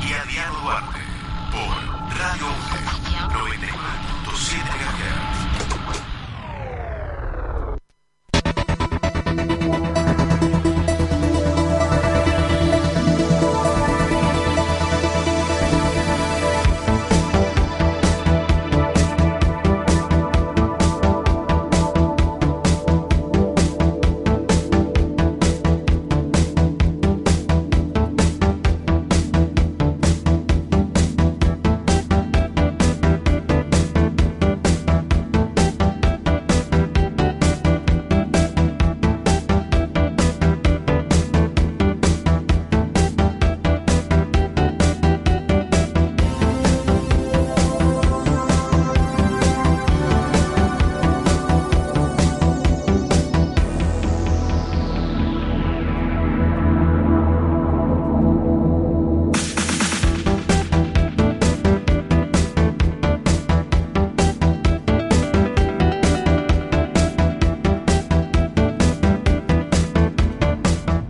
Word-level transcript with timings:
Y 0.00 0.12
Adriano 0.12 0.58
Duarte. 0.60 1.00
Por 1.52 2.18
Radio 2.18 2.46
UNE 2.46 3.28
99.7 3.28 4.58
MHz. 4.58 5.33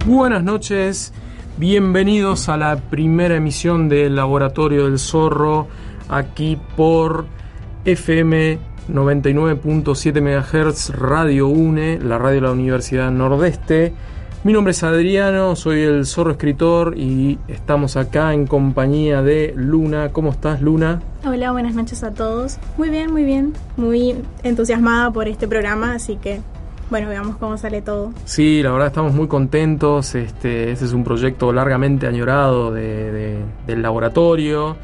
Buenas 0.06 0.44
noches, 0.44 1.14
bienvenidos 1.56 2.50
a 2.50 2.58
la 2.58 2.76
primera 2.76 3.36
emisión 3.36 3.88
del 3.88 4.16
Laboratorio 4.16 4.84
del 4.84 4.98
Zorro, 4.98 5.66
aquí 6.10 6.58
por 6.76 7.24
FM 7.86 8.58
99.7 8.90 10.20
MHz 10.20 10.90
Radio 10.90 11.48
UNE, 11.48 12.00
la 12.00 12.18
radio 12.18 12.34
de 12.34 12.40
la 12.42 12.52
Universidad 12.52 13.10
Nordeste. 13.10 13.94
Mi 14.44 14.52
nombre 14.52 14.72
es 14.72 14.82
Adriano, 14.82 15.56
soy 15.56 15.80
el 15.80 16.04
Zorro 16.04 16.32
escritor 16.32 16.98
y 16.98 17.38
estamos 17.48 17.96
acá 17.96 18.34
en 18.34 18.46
compañía 18.46 19.22
de 19.22 19.54
Luna. 19.56 20.10
¿Cómo 20.12 20.32
estás, 20.32 20.60
Luna? 20.60 21.00
Hola, 21.24 21.50
buenas 21.52 21.74
noches 21.74 22.04
a 22.04 22.12
todos. 22.12 22.58
Muy 22.76 22.90
bien, 22.90 23.10
muy 23.10 23.24
bien. 23.24 23.54
Muy 23.78 24.16
entusiasmada 24.42 25.10
por 25.12 25.28
este 25.28 25.48
programa, 25.48 25.94
así 25.94 26.16
que 26.16 26.42
bueno, 26.90 27.08
veamos 27.08 27.36
cómo 27.36 27.56
sale 27.58 27.82
todo. 27.82 28.12
Sí, 28.24 28.62
la 28.62 28.70
verdad 28.72 28.88
estamos 28.88 29.14
muy 29.14 29.26
contentos. 29.28 30.14
Este, 30.14 30.70
este 30.72 30.84
es 30.84 30.92
un 30.92 31.02
proyecto 31.04 31.52
largamente 31.52 32.06
añorado 32.06 32.72
de- 32.72 33.10
de- 33.12 33.38
del 33.66 33.82
laboratorio. 33.82 34.76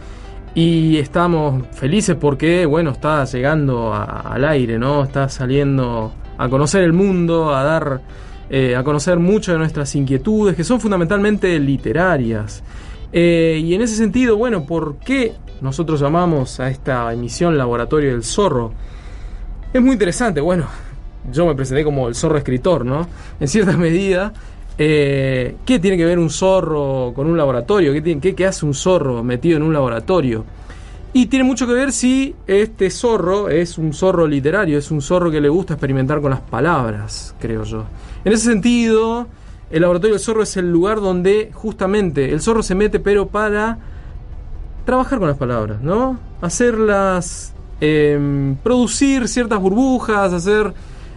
Y 0.54 0.96
estamos 0.98 1.64
felices 1.72 2.16
porque, 2.18 2.66
bueno, 2.66 2.90
está 2.90 3.24
llegando 3.24 3.94
al 3.94 4.44
aire, 4.44 4.78
¿no? 4.78 5.04
Está 5.04 5.28
saliendo 5.28 6.12
a 6.38 6.48
conocer 6.48 6.82
el 6.82 6.92
mundo, 6.92 7.54
a 7.54 7.62
dar, 7.62 8.00
eh, 8.48 8.74
a 8.74 8.82
conocer 8.82 9.18
muchas 9.20 9.54
de 9.54 9.58
nuestras 9.58 9.94
inquietudes, 9.94 10.56
que 10.56 10.64
son 10.64 10.80
fundamentalmente 10.80 11.56
literarias. 11.60 12.64
Eh, 13.12 13.60
y 13.62 13.74
en 13.74 13.82
ese 13.82 13.94
sentido, 13.94 14.36
bueno, 14.36 14.64
¿por 14.64 14.96
qué 14.96 15.34
nosotros 15.60 16.00
llamamos 16.00 16.58
a 16.58 16.68
esta 16.68 17.12
emisión 17.12 17.56
Laboratorio 17.56 18.10
del 18.10 18.24
Zorro? 18.24 18.72
Es 19.72 19.80
muy 19.80 19.92
interesante, 19.92 20.40
bueno, 20.40 20.66
yo 21.31 21.47
me 21.47 21.54
presenté 21.54 21.84
como 21.84 22.08
el 22.08 22.14
zorro 22.14 22.38
escritor, 22.38 22.84
¿no? 22.84 23.06
En 23.38 23.48
cierta 23.48 23.76
medida, 23.76 24.32
eh, 24.78 25.56
¿qué 25.66 25.78
tiene 25.78 25.97
que 25.97 26.04
ver 26.04 26.19
un 26.19 26.31
zorro 26.31 27.12
con 27.14 27.26
un 27.26 27.36
laboratorio? 27.36 27.92
¿Qué, 28.03 28.47
hace 28.47 28.64
un 28.64 28.75
zorro 28.75 29.22
metido 29.22 29.56
en 29.56 29.62
un 29.62 29.72
laboratorio? 29.72 30.44
Y 31.12 31.26
tiene 31.26 31.44
mucho 31.44 31.66
que 31.66 31.72
ver 31.72 31.92
si 31.92 32.34
este 32.47 32.88
zorro 32.88 33.48
es 33.48 33.78
un 33.78 33.92
zorro 33.92 34.26
literario, 34.26 34.78
es 34.78 34.91
un 34.91 35.03
zorro 35.03 35.30
que 35.30 35.41
le 35.41 35.48
gusta 35.48 35.75
experimentar 35.75 36.20
con 36.20 36.30
las 36.30 36.41
palabras, 36.41 37.34
creo 37.41 37.64
yo. 37.64 37.84
En 38.25 38.32
ese 38.32 38.44
sentido, 38.44 39.26
el 39.70 39.82
laboratorio 39.82 40.14
del 40.14 40.22
zorro 40.22 40.42
es 40.42 40.56
el 40.56 40.70
lugar 40.70 41.00
donde 41.00 41.50
justamente 41.53 42.32
el 42.32 42.41
zorro 42.41 42.62
se 42.62 42.75
mete, 42.75 43.00
pero 43.00 43.26
para 43.26 43.78
trabajar 44.84 45.19
con 45.19 45.28
las 45.28 45.36
palabras, 45.36 45.82
¿no? 45.82 46.19
Hacerlas, 46.41 47.53
em, 47.80 48.56
producir 48.56 49.28
ciertas 49.28 49.60
burbujas, 49.60 50.32
hacer 50.32 50.72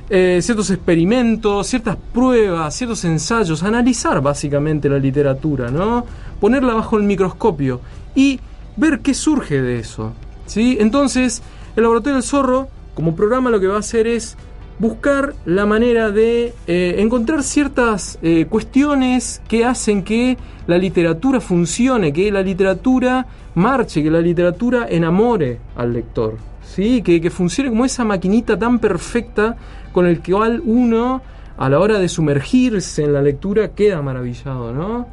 eh, 0.09 0.39
ciertos 0.41 0.69
experimentos, 0.69 1.67
ciertas 1.67 1.97
pruebas, 2.13 2.75
ciertos 2.75 3.03
ensayos, 3.05 3.63
analizar 3.63 4.21
básicamente 4.21 4.89
la 4.89 4.99
literatura, 4.99 5.71
¿no? 5.71 6.05
Ponerla 6.39 6.73
bajo 6.73 6.97
el 6.97 7.03
microscopio 7.03 7.79
y 8.15 8.39
ver 8.75 8.99
qué 8.99 9.13
surge 9.13 9.61
de 9.61 9.79
eso, 9.79 10.13
¿sí? 10.45 10.77
Entonces, 10.79 11.41
el 11.75 11.83
Laboratorio 11.83 12.15
del 12.15 12.23
Zorro, 12.23 12.67
como 12.93 13.15
programa, 13.15 13.49
lo 13.49 13.59
que 13.59 13.67
va 13.67 13.77
a 13.77 13.79
hacer 13.79 14.07
es 14.07 14.37
buscar 14.79 15.33
la 15.45 15.65
manera 15.65 16.11
de 16.11 16.53
eh, 16.67 16.95
encontrar 16.97 17.43
ciertas 17.43 18.19
eh, 18.21 18.45
cuestiones 18.49 19.41
que 19.47 19.65
hacen 19.65 20.03
que 20.03 20.37
la 20.67 20.77
literatura 20.77 21.39
funcione, 21.39 22.11
que 22.11 22.31
la 22.31 22.41
literatura 22.41 23.25
marche, 23.55 24.03
que 24.03 24.11
la 24.11 24.21
literatura 24.21 24.87
enamore 24.89 25.59
al 25.75 25.93
lector, 25.93 26.37
¿sí? 26.63 27.01
que, 27.01 27.21
que 27.21 27.29
funcione 27.29 27.69
como 27.69 27.85
esa 27.85 28.03
maquinita 28.03 28.57
tan 28.57 28.79
perfecta 28.79 29.55
con 29.93 30.05
el 30.05 30.21
cual 30.21 30.61
uno 30.65 31.21
a 31.57 31.69
la 31.69 31.79
hora 31.79 31.99
de 31.99 32.09
sumergirse 32.09 33.03
en 33.03 33.13
la 33.13 33.21
lectura 33.21 33.69
queda 33.69 34.01
maravillado, 34.01 34.73
¿no? 34.73 35.07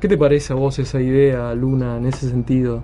¿Qué 0.00 0.08
te 0.08 0.18
parece 0.18 0.52
a 0.52 0.56
vos 0.56 0.78
esa 0.78 1.00
idea, 1.00 1.54
Luna, 1.54 1.96
en 1.96 2.06
ese 2.06 2.28
sentido? 2.28 2.82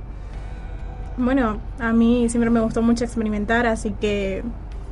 Bueno, 1.18 1.58
a 1.78 1.92
mí 1.92 2.28
siempre 2.30 2.48
me 2.48 2.60
gustó 2.60 2.80
mucho 2.80 3.04
experimentar, 3.04 3.66
así 3.66 3.94
que 4.00 4.42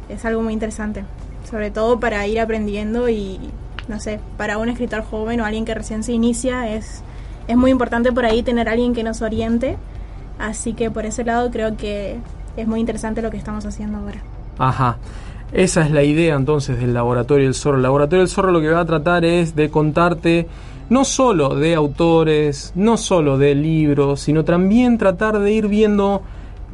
es 0.08 0.24
algo 0.24 0.42
muy 0.42 0.52
interesante. 0.52 1.04
Sobre 1.48 1.70
todo 1.70 1.98
para 1.98 2.26
ir 2.26 2.38
aprendiendo 2.40 3.08
y, 3.08 3.38
no 3.88 3.98
sé, 4.00 4.20
para 4.36 4.58
un 4.58 4.68
escritor 4.68 5.02
joven 5.02 5.40
o 5.40 5.46
alguien 5.46 5.64
que 5.64 5.74
recién 5.74 6.02
se 6.02 6.12
inicia 6.12 6.68
es, 6.74 7.02
es 7.48 7.56
muy 7.56 7.70
importante 7.70 8.12
por 8.12 8.26
ahí 8.26 8.42
tener 8.42 8.68
alguien 8.68 8.92
que 8.92 9.02
nos 9.02 9.22
oriente. 9.22 9.78
Así 10.38 10.74
que 10.74 10.90
por 10.90 11.06
ese 11.06 11.24
lado 11.24 11.50
creo 11.50 11.76
que 11.76 12.18
es 12.56 12.66
muy 12.66 12.80
interesante 12.80 13.22
lo 13.22 13.30
que 13.30 13.38
estamos 13.38 13.64
haciendo 13.64 13.98
ahora. 13.98 14.22
Ajá. 14.58 14.98
Esa 15.52 15.82
es 15.84 15.90
la 15.90 16.04
idea 16.04 16.36
entonces 16.36 16.78
del 16.78 16.94
Laboratorio 16.94 17.44
del 17.44 17.54
Zorro. 17.54 17.76
El 17.76 17.82
Laboratorio 17.82 18.20
del 18.20 18.28
Zorro 18.28 18.52
lo 18.52 18.60
que 18.60 18.68
va 18.68 18.80
a 18.80 18.84
tratar 18.84 19.24
es 19.24 19.56
de 19.56 19.68
contarte 19.68 20.46
no 20.90 21.04
solo 21.04 21.54
de 21.56 21.74
autores, 21.74 22.72
no 22.76 22.96
solo 22.96 23.36
de 23.36 23.54
libros, 23.54 24.20
sino 24.20 24.44
también 24.44 24.98
tratar 24.98 25.38
de 25.38 25.52
ir 25.52 25.66
viendo 25.68 26.22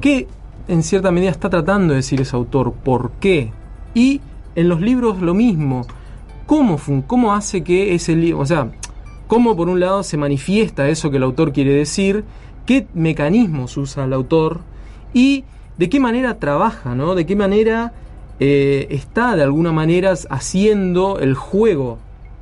qué 0.01 0.27
en 0.69 0.83
cierta 0.83 1.11
medida 1.11 1.31
está 1.31 1.49
tratando 1.49 1.93
de 1.93 1.99
decir 1.99 2.21
ese 2.21 2.37
autor, 2.37 2.73
por 2.73 3.13
qué. 3.13 3.53
Y 3.95 4.21
en 4.55 4.69
los 4.69 4.81
libros 4.81 5.21
lo 5.23 5.35
mismo. 5.35 5.87
¿Cómo, 6.47 6.79
cómo 7.07 7.35
hace 7.35 7.65
que 7.65 7.95
ese 7.95 8.15
libro, 8.15 8.41
o 8.41 8.47
sea, 8.47 8.71
cómo 9.27 9.57
por 9.57 9.69
un 9.69 9.81
lado 9.81 10.03
se 10.03 10.17
manifiesta 10.17 10.89
eso 10.89 11.11
que 11.11 11.17
el 11.17 11.25
autor 11.25 11.53
quiere 11.53 11.73
decir, 11.73 12.25
qué 12.67 12.87
mecanismos 12.95 13.77
usa 13.77 14.05
el 14.05 14.13
autor 14.13 14.61
y 15.13 15.45
de 15.77 15.89
qué 15.89 15.99
manera 15.99 16.39
trabaja, 16.39 16.95
¿no? 16.95 17.15
De 17.15 17.27
qué 17.27 17.35
manera 17.37 17.93
eh, 18.41 18.87
está 18.91 19.37
de 19.37 19.43
alguna 19.43 19.73
manera 19.73 20.15
haciendo 20.31 21.19
el 21.19 21.35
juego 21.35 21.99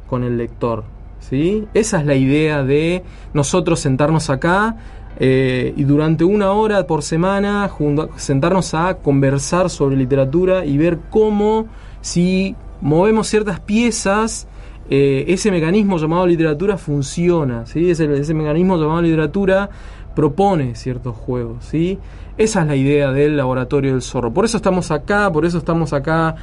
con 0.08 0.25
el 0.25 0.37
lector. 0.37 0.85
¿sí? 1.20 1.67
Esa 1.75 2.00
es 2.00 2.06
la 2.06 2.14
idea 2.14 2.62
de 2.62 3.02
nosotros 3.32 3.81
sentarnos 3.81 4.31
acá 4.31 4.76
eh, 5.19 5.73
y 5.76 5.85
durante 5.85 6.25
una 6.25 6.52
hora 6.52 6.87
por 6.87 7.02
semana 7.02 7.69
junto- 7.69 8.11
sentarnos 8.17 8.75
a 8.75 8.94
conversar 8.96 9.70
sobre 9.70 9.96
literatura 9.96 10.64
y 10.64 10.76
ver 10.76 10.99
cómo 11.11 11.67
si 12.00 12.56
movemos 12.81 13.29
ciertas 13.29 13.61
piezas 13.61 14.49
eh, 14.91 15.25
ese 15.29 15.50
mecanismo 15.50 15.96
llamado 15.96 16.26
literatura 16.26 16.76
funciona, 16.76 17.64
¿sí? 17.64 17.91
ese, 17.91 18.12
ese 18.12 18.35
mecanismo 18.35 18.76
llamado 18.76 19.00
literatura 19.00 19.70
propone 20.14 20.75
ciertos 20.75 21.17
juegos, 21.17 21.64
¿sí? 21.64 21.99
Esa 22.37 22.63
es 22.63 22.67
la 22.67 22.77
idea 22.77 23.13
del 23.13 23.37
laboratorio 23.37 23.93
del 23.93 24.03
zorro. 24.03 24.33
Por 24.33 24.45
eso 24.45 24.57
estamos 24.57 24.91
acá, 24.91 25.31
por 25.33 25.45
eso 25.45 25.59
estamos 25.59 25.93
acá 25.93 26.35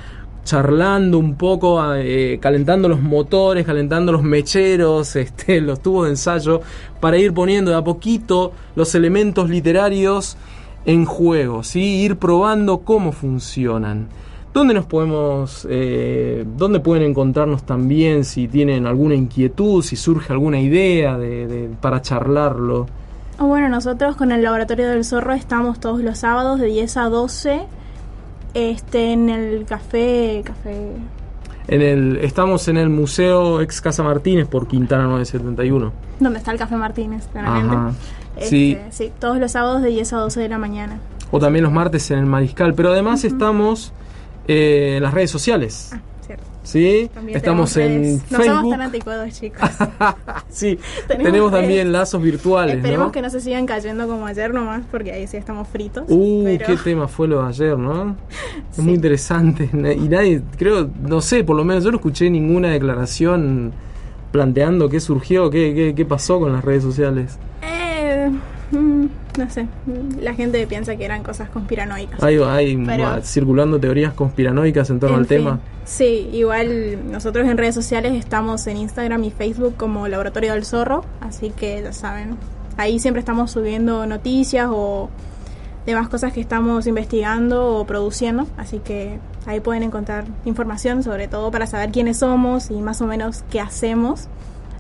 charlando 0.46 1.20
un 1.20 1.36
poco, 1.36 1.80
eh, 1.96 2.40
calentando 2.42 2.88
los 2.88 3.02
motores, 3.02 3.66
calentando 3.66 4.12
los 4.12 4.24
mecheros, 4.24 5.16
este, 5.18 5.60
los 5.62 5.82
tubos 5.82 6.06
de 6.06 6.12
ensayo, 6.12 6.62
para 7.00 7.18
ir 7.18 7.34
poniendo 7.34 7.72
de 7.72 7.78
a 7.78 7.84
poquito 7.84 8.54
los 8.76 8.96
elementos 8.96 9.50
literarios 9.50 10.38
en 10.86 11.06
juego, 11.06 11.62
¿sí? 11.62 11.82
ir 12.02 12.16
probando 12.18 12.80
cómo 12.80 13.12
funcionan. 13.12 14.08
¿Dónde 14.54 14.74
nos 14.74 14.86
podemos, 14.86 15.66
eh, 15.70 16.44
dónde 16.58 16.80
pueden 16.80 17.04
encontrarnos 17.04 17.64
también 17.64 18.26
si 18.26 18.48
tienen 18.48 18.86
alguna 18.88 19.16
inquietud, 19.16 19.82
si 19.84 19.96
surge 19.96 20.34
alguna 20.34 20.60
idea 20.60 21.18
de, 21.18 21.48
de- 21.48 21.70
para 21.82 22.02
charlarlo? 22.02 22.88
Oh, 23.42 23.48
Bueno, 23.48 23.70
nosotros 23.70 24.16
con 24.16 24.32
el 24.32 24.44
Laboratorio 24.44 24.88
del 24.88 25.04
Zorro 25.04 25.34
estamos 25.34 25.80
todos 25.80 26.02
los 26.02 26.20
sábados 26.20 26.60
de 26.60 26.68
10 26.68 26.98
a 26.98 27.10
12 27.10 27.62
este, 28.54 29.14
en 29.14 29.30
el 29.30 29.66
café... 29.66 30.44
café 30.46 30.92
En 31.68 31.82
el, 31.82 32.18
estamos 32.18 32.68
en 32.68 32.78
el 32.78 32.90
Museo 32.90 33.60
Ex 33.62 33.82
Casa 33.82 34.04
Martínez 34.04 34.48
por 34.48 34.68
Quintana 34.68 35.06
971. 35.06 35.92
donde 36.20 36.38
está 36.38 36.52
el 36.52 36.60
Café 36.60 36.76
Martínez, 36.76 37.28
claramente. 37.32 37.98
Este, 38.38 38.50
Sí. 38.50 38.78
sí, 38.92 39.12
todos 39.20 39.40
los 39.40 39.52
sábados 39.52 39.82
de 39.82 39.90
10 39.90 40.14
a 40.14 40.18
12 40.18 40.40
de 40.40 40.50
la 40.50 40.60
mañana. 40.60 41.00
O 41.32 41.40
también 41.40 41.64
los 41.64 41.74
martes 41.74 42.12
en 42.12 42.20
el 42.20 42.28
Mariscal. 42.28 42.76
Pero 42.76 42.92
además 42.92 43.24
estamos 43.24 43.92
eh, 44.48 44.98
en 44.98 45.04
las 45.04 45.16
redes 45.16 45.32
sociales. 45.32 45.90
Ah. 45.94 46.00
¿Sí? 46.63 47.10
También 47.13 47.38
Estamos 47.38 47.75
en 47.78 47.88
redes. 48.04 48.22
No 48.30 48.38
somos 48.38 48.46
Facebook. 48.46 48.72
tan 48.72 48.81
anticuados, 48.81 49.30
chicos. 49.40 49.69
sí, 50.50 50.78
Tenemos 51.08 51.52
también 51.52 51.92
lazos 51.92 52.22
virtuales. 52.22 52.75
Esperemos 52.75 53.08
¿no? 53.08 53.12
que 53.12 53.22
no 53.24 53.30
se 53.31 53.40
sigan 53.42 53.66
cayendo 53.66 54.08
como 54.08 54.28
ayer 54.28 54.54
nomás, 54.54 54.84
porque 54.92 55.12
ahí 55.12 55.25
sí 55.25 55.38
estamos 55.38 55.68
fritos. 55.68 56.04
Uh, 56.08 56.44
pero- 56.46 56.66
qué 56.68 56.78
tema 56.78 57.08
fue 57.08 57.28
lo 57.28 57.42
de 57.42 57.50
ayer, 57.50 57.78
¿no? 57.80 58.16
Es 58.69 58.75
Sí. 58.75 58.81
muy 58.84 58.94
interesante. 58.94 59.69
Y 59.74 60.08
nadie, 60.08 60.42
creo, 60.58 60.88
no 61.02 61.19
sé, 61.22 61.44
por 61.44 61.56
lo 61.56 61.63
menos 61.63 61.84
yo 61.84 61.90
no 61.92 61.98
escuché 61.98 62.30
ninguna 62.30 62.69
declaración 62.69 63.72
planteando 64.31 64.88
qué 64.88 65.00
surgió, 65.00 65.50
qué, 65.50 65.74
qué, 65.74 65.94
qué 65.96 66.06
pasó 66.06 66.40
con 66.40 66.54
las 66.54 66.63
redes 66.63 66.84
sociales. 66.84 67.38
Eh, 67.63 68.30
mm, 68.72 69.06
no 69.38 69.50
sé, 69.50 69.68
la 70.19 70.33
gente 70.33 70.66
piensa 70.68 70.95
que 70.95 71.06
eran 71.06 71.24
cosas 71.24 71.50
conspiranoicas. 71.50 72.22
Hay, 72.22 72.38
hay 72.38 72.78
Pero- 72.86 73.22
circulando 73.22 73.80
teorías 73.80 74.13
conspiranoicas 74.13 74.89
en 74.89 75.00
torno 75.00 75.16
En 75.18 75.22
al 75.22 75.28
fin, 75.28 75.38
tema. 75.38 75.60
Sí, 75.86 76.30
igual 76.33 77.12
nosotros 77.12 77.48
en 77.48 77.57
redes 77.57 77.75
sociales 77.75 78.13
estamos 78.13 78.68
en 78.68 78.78
Instagram 78.78 79.24
y 79.24 79.31
Facebook 79.31 79.75
como 79.78 80.07
Laboratorio 80.07 80.54
del 80.54 80.66
Zorro, 80.66 81.04
así 81.22 81.50
que 81.51 81.81
ya 81.81 81.94
saben, 81.94 82.36
ahí 82.78 83.00
siempre 83.00 83.19
estamos 83.19 83.51
subiendo 83.51 84.06
noticias 84.06 84.68
o 84.72 85.10
demás 85.86 86.10
cosas 86.10 86.31
que 86.34 86.42
estamos 86.42 86.86
investigando 86.86 87.77
o 87.77 87.86
produciendo, 87.88 88.48
así 88.57 88.80
que 88.80 89.18
ahí 89.48 89.60
pueden 89.62 89.81
encontrar 89.84 90.25
información 90.45 91.01
sobre 91.04 91.27
todo 91.27 91.50
para 91.51 91.66
saber 91.68 91.92
quiénes 91.92 92.18
somos 92.18 92.69
y 92.69 92.75
más 92.81 93.01
o 93.01 93.07
menos 93.07 93.44
qué 93.50 93.60
hacemos, 93.60 94.27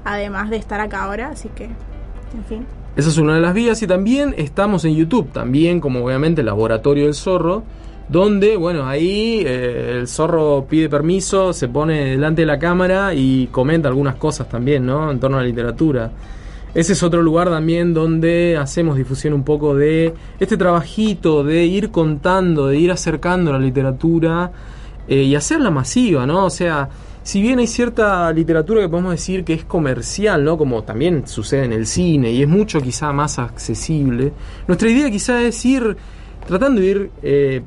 además 0.05 0.49
de 0.49 0.57
estar 0.57 0.79
acá 0.79 1.03
ahora, 1.03 1.29
así 1.29 1.49
que, 1.49 1.65
en 1.65 2.45
fin. 2.47 2.65
Esa 2.95 3.09
es 3.09 3.17
una 3.17 3.35
de 3.35 3.41
las 3.41 3.53
vías 3.53 3.81
y 3.81 3.87
también 3.87 4.35
estamos 4.37 4.83
en 4.83 4.95
YouTube, 4.95 5.31
también 5.31 5.79
como 5.79 6.03
obviamente 6.03 6.43
Laboratorio 6.43 7.05
del 7.05 7.13
Zorro, 7.13 7.63
donde, 8.09 8.57
bueno, 8.57 8.85
ahí 8.85 9.41
eh, 9.45 9.99
el 9.99 10.07
zorro 10.09 10.65
pide 10.69 10.89
permiso, 10.89 11.53
se 11.53 11.69
pone 11.69 12.11
delante 12.11 12.41
de 12.41 12.45
la 12.45 12.59
cámara 12.59 13.13
y 13.13 13.47
comenta 13.47 13.87
algunas 13.87 14.15
cosas 14.15 14.49
también, 14.49 14.85
¿no? 14.85 15.09
En 15.09 15.21
torno 15.21 15.37
a 15.37 15.41
la 15.41 15.47
literatura. 15.47 16.11
Ese 16.73 16.91
es 16.91 17.03
otro 17.03 17.21
lugar 17.21 17.49
también 17.49 17.93
donde 17.93 18.57
hacemos 18.57 18.97
difusión 18.97 19.33
un 19.33 19.43
poco 19.43 19.73
de 19.73 20.13
este 20.39 20.57
trabajito 20.57 21.45
de 21.45 21.65
ir 21.65 21.91
contando, 21.91 22.67
de 22.67 22.77
ir 22.77 22.91
acercando 22.91 23.53
la 23.53 23.59
literatura 23.59 24.51
eh, 25.07 25.23
y 25.23 25.35
hacerla 25.35 25.69
masiva, 25.71 26.25
¿no? 26.25 26.45
O 26.45 26.49
sea, 26.49 26.89
si 27.23 27.41
bien 27.41 27.59
hay 27.59 27.67
cierta 27.67 28.31
literatura 28.31 28.81
que 28.81 28.89
podemos 28.89 29.11
decir 29.11 29.43
que 29.43 29.53
es 29.53 29.63
comercial, 29.63 30.43
¿no? 30.43 30.57
Como 30.57 30.83
también 30.83 31.27
sucede 31.27 31.65
en 31.65 31.73
el 31.73 31.85
cine 31.85 32.31
y 32.31 32.41
es 32.41 32.47
mucho 32.47 32.81
quizá 32.81 33.11
más 33.13 33.39
accesible, 33.39 34.33
nuestra 34.67 34.89
idea 34.89 35.09
quizá 35.09 35.41
es 35.41 35.63
ir 35.65 35.97
tratando 36.47 36.81
de 36.81 36.87
ir 36.87 37.11
eh, 37.21 37.61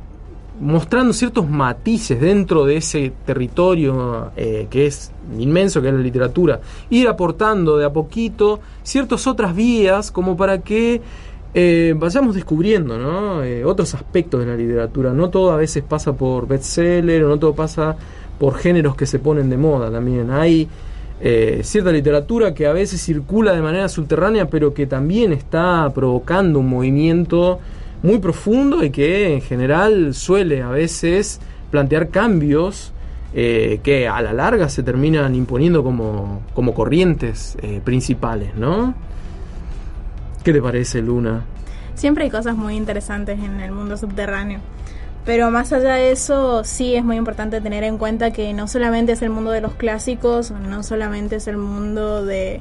mostrando 0.60 1.12
ciertos 1.12 1.48
matices 1.48 2.20
dentro 2.20 2.64
de 2.64 2.76
ese 2.76 3.12
territorio 3.24 4.30
eh, 4.36 4.66
que 4.70 4.86
es 4.86 5.10
inmenso, 5.38 5.82
que 5.82 5.88
es 5.88 5.94
la 5.94 6.00
literatura, 6.00 6.60
ir 6.90 7.08
aportando 7.08 7.76
de 7.76 7.84
a 7.84 7.92
poquito 7.92 8.60
ciertas 8.82 9.26
otras 9.26 9.54
vías 9.54 10.10
como 10.10 10.36
para 10.36 10.58
que 10.60 11.00
eh, 11.56 11.94
vayamos 11.96 12.34
descubriendo 12.34 12.98
¿no? 12.98 13.44
Eh, 13.44 13.64
otros 13.64 13.94
aspectos 13.94 14.40
de 14.40 14.46
la 14.46 14.56
literatura. 14.56 15.12
No 15.12 15.30
todo 15.30 15.52
a 15.52 15.56
veces 15.56 15.82
pasa 15.82 16.12
por 16.12 16.46
bestseller, 16.46 17.22
no 17.22 17.38
todo 17.38 17.54
pasa 17.54 17.96
por 18.38 18.56
géneros 18.56 18.96
que 18.96 19.06
se 19.06 19.18
ponen 19.18 19.50
de 19.50 19.56
moda 19.56 19.90
también. 19.90 20.30
Hay 20.30 20.68
eh, 21.20 21.60
cierta 21.62 21.92
literatura 21.92 22.54
que 22.54 22.66
a 22.66 22.72
veces 22.72 23.00
circula 23.00 23.52
de 23.52 23.62
manera 23.62 23.88
subterránea, 23.88 24.48
pero 24.48 24.74
que 24.74 24.86
también 24.86 25.32
está 25.32 25.90
provocando 25.94 26.58
un 26.58 26.68
movimiento 26.68 27.60
muy 28.02 28.18
profundo 28.18 28.84
y 28.84 28.90
que 28.90 29.34
en 29.34 29.40
general 29.40 30.12
suele 30.12 30.62
a 30.62 30.68
veces 30.68 31.40
plantear 31.70 32.10
cambios 32.10 32.92
eh, 33.32 33.80
que 33.82 34.06
a 34.06 34.20
la 34.22 34.32
larga 34.32 34.68
se 34.68 34.82
terminan 34.82 35.34
imponiendo 35.34 35.82
como, 35.82 36.42
como 36.54 36.74
corrientes 36.74 37.56
eh, 37.62 37.80
principales, 37.82 38.54
¿no? 38.54 38.94
¿Qué 40.44 40.52
te 40.52 40.60
parece, 40.60 41.00
Luna? 41.00 41.44
Siempre 41.94 42.24
hay 42.24 42.30
cosas 42.30 42.56
muy 42.56 42.76
interesantes 42.76 43.38
en 43.38 43.60
el 43.60 43.72
mundo 43.72 43.96
subterráneo. 43.96 44.60
Pero 45.24 45.50
más 45.50 45.72
allá 45.72 45.94
de 45.94 46.12
eso, 46.12 46.64
sí 46.64 46.94
es 46.94 47.04
muy 47.04 47.16
importante 47.16 47.60
tener 47.60 47.82
en 47.82 47.96
cuenta 47.96 48.30
que 48.30 48.52
no 48.52 48.68
solamente 48.68 49.12
es 49.12 49.22
el 49.22 49.30
mundo 49.30 49.52
de 49.52 49.62
los 49.62 49.74
clásicos, 49.74 50.50
no 50.50 50.82
solamente 50.82 51.36
es 51.36 51.48
el 51.48 51.56
mundo 51.56 52.26
de, 52.26 52.60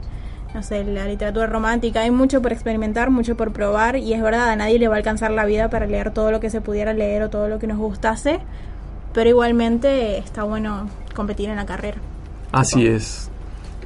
no 0.54 0.63
sé, 0.63 0.86
la 0.86 1.06
literatura 1.06 1.48
romántica. 1.48 2.01
Hay 2.01 2.12
mucho 2.12 2.42
por 2.42 2.54
experimentar, 2.54 3.10
mucho 3.10 3.36
por 3.36 3.51
probar. 3.51 3.98
Y 3.98 4.13
es 4.13 4.22
verdad, 4.22 4.50
a 4.50 4.55
nadie 4.55 4.79
le 4.79 4.88
va 4.88 4.96
a 4.96 4.98
alcanzar 4.98 5.32
la 5.32 5.43
vida 5.43 5.70
para 5.70 5.88
leer 5.88 6.12
todo 6.12 6.32
lo 6.32 6.39
que 6.39 6.50
se 6.50 6.62
pudiera 6.62 6.93
leer 6.93 7.24
o 7.24 7.29
todo 7.29 7.50
lo 7.50 7.60
que 7.60 7.67
nos 7.67 7.77
gustase. 7.77 8.39
Pero 9.13 9.29
igualmente 9.29 10.17
está 10.17 10.43
bueno 10.43 10.89
competir 11.13 11.50
en 11.50 11.58
la 11.58 11.65
carrera. 11.65 11.98
Así 12.53 12.88
es. 12.88 13.29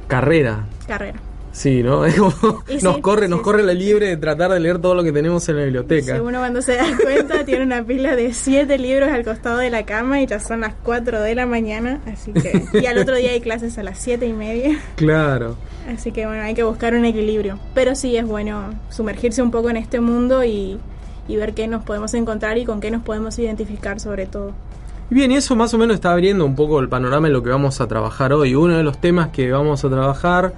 Carrera. 0.06 0.66
Carrera. 0.86 1.18
Sí, 1.52 1.82
¿no? 1.82 2.04
Es 2.06 2.16
como 2.16 2.32
nos 2.82 2.98
corre, 2.98 3.26
sí, 3.26 3.30
nos 3.30 3.38
sí, 3.38 3.42
corre 3.42 3.62
la 3.62 3.74
libre 3.74 4.06
de 4.06 4.16
tratar 4.16 4.50
de 4.52 4.60
leer 4.60 4.78
todo 4.80 4.94
lo 4.94 5.02
que 5.02 5.12
tenemos 5.12 5.48
en 5.48 5.56
la 5.56 5.62
biblioteca. 5.64 6.14
Si 6.14 6.20
uno 6.20 6.38
cuando 6.38 6.62
se 6.62 6.76
da 6.76 6.86
cuenta 7.02 7.44
tiene 7.46 7.64
una 7.64 7.82
pila 7.84 8.14
de 8.16 8.32
siete 8.32 8.78
libros 8.78 9.08
al 9.10 9.24
costado 9.24 9.58
de 9.58 9.70
la 9.70 9.84
cama 9.84 10.20
y 10.20 10.26
ya 10.26 10.40
son 10.40 10.60
las 10.60 10.74
4 10.82 11.20
de 11.20 11.34
la 11.34 11.46
mañana, 11.46 12.00
así 12.06 12.32
que 12.32 12.62
y 12.80 12.86
al 12.86 12.98
otro 12.98 13.16
día 13.16 13.30
hay 13.32 13.40
clases 13.40 13.78
a 13.78 13.82
las 13.82 13.98
siete 13.98 14.26
y 14.26 14.32
media, 14.32 14.78
Claro. 14.96 15.56
así 15.92 16.12
que 16.12 16.26
bueno, 16.26 16.42
hay 16.42 16.54
que 16.54 16.62
buscar 16.62 16.94
un 16.94 17.04
equilibrio. 17.04 17.58
Pero 17.74 17.94
sí 17.94 18.16
es 18.16 18.26
bueno 18.26 18.74
sumergirse 18.90 19.42
un 19.42 19.50
poco 19.50 19.70
en 19.70 19.76
este 19.78 20.00
mundo 20.00 20.44
y, 20.44 20.78
y 21.26 21.36
ver 21.36 21.54
qué 21.54 21.66
nos 21.66 21.82
podemos 21.82 22.14
encontrar 22.14 22.58
y 22.58 22.64
con 22.64 22.80
qué 22.80 22.90
nos 22.90 23.02
podemos 23.02 23.38
identificar 23.38 23.98
sobre 24.00 24.26
todo. 24.26 24.52
Y 25.10 25.14
Bien, 25.14 25.32
y 25.32 25.36
eso 25.36 25.56
más 25.56 25.72
o 25.72 25.78
menos 25.78 25.94
está 25.94 26.12
abriendo 26.12 26.44
un 26.44 26.54
poco 26.54 26.80
el 26.80 26.88
panorama 26.90 27.28
de 27.28 27.32
lo 27.32 27.42
que 27.42 27.48
vamos 27.48 27.80
a 27.80 27.86
trabajar 27.88 28.32
hoy. 28.34 28.54
Uno 28.54 28.76
de 28.76 28.82
los 28.82 29.00
temas 29.00 29.28
que 29.28 29.50
vamos 29.50 29.82
a 29.84 29.88
trabajar 29.88 30.52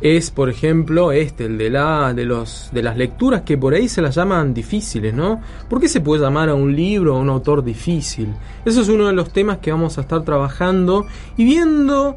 es, 0.00 0.30
por 0.30 0.50
ejemplo, 0.50 1.12
este, 1.12 1.46
el 1.46 1.58
de 1.58 1.70
la 1.70 2.12
de 2.12 2.24
los 2.24 2.68
de 2.72 2.82
las 2.82 2.96
lecturas 2.96 3.42
que 3.42 3.56
por 3.56 3.74
ahí 3.74 3.88
se 3.88 4.02
las 4.02 4.14
llaman 4.14 4.52
difíciles, 4.52 5.14
¿no? 5.14 5.40
¿Por 5.68 5.80
qué 5.80 5.88
se 5.88 6.00
puede 6.00 6.22
llamar 6.22 6.48
a 6.48 6.54
un 6.54 6.74
libro 6.74 7.14
o 7.14 7.18
a 7.18 7.20
un 7.20 7.30
autor 7.30 7.64
difícil? 7.64 8.34
Eso 8.64 8.82
es 8.82 8.88
uno 8.88 9.06
de 9.06 9.14
los 9.14 9.30
temas 9.30 9.58
que 9.58 9.70
vamos 9.70 9.96
a 9.98 10.02
estar 10.02 10.22
trabajando 10.22 11.06
y 11.36 11.44
viendo 11.44 12.16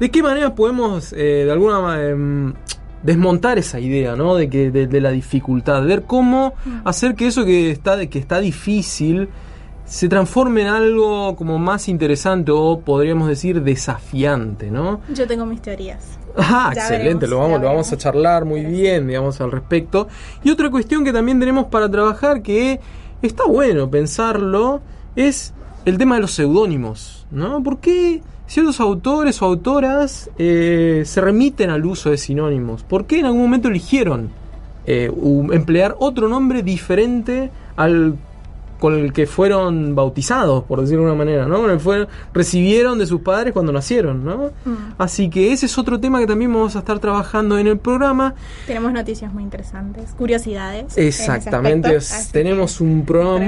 de 0.00 0.10
qué 0.10 0.22
manera 0.22 0.54
podemos 0.54 1.12
eh, 1.12 1.44
de 1.44 1.52
alguna 1.52 1.80
manera 1.80 2.54
desmontar 3.02 3.58
esa 3.58 3.78
idea, 3.80 4.16
¿no? 4.16 4.34
De 4.34 4.48
que 4.48 4.70
de, 4.70 4.86
de 4.86 5.00
la 5.00 5.10
dificultad, 5.10 5.82
de 5.82 5.88
ver 5.88 6.02
cómo 6.02 6.54
hacer 6.84 7.14
que 7.14 7.26
eso 7.26 7.44
que 7.44 7.70
está 7.70 8.04
que 8.06 8.18
está 8.18 8.40
difícil 8.40 9.28
se 9.84 10.08
transforme 10.08 10.62
en 10.62 10.68
algo 10.68 11.36
como 11.36 11.58
más 11.58 11.88
interesante 11.88 12.50
o 12.50 12.80
podríamos 12.80 13.28
decir 13.28 13.62
desafiante, 13.62 14.70
¿no? 14.70 15.00
Yo 15.12 15.26
tengo 15.26 15.44
mis 15.44 15.60
teorías. 15.60 16.18
Ah, 16.36 16.72
Ya 16.74 16.82
excelente, 16.82 17.26
veremos, 17.26 17.30
lo 17.30 17.38
vamos, 17.38 17.60
lo 17.60 17.66
vamos 17.68 17.92
a 17.92 17.96
charlar 17.96 18.44
muy 18.44 18.64
bien, 18.64 19.06
digamos, 19.06 19.40
al 19.40 19.52
respecto. 19.52 20.08
Y 20.42 20.50
otra 20.50 20.70
cuestión 20.70 21.04
que 21.04 21.12
también 21.12 21.38
tenemos 21.38 21.66
para 21.66 21.90
trabajar 21.90 22.42
que 22.42 22.80
está 23.20 23.44
bueno 23.44 23.90
pensarlo 23.90 24.80
es 25.16 25.52
el 25.84 25.98
tema 25.98 26.14
de 26.16 26.22
los 26.22 26.32
seudónimos, 26.32 27.26
¿no? 27.30 27.62
¿Por 27.62 27.78
qué 27.78 28.22
ciertos 28.52 28.80
autores 28.80 29.40
o 29.40 29.46
autoras 29.46 30.28
eh, 30.36 31.04
se 31.06 31.20
remiten 31.22 31.70
al 31.70 31.86
uso 31.86 32.10
de 32.10 32.18
sinónimos. 32.18 32.82
¿Por 32.82 33.06
qué 33.06 33.20
en 33.20 33.24
algún 33.24 33.40
momento 33.40 33.68
eligieron 33.68 34.28
eh, 34.86 35.10
emplear 35.52 35.96
otro 35.98 36.28
nombre 36.28 36.62
diferente 36.62 37.50
al 37.76 38.16
con 38.82 38.94
el 38.98 39.12
que 39.12 39.28
fueron 39.28 39.94
bautizados, 39.94 40.64
por 40.64 40.80
decirlo 40.80 41.02
de 41.04 41.10
una 41.12 41.16
manera, 41.16 41.46
¿no? 41.46 41.60
Con 41.60 41.70
el 41.70 41.76
que 41.76 41.82
fueron- 41.84 42.08
recibieron 42.34 42.98
de 42.98 43.06
sus 43.06 43.20
padres 43.20 43.52
cuando 43.52 43.70
nacieron, 43.70 44.24
¿no? 44.24 44.50
Mm. 44.64 44.94
Así 44.98 45.30
que 45.30 45.52
ese 45.52 45.66
es 45.66 45.78
otro 45.78 46.00
tema 46.00 46.18
que 46.18 46.26
también 46.26 46.52
vamos 46.52 46.74
a 46.74 46.80
estar 46.80 46.98
trabajando 46.98 47.58
en 47.58 47.68
el 47.68 47.78
programa. 47.78 48.34
Tenemos 48.66 48.92
noticias 48.92 49.32
muy 49.32 49.44
interesantes, 49.44 50.10
curiosidades. 50.18 50.98
Exactamente, 50.98 51.94
aspecto, 51.94 52.32
tenemos 52.32 52.80
un 52.80 53.04
programa 53.04 53.38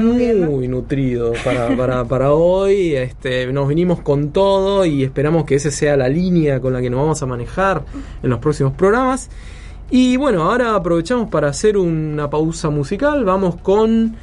muy 0.47 0.69
nutrido 0.69 1.33
para, 1.45 1.67
para, 1.77 2.05
para 2.05 2.33
hoy. 2.33 2.95
Este, 2.95 3.53
nos 3.53 3.67
vinimos 3.67 4.03
con 4.03 4.31
todo 4.31 4.85
y 4.85 5.03
esperamos 5.03 5.47
que 5.47 5.57
esa 5.57 5.73
sea 5.73 5.97
la 5.97 6.09
línea 6.09 6.61
con 6.61 6.73
la 6.73 6.81
que 6.81 6.91
nos 6.91 7.01
vamos 7.01 7.21
a 7.21 7.27
manejar 7.27 7.83
en 8.23 8.31
los 8.31 8.39
próximos 8.39 8.73
programas. 8.75 9.31
Y 9.91 10.17
bueno, 10.17 10.45
ahora 10.45 10.77
aprovechamos 10.77 11.29
para 11.29 11.49
hacer 11.49 11.77
una 11.77 12.31
pausa 12.31 12.71
musical. 12.71 13.25
Vamos 13.25 13.57
con 13.57 14.15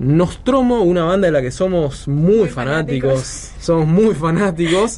Nostromo, 0.00 0.82
una 0.82 1.04
banda 1.04 1.26
de 1.26 1.32
la 1.32 1.42
que 1.42 1.50
somos 1.50 2.08
muy, 2.08 2.38
Muy 2.38 2.48
fanáticos. 2.48 3.10
fanáticos. 3.22 3.52
Somos 3.60 3.86
muy 3.86 4.14
fanáticos 4.14 4.96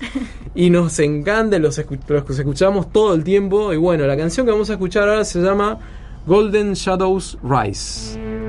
y 0.54 0.70
nos 0.70 0.98
encanta, 1.00 1.58
los, 1.58 1.78
escu- 1.78 1.98
los 2.08 2.38
escuchamos 2.38 2.92
todo 2.92 3.12
el 3.14 3.24
tiempo. 3.24 3.72
Y 3.72 3.76
bueno, 3.76 4.06
la 4.06 4.16
canción 4.16 4.46
que 4.46 4.52
vamos 4.52 4.70
a 4.70 4.74
escuchar 4.74 5.08
ahora 5.08 5.24
se 5.24 5.40
llama 5.42 5.78
Golden 6.26 6.74
Shadows 6.74 7.36
Rise. 7.42 8.41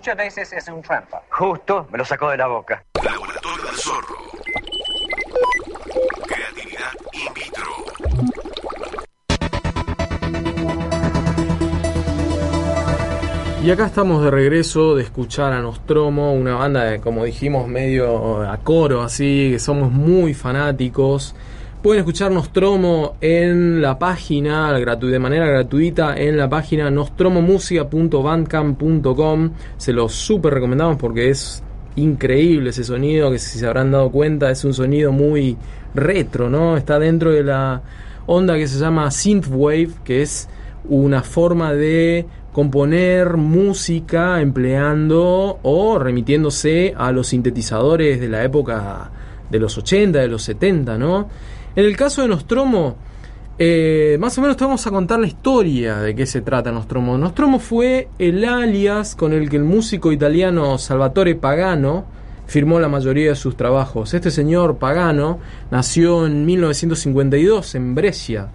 Muchas 0.00 0.16
veces 0.16 0.50
es 0.54 0.66
un 0.68 0.80
trampa. 0.80 1.22
Justo, 1.28 1.86
me 1.92 1.98
lo 1.98 2.06
sacó 2.06 2.30
de 2.30 2.38
la 2.38 2.46
boca. 2.46 2.82
Laboratorio 3.04 3.64
del 3.66 3.74
Zorro. 3.74 4.16
Creatividad 6.26 6.90
in 7.12 7.34
vitro. 7.34 7.66
Y 13.62 13.70
acá 13.70 13.84
estamos 13.84 14.24
de 14.24 14.30
regreso 14.30 14.94
de 14.96 15.02
escuchar 15.02 15.52
a 15.52 15.60
Nostromo, 15.60 16.32
una 16.32 16.54
banda 16.54 16.84
de, 16.84 17.02
como 17.02 17.24
dijimos, 17.24 17.68
medio 17.68 18.50
a 18.50 18.56
coro, 18.56 19.02
así, 19.02 19.50
que 19.52 19.58
somos 19.58 19.92
muy 19.92 20.32
fanáticos. 20.32 21.34
Pueden 21.82 22.00
escuchar 22.00 22.30
Nostromo 22.30 23.16
en 23.22 23.80
la 23.80 23.98
página, 23.98 24.70
de 24.74 25.18
manera 25.18 25.46
gratuita, 25.46 26.14
en 26.14 26.36
la 26.36 26.46
página 26.46 26.90
nostromomusica.bandcamp.com. 26.90 29.50
Se 29.78 29.94
los 29.94 30.12
súper 30.12 30.52
recomendamos 30.52 30.98
porque 30.98 31.30
es 31.30 31.62
increíble 31.96 32.68
ese 32.68 32.84
sonido, 32.84 33.30
que 33.30 33.38
si 33.38 33.58
se 33.58 33.66
habrán 33.66 33.92
dado 33.92 34.10
cuenta 34.10 34.50
es 34.50 34.62
un 34.66 34.74
sonido 34.74 35.10
muy 35.10 35.56
retro, 35.94 36.50
¿no? 36.50 36.76
Está 36.76 36.98
dentro 36.98 37.30
de 37.30 37.44
la 37.44 37.80
onda 38.26 38.56
que 38.56 38.68
se 38.68 38.78
llama 38.78 39.10
synthwave, 39.10 39.88
que 40.04 40.20
es 40.20 40.50
una 40.86 41.22
forma 41.22 41.72
de 41.72 42.26
componer 42.52 43.38
música 43.38 44.42
empleando 44.42 45.60
o 45.62 45.98
remitiéndose 45.98 46.92
a 46.94 47.10
los 47.10 47.28
sintetizadores 47.28 48.20
de 48.20 48.28
la 48.28 48.44
época 48.44 49.10
de 49.48 49.58
los 49.58 49.78
80, 49.78 50.18
de 50.18 50.28
los 50.28 50.42
70, 50.42 50.98
¿no? 50.98 51.26
En 51.76 51.84
el 51.84 51.96
caso 51.96 52.22
de 52.22 52.28
Nostromo, 52.28 52.96
eh, 53.58 54.16
más 54.20 54.36
o 54.38 54.40
menos 54.40 54.56
te 54.56 54.64
vamos 54.64 54.86
a 54.86 54.90
contar 54.90 55.20
la 55.20 55.26
historia 55.26 55.98
de 55.98 56.14
qué 56.14 56.26
se 56.26 56.40
trata 56.40 56.72
Nostromo. 56.72 57.16
Nostromo 57.18 57.58
fue 57.58 58.08
el 58.18 58.44
alias 58.44 59.14
con 59.14 59.32
el 59.32 59.48
que 59.50 59.56
el 59.56 59.64
músico 59.64 60.12
italiano 60.12 60.78
Salvatore 60.78 61.34
Pagano 61.34 62.04
firmó 62.46 62.80
la 62.80 62.88
mayoría 62.88 63.30
de 63.30 63.36
sus 63.36 63.56
trabajos. 63.56 64.12
Este 64.14 64.30
señor 64.30 64.76
Pagano 64.78 65.38
nació 65.70 66.26
en 66.26 66.44
1952 66.46 67.74
en 67.76 67.94
Brescia, 67.94 68.48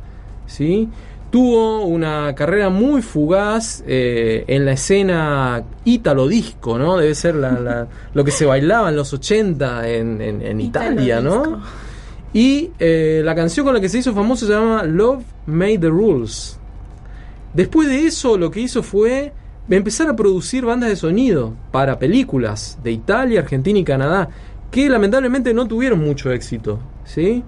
¿sí? 0.47 0.89
Tuvo 1.31 1.85
una 1.85 2.33
carrera 2.35 2.69
muy 2.69 3.01
fugaz 3.01 3.83
eh, 3.87 4.43
en 4.47 4.65
la 4.65 4.73
escena 4.73 5.63
ítalo 5.83 6.27
disco, 6.27 6.77
¿no? 6.77 6.97
Debe 6.97 7.13
ser 7.15 7.35
la- 7.35 7.59
la- 7.59 7.87
lo 8.13 8.23
que 8.23 8.31
se 8.31 8.45
bailaba 8.45 8.89
en 8.89 8.95
los 8.95 9.13
80 9.13 9.87
en, 9.89 10.21
en- 10.21 10.41
en 10.41 10.61
Italia, 10.61 11.21
¿no? 11.21 11.61
Y 12.35 12.71
eh, 12.79 13.21
la 13.23 13.33
canción 13.33 13.65
con 13.65 13.73
la 13.73 13.79
que 13.79 13.87
se 13.87 13.99
hizo 13.99 14.13
famoso 14.13 14.45
se 14.45 14.51
llama 14.51 14.83
Love 14.83 15.23
Made 15.45 15.77
the 15.77 15.87
Rules. 15.87 16.59
Después 17.53 17.87
de 17.87 18.05
eso, 18.05 18.37
lo 18.37 18.51
que 18.51 18.59
hizo 18.59 18.83
fue 18.83 19.31
empezar 19.69 20.09
a 20.09 20.17
producir 20.17 20.65
bandas 20.65 20.89
de 20.89 20.97
sonido 20.97 21.53
para 21.71 21.97
películas 21.97 22.77
de 22.83 22.91
Italia, 22.91 23.39
Argentina 23.39 23.79
y 23.79 23.85
Canadá, 23.85 24.27
que 24.69 24.89
lamentablemente 24.89 25.53
no 25.53 25.65
tuvieron 25.65 25.99
mucho 25.99 26.29
éxito, 26.33 26.81
¿sí? 27.05 27.41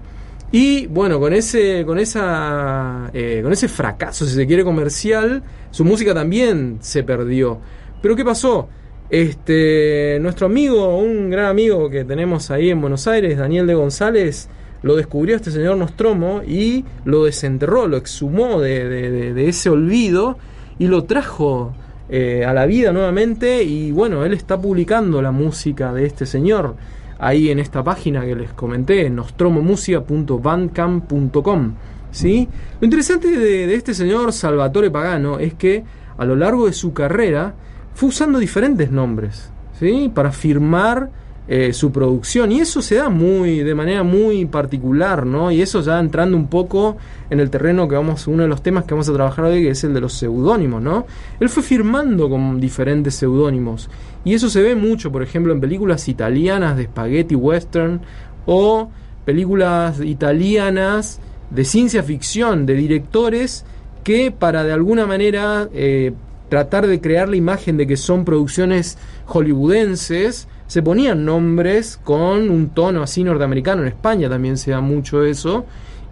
Y 0.52 0.86
bueno, 0.86 1.20
con 1.20 1.34
ese, 1.34 1.84
con 1.84 1.98
esa, 1.98 3.10
eh, 3.12 3.40
con 3.42 3.52
ese 3.52 3.68
fracaso, 3.68 4.24
si 4.24 4.34
se 4.34 4.46
quiere, 4.46 4.64
comercial, 4.64 5.42
su 5.70 5.84
música 5.84 6.14
también 6.14 6.78
se 6.80 7.02
perdió. 7.02 7.58
Pero 8.00 8.16
¿qué 8.16 8.24
pasó? 8.24 8.70
Este, 9.10 10.16
nuestro 10.22 10.46
amigo, 10.46 10.96
un 10.96 11.28
gran 11.28 11.44
amigo 11.44 11.90
que 11.90 12.06
tenemos 12.06 12.50
ahí 12.50 12.70
en 12.70 12.80
Buenos 12.80 13.06
Aires, 13.06 13.36
Daniel 13.36 13.66
de 13.66 13.74
González, 13.74 14.48
lo 14.82 14.94
descubrió 14.96 15.34
este 15.36 15.50
señor 15.50 15.76
Nostromo 15.76 16.42
y 16.46 16.84
lo 17.04 17.24
desenterró, 17.24 17.86
lo 17.88 17.96
exhumó 17.96 18.60
de, 18.60 18.88
de- 19.34 19.48
ese 19.48 19.70
olvido 19.70 20.38
y 20.78 20.86
lo 20.86 21.02
trajo 21.04 21.72
eh, 22.08 22.44
a 22.46 22.52
la 22.54 22.66
vida 22.66 22.92
nuevamente. 22.92 23.62
Y 23.64 23.90
bueno, 23.92 24.24
él 24.24 24.32
está 24.34 24.60
publicando 24.60 25.20
la 25.22 25.32
música 25.32 25.92
de 25.92 26.06
este 26.06 26.26
señor 26.26 26.76
ahí 27.18 27.50
en 27.50 27.58
esta 27.58 27.82
página 27.82 28.24
que 28.24 28.36
les 28.36 28.52
comenté, 28.52 29.10
nostromomusica.bandcamp.com. 29.10 31.74
¿sí? 32.10 32.48
Lo 32.80 32.84
interesante 32.84 33.30
de, 33.36 33.66
de 33.66 33.74
este 33.74 33.94
señor 33.94 34.32
Salvatore 34.32 34.90
Pagano 34.90 35.38
es 35.38 35.54
que 35.54 35.84
a 36.16 36.24
lo 36.24 36.36
largo 36.36 36.66
de 36.66 36.72
su 36.72 36.92
carrera 36.92 37.54
fue 37.94 38.08
usando 38.10 38.38
diferentes 38.38 38.90
nombres 38.90 39.50
¿sí? 39.78 40.10
para 40.14 40.32
firmar 40.32 41.10
eh, 41.48 41.72
su 41.72 41.90
producción. 41.90 42.52
Y 42.52 42.60
eso 42.60 42.82
se 42.82 42.96
da 42.96 43.08
muy 43.08 43.60
de 43.60 43.74
manera 43.74 44.02
muy 44.02 44.44
particular 44.44 45.24
no 45.24 45.50
y 45.50 45.62
eso 45.62 45.80
ya 45.80 45.98
entrando 45.98 46.36
un 46.36 46.48
poco 46.48 46.98
en 47.30 47.40
el 47.40 47.48
terreno 47.48 47.88
que 47.88 47.94
vamos 47.94 48.26
uno 48.26 48.42
de 48.42 48.48
los 48.48 48.62
temas 48.62 48.84
que 48.84 48.92
vamos 48.92 49.08
a 49.08 49.14
trabajar 49.14 49.46
hoy 49.46 49.62
que 49.62 49.70
es 49.70 49.82
el 49.82 49.94
de 49.94 50.00
los 50.00 50.12
seudónimos 50.12 50.82
no 50.82 51.06
él 51.40 51.48
fue 51.48 51.62
firmando 51.62 52.28
con 52.28 52.60
diferentes 52.60 53.14
seudónimos. 53.14 53.88
Y 54.24 54.34
eso 54.34 54.50
se 54.50 54.60
ve 54.60 54.74
mucho 54.74 55.10
por 55.10 55.22
ejemplo 55.22 55.52
en 55.52 55.60
películas 55.60 56.06
italianas 56.08 56.76
de 56.76 56.84
spaghetti 56.84 57.34
western 57.34 58.02
o 58.44 58.90
películas 59.24 60.00
italianas 60.00 61.20
de 61.50 61.64
ciencia 61.64 62.02
ficción 62.02 62.66
de 62.66 62.74
directores 62.74 63.64
que 64.04 64.30
para 64.30 64.64
de 64.64 64.72
alguna 64.72 65.06
manera 65.06 65.68
eh, 65.72 66.12
tratar 66.48 66.86
de 66.86 67.00
crear 67.00 67.28
la 67.28 67.36
imagen 67.36 67.76
de 67.76 67.86
que 67.86 67.96
son 67.96 68.24
producciones 68.24 68.98
hollywoodenses, 69.26 70.48
se 70.68 70.82
ponían 70.82 71.24
nombres 71.24 71.98
con 72.04 72.50
un 72.50 72.68
tono 72.68 73.02
así 73.02 73.24
norteamericano. 73.24 73.82
En 73.82 73.88
España 73.88 74.28
también 74.28 74.58
se 74.58 74.70
da 74.70 74.80
mucho 74.80 75.24
eso. 75.24 75.64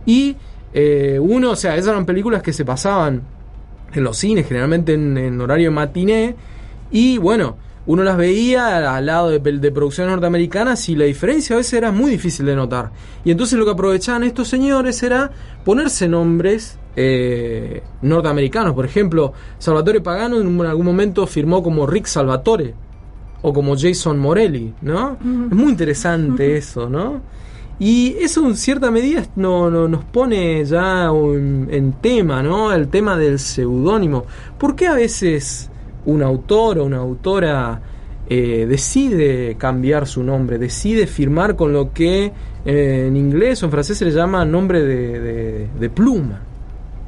Y 0.07 0.35
eh, 0.73 1.19
uno, 1.21 1.51
o 1.51 1.57
sea, 1.57 1.77
esas 1.77 1.91
eran 1.93 2.07
películas 2.07 2.43
que 2.43 2.55
se 2.55 2.65
pasaban 2.65 3.23
en 3.93 4.03
los 4.03 4.17
cines, 4.17 4.49
generalmente 4.49 4.95
en, 4.95 5.17
en 5.19 5.41
horario 5.41 5.71
matiné. 5.71 6.35
Y 6.91 7.19
bueno, 7.19 7.59
uno 7.85 8.03
las 8.03 8.17
veía 8.17 8.97
al 8.97 9.05
lado 9.05 9.29
de, 9.29 9.39
de 9.39 9.71
producciones 9.71 10.11
norteamericanas 10.11 10.89
y 10.89 10.97
la 10.97 11.05
diferencia 11.05 11.55
a 11.55 11.59
veces 11.59 11.75
era 11.75 11.93
muy 11.93 12.11
difícil 12.11 12.47
de 12.47 12.57
notar. 12.57 12.93
Y 13.27 13.33
entonces 13.33 13.59
lo 13.59 13.67
que 13.67 13.73
aprovechaban 13.73 14.23
estos 14.23 14.49
señores 14.49 15.03
era 15.03 15.31
ponerse 15.67 16.09
nombres 16.09 16.79
eh, 16.97 17.83
norteamericanos. 18.01 18.73
Por 18.73 18.87
ejemplo, 18.87 19.35
Salvatore 19.59 20.01
Pagano 20.01 20.41
en 20.41 20.61
algún 20.63 20.87
momento 20.87 21.27
firmó 21.27 21.63
como 21.63 21.87
Rick 21.87 22.07
Salvatore 22.07 22.86
o 23.43 23.53
como 23.53 23.77
Jason 23.77 24.19
Morelli, 24.19 24.73
¿no? 24.83 25.13
Es 25.51 25.57
muy 25.57 25.71
interesante 25.71 26.57
eso, 26.57 26.89
¿no? 26.89 27.21
Y 27.79 28.17
eso 28.21 28.47
en 28.47 28.57
cierta 28.57 28.91
medida 28.91 29.23
no, 29.37 29.71
no- 29.71 29.87
nos 29.87 30.03
pone 30.05 30.65
ya 30.65 31.07
en, 31.11 31.69
en 31.71 31.93
tema, 31.95 32.43
¿no? 32.43 32.73
El 32.73 32.89
tema 32.89 33.17
del 33.19 33.39
seudónimo. 33.39 34.25
¿Por 34.59 34.75
qué 34.75 34.87
a 34.87 34.95
veces 34.95 35.71
un 36.07 36.23
autor 36.23 36.79
o 36.79 36.85
una 36.85 36.99
autora 36.99 37.81
eh, 38.29 38.67
decide 38.69 39.57
cambiar 39.59 40.07
su 40.07 40.23
nombre, 40.23 40.59
decide 40.59 41.07
firmar 41.07 41.55
con 41.55 41.73
lo 41.73 41.93
que 41.93 42.33
eh, 42.65 43.05
en 43.09 43.17
inglés 43.17 43.63
o 43.63 43.67
en 43.67 43.73
francés 43.73 43.99
se 43.99 44.05
le 44.07 44.11
llama 44.11 44.45
nombre 44.45 44.83
de, 44.83 45.21
de- 45.21 45.69
de 45.79 45.91
pluma? 45.91 46.41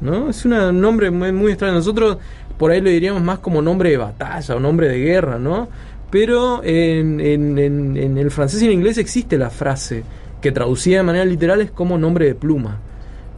¿no? 0.01 0.29
Es 0.29 0.45
una- 0.45 0.69
un 0.69 0.79
nombre 0.79 1.09
muy, 1.11 1.31
muy 1.31 1.51
extraño. 1.51 1.73
Nosotros 1.73 2.17
por 2.57 2.71
ahí 2.71 2.79
lo 2.81 2.89
diríamos 2.89 3.21
más 3.23 3.39
como 3.39 3.61
nombre 3.61 3.89
de 3.89 3.97
batalla 3.97 4.55
o 4.55 4.59
nombre 4.59 4.87
de 4.87 4.99
guerra, 4.99 5.39
¿no? 5.39 5.67
Pero 6.11 6.61
en, 6.63 7.19
en- 7.19 7.57
en- 7.59 7.97
en 7.97 8.17
el 8.17 8.31
francés 8.31 8.61
y 8.61 8.65
en 8.65 8.71
inglés 8.71 8.97
existe 8.97 9.37
la 9.37 9.49
frase 9.49 10.03
que 10.41 10.51
traducida 10.51 10.97
de 10.97 11.03
manera 11.03 11.25
literal 11.25 11.61
es 11.61 11.71
como 11.71 11.97
nombre 11.97 12.25
de 12.25 12.35
pluma. 12.35 12.79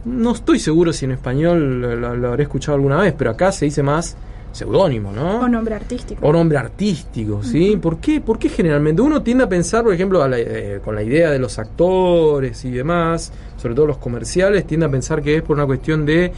No 0.04 0.32
estoy 0.32 0.58
seguro 0.58 0.92
si 0.92 1.04
en 1.04 1.12
español 1.12 1.80
lo, 1.80 1.96
lo- 1.96 2.16
lo 2.16 2.28
habré 2.28 2.44
escuchado 2.44 2.76
alguna 2.76 2.96
vez, 2.98 3.14
pero 3.16 3.30
acá 3.30 3.52
se 3.52 3.66
dice 3.66 3.82
más 3.82 4.16
seudónimo, 4.52 5.12
¿no? 5.12 5.40
O 5.40 5.48
nombre 5.48 5.74
artístico. 5.74 6.26
O 6.26 6.32
nombre 6.32 6.58
artístico, 6.58 7.42
¿sí? 7.42 7.78
¿Por, 7.80 7.98
qué? 7.98 8.20
¿Por 8.20 8.38
qué 8.38 8.48
generalmente? 8.50 9.00
Uno 9.00 9.22
tiende 9.22 9.44
a 9.44 9.48
pensar, 9.48 9.82
por 9.82 9.94
ejemplo, 9.94 10.22
a 10.22 10.28
la- 10.28 10.38
eh, 10.38 10.80
con 10.84 10.94
la 10.94 11.02
idea 11.02 11.30
de 11.30 11.38
los 11.38 11.58
actores 11.58 12.64
y 12.64 12.70
demás, 12.70 13.32
sobre 13.56 13.74
todo 13.74 13.86
los 13.86 13.96
comerciales, 13.98 14.66
tiende 14.66 14.86
a 14.86 14.90
pensar 14.90 15.22
que 15.22 15.36
es 15.36 15.42
por 15.42 15.56
una 15.56 15.64
cuestión 15.66 16.04
de 16.04 16.32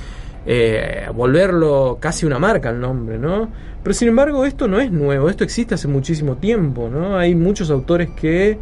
eh, 0.46 1.07
volverlo 1.14 1.98
casi 2.00 2.26
una 2.26 2.38
marca 2.38 2.70
el 2.70 2.80
nombre, 2.80 3.18
¿no? 3.18 3.48
Pero 3.83 3.94
sin 3.94 4.09
embargo, 4.09 4.44
esto 4.44 4.66
no 4.68 4.78
es 4.80 4.90
nuevo, 4.90 5.28
esto 5.28 5.44
existe 5.44 5.74
hace 5.74 5.88
muchísimo 5.88 6.37
tiempo, 6.37 6.88
¿no? 6.90 7.16
Hay 7.18 7.35
muchos 7.35 7.70
autores 7.70 8.11
que 8.11 8.59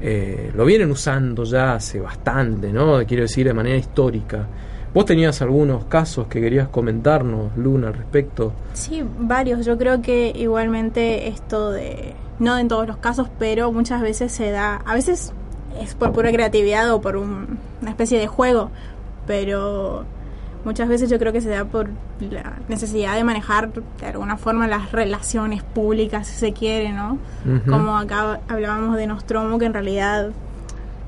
eh, 0.00 0.52
lo 0.54 0.64
vienen 0.64 0.90
usando 0.90 1.44
ya 1.44 1.74
hace 1.74 2.00
bastante, 2.00 2.72
¿no? 2.72 2.98
Quiero 3.06 3.22
decir, 3.24 3.46
de 3.46 3.54
manera 3.54 3.76
histórica. 3.76 4.46
Vos 4.94 5.04
tenías 5.04 5.42
algunos 5.42 5.84
casos 5.84 6.28
que 6.28 6.40
querías 6.40 6.68
comentarnos, 6.68 7.56
Luna, 7.56 7.88
al 7.88 7.94
respecto. 7.94 8.52
Sí, 8.72 9.04
varios. 9.18 9.66
Yo 9.66 9.76
creo 9.76 10.00
que 10.00 10.32
igualmente 10.34 11.28
esto 11.28 11.70
de, 11.72 12.14
no 12.38 12.58
en 12.58 12.68
todos 12.68 12.86
los 12.86 12.96
casos, 12.96 13.28
pero 13.38 13.70
muchas 13.70 14.00
veces 14.00 14.32
se 14.32 14.50
da, 14.50 14.76
a 14.76 14.94
veces 14.94 15.32
es 15.80 15.94
por 15.94 16.12
pura 16.12 16.32
creatividad 16.32 16.90
o 16.92 17.00
por 17.02 17.16
un- 17.16 17.58
una 17.82 17.90
especie 17.90 18.18
de 18.18 18.26
juego, 18.28 18.70
pero 19.26 20.04
muchas 20.64 20.88
veces 20.88 21.08
yo 21.10 21.18
creo 21.18 21.32
que 21.32 21.40
se 21.40 21.48
da 21.50 21.64
por 21.64 21.88
la 22.20 22.54
necesidad 22.68 23.14
de 23.14 23.24
manejar 23.24 23.70
de 23.72 24.06
alguna 24.06 24.36
forma 24.36 24.66
las 24.68 24.92
relaciones 24.92 25.62
públicas, 25.62 26.26
si 26.26 26.34
se 26.36 26.52
quiere, 26.52 26.92
¿no? 26.92 27.18
Como 27.68 27.96
acá 27.96 28.40
hablábamos 28.48 28.96
de 28.96 29.06
Nostromo, 29.06 29.58
que 29.58 29.64
en 29.66 29.72
realidad 29.72 30.30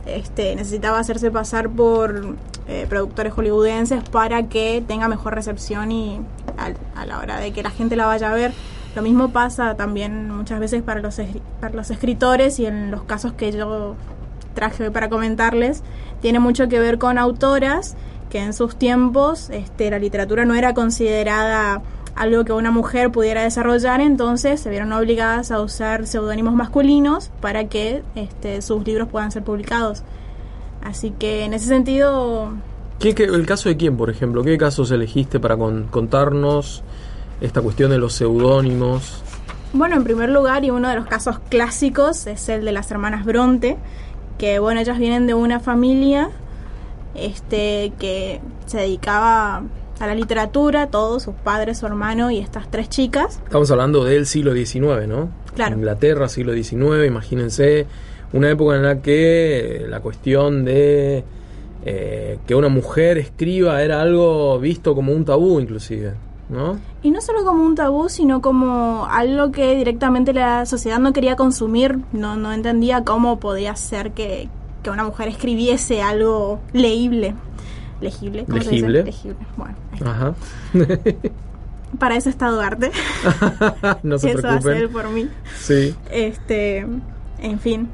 este, 0.07 0.57
necesitaba 0.57 0.99
hacerse 0.99 1.31
pasar 1.31 1.69
por 1.69 2.37
eh, 2.69 2.87
productores 2.89 3.33
hollywoodenses 3.33 4.03
para 4.09 4.45
que 4.45 4.83
tenga 4.87 5.09
mejor 5.09 5.35
recepción 5.35 5.93
y 5.93 6.21
al- 6.57 6.77
a, 6.97 7.05
la 7.07 7.19
hora 7.19 7.39
de 7.39 7.53
que 7.53 7.63
la 7.63 7.71
gente 7.71 7.97
la 7.97 8.07
vaya 8.07 8.31
a 8.31 8.35
ver. 8.35 8.53
Lo 8.97 9.03
mismo 9.03 9.31
pasa 9.31 9.77
también 9.77 10.31
muchas 10.35 10.59
veces 10.59 10.83
para 10.83 11.01
los, 11.01 11.21
para 11.61 11.75
los 11.75 11.91
escritores 11.91 12.59
y 12.59 12.67
en 12.67 12.91
los 12.91 13.03
casos 13.05 13.33
que 13.35 13.53
yo 13.53 13.95
traje 14.55 14.85
hoy 14.85 14.91
para 14.91 15.09
comentarles, 15.09 15.83
tiene 16.21 16.41
mucho 16.41 16.69
que 16.69 16.81
ver 16.81 16.99
con 16.99 17.17
autoras 17.19 17.97
que 18.31 18.39
en 18.39 18.53
sus 18.55 18.77
tiempos 18.77 19.51
este, 19.51 19.91
la 19.91 19.99
literatura 19.99 20.45
no 20.47 20.55
era 20.55 20.73
considerada 20.73 21.83
algo 22.15 22.45
que 22.45 22.53
una 22.53 22.71
mujer 22.71 23.11
pudiera 23.13 23.43
desarrollar, 23.43 24.01
entonces 24.01 24.61
se 24.61 24.71
vieron 24.71 24.93
obligadas 24.93 25.51
a 25.51 25.61
usar 25.61 26.07
seudónimos 26.07 26.55
masculinos 26.55 27.31
para 27.41 27.65
que 27.69 28.03
este, 28.15 28.63
sus 28.63 28.85
libros 28.87 29.09
puedan 29.09 29.31
ser 29.31 29.43
publicados. 29.45 30.03
Así 30.83 31.11
que 31.19 31.45
en 31.45 31.53
ese 31.55 31.67
sentido, 31.67 32.53
¿Qué, 32.99 33.15
qué- 33.15 33.25
el 33.25 33.47
caso 33.47 33.69
de 33.69 33.77
quién, 33.77 33.97
por 33.97 34.11
ejemplo? 34.11 34.43
¿Qué 34.43 34.57
casos 34.59 34.91
elegiste 34.91 35.39
para 35.41 35.57
con- 35.57 35.85
contarnos 35.85 36.83
esta 37.41 37.61
cuestión 37.63 37.91
de 37.91 37.99
los 37.99 38.13
seudónimos? 38.15 39.23
bueno, 39.73 39.95
en 39.97 40.03
primer 40.05 40.29
lugar, 40.31 40.65
y 40.65 40.71
uno 40.71 40.89
de 40.89 40.97
los 40.97 41.07
casos 41.07 41.39
clásicos 41.49 42.27
es 42.27 42.49
el 42.49 42.65
de 42.65 42.73
las 42.73 42.91
hermanas 42.91 43.25
Bronte, 43.25 43.77
que 44.37 44.59
bueno, 44.59 44.81
ellas 44.81 44.99
vienen 44.99 45.27
de 45.29 45.35
una 45.35 45.61
familia 45.61 46.31
este 47.15 47.93
que 47.99 48.41
se 48.67 48.79
dedicaba 48.79 49.63
a 50.01 50.07
la 50.07 50.15
literatura, 50.15 50.87
todos, 50.89 51.23
sus 51.23 51.35
padres, 51.35 51.79
su 51.79 51.87
hermano 51.87 52.31
y 52.31 52.39
estas 52.39 52.71
tres 52.71 52.89
chicas. 52.89 53.41
Estamos 53.45 53.71
hablando 53.71 54.03
del 54.05 54.27
siglo 54.27 54.55
XIX, 54.55 55.07
¿no? 55.07 55.29
Claro. 55.55 55.77
Inglaterra, 55.77 56.29
siglo 56.29 56.55
XIX, 56.55 57.07
imagínense, 57.07 57.87
una 58.33 58.51
época 58.51 58.77
en 58.77 58.83
la 58.83 59.03
que 59.03 59.85
la 59.89 60.01
cuestión 60.01 60.65
de 60.65 61.25
eh, 61.85 62.39
que 62.47 62.55
una 62.55 62.69
mujer 62.69 63.19
escriba 63.19 63.83
era 63.83 64.01
algo 64.01 64.59
visto 64.59 64.95
como 64.95 65.13
un 65.13 65.25
tabú 65.25 65.61
inclusive, 65.61 66.15
¿no? 66.49 66.79
Y 67.03 67.11
no 67.11 67.21
solo 67.21 67.45
como 67.45 67.65
un 67.65 67.75
tabú, 67.75 68.09
sino 68.09 68.41
como 68.41 69.07
algo 69.07 69.51
que 69.51 69.77
directamente 69.77 70.33
la 70.33 70.67
sociedad 70.67 70.99
no 70.99 71.13
quería 71.13 71.37
consumir, 71.37 71.99
no, 72.13 72.37
no 72.37 72.53
entendía 72.53 73.05
cómo 73.05 73.41
podía 73.41 73.77
ser 73.77 74.13
que, 74.13 74.49
que 74.83 74.91
una 74.91 75.05
mujer 75.05 75.29
escribiese 75.29 76.03
algo 76.03 76.61
leíble. 76.73 77.35
Legible, 78.01 78.45
¿cómo 78.45 78.63
se 78.63 78.71
dice? 78.71 78.89
Legible. 78.89 79.05
Legible. 79.05 79.47
Bueno. 79.57 79.77
Ajá. 80.05 80.35
para 81.99 82.17
eso 82.17 82.31
está 82.31 82.49
Duarte. 82.49 82.91
no 84.03 84.19
se 84.19 84.31
eso 84.33 84.49
hace 84.49 84.57
él 84.57 84.89
preocupen. 84.89 84.93
por 84.93 85.11
mí. 85.11 85.29
Sí. 85.59 85.95
Este, 86.11 86.87
en 87.39 87.61
fin. 87.61 87.89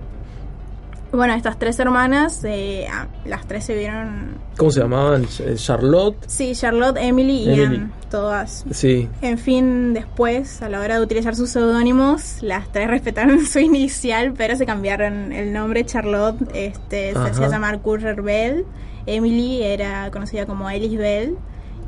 Bueno, 1.17 1.33
estas 1.33 1.59
tres 1.59 1.79
hermanas, 1.79 2.45
eh, 2.45 2.87
ah, 2.93 3.07
las 3.25 3.47
tres 3.47 3.65
se 3.65 3.75
vieron. 3.75 4.37
¿Cómo 4.59 4.71
se 4.71 4.81
llamaban? 4.81 5.27
Eh, 5.41 5.55
Charlotte. 5.57 6.17
Sí, 6.27 6.53
Charlotte, 6.55 6.99
Emily 6.99 7.39
y 7.39 7.53
Emily. 7.55 7.77
Anne, 7.77 7.91
todas. 8.11 8.67
Sí. 8.71 9.09
En 9.23 9.39
fin, 9.39 9.95
después, 9.95 10.61
a 10.61 10.69
la 10.69 10.79
hora 10.79 10.97
de 10.97 11.01
utilizar 11.01 11.35
sus 11.35 11.49
seudónimos, 11.49 12.43
las 12.43 12.71
tres 12.71 12.91
respetaron 12.91 13.47
su 13.47 13.61
inicial, 13.61 14.35
pero 14.37 14.57
se 14.57 14.67
cambiaron 14.67 15.33
el 15.33 15.55
nombre. 15.55 15.87
Charlotte 15.87 16.37
este, 16.53 17.13
se 17.13 17.19
Ajá. 17.19 17.29
hacía 17.29 17.49
llamar 17.49 17.81
Currer 17.81 18.21
Bell, 18.21 18.67
Emily 19.07 19.63
era 19.63 20.11
conocida 20.11 20.45
como 20.45 20.69
Ellis 20.69 20.99
Bell 20.99 21.39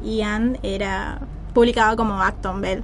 y 0.03 0.23
Anne 0.23 0.59
era 0.63 1.21
publicada 1.53 1.97
como 1.97 2.23
Acton 2.23 2.63
Bell. 2.63 2.83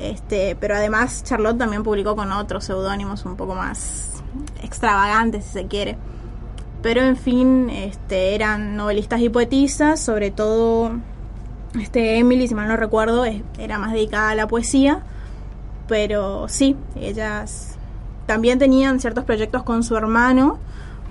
Este, 0.00 0.56
pero 0.58 0.74
además 0.74 1.22
Charlotte 1.22 1.58
también 1.58 1.84
publicó 1.84 2.16
con 2.16 2.32
otros 2.32 2.64
seudónimos 2.64 3.24
un 3.24 3.36
poco 3.36 3.54
más 3.54 4.09
extravagantes, 4.62 5.44
si 5.44 5.52
se 5.52 5.66
quiere. 5.66 5.96
Pero 6.82 7.02
en 7.02 7.16
fin, 7.16 7.68
este, 7.70 8.34
eran 8.34 8.76
novelistas 8.76 9.20
y 9.20 9.28
poetisas, 9.28 10.00
sobre 10.00 10.30
todo 10.30 10.92
este 11.78 12.18
Emily, 12.18 12.48
si 12.48 12.54
mal 12.54 12.68
no 12.68 12.76
recuerdo, 12.76 13.24
era 13.58 13.78
más 13.78 13.92
dedicada 13.92 14.30
a 14.30 14.34
la 14.34 14.48
poesía, 14.48 15.02
pero 15.86 16.48
sí, 16.48 16.76
ellas 16.96 17.76
también 18.26 18.58
tenían 18.58 19.00
ciertos 19.00 19.24
proyectos 19.24 19.62
con 19.62 19.82
su 19.82 19.96
hermano, 19.96 20.58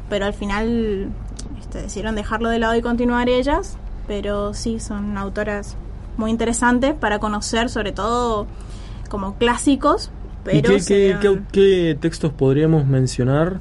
pero 0.10 0.26
al 0.26 0.34
final 0.34 1.10
este, 1.60 1.84
decidieron 1.84 2.16
dejarlo 2.16 2.50
de 2.50 2.60
lado 2.60 2.76
y 2.76 2.82
continuar 2.82 3.30
ellas, 3.30 3.78
pero 4.08 4.54
sí, 4.54 4.80
son 4.80 5.18
autoras 5.18 5.78
muy 6.18 6.32
interesantes 6.32 6.94
para 6.94 7.20
conocer, 7.20 7.70
sobre 7.70 7.92
todo 7.92 8.48
como 9.10 9.36
clásicos, 9.36 10.12
¿Y 10.54 10.62
qué, 10.62 10.80
se 10.80 10.94
qué- 10.94 11.04
dieron- 11.18 11.46
qué- 11.52 11.60
qué 11.94 11.98
textos 12.00 12.32
podríamos 12.34 12.86
mencionar? 12.88 13.60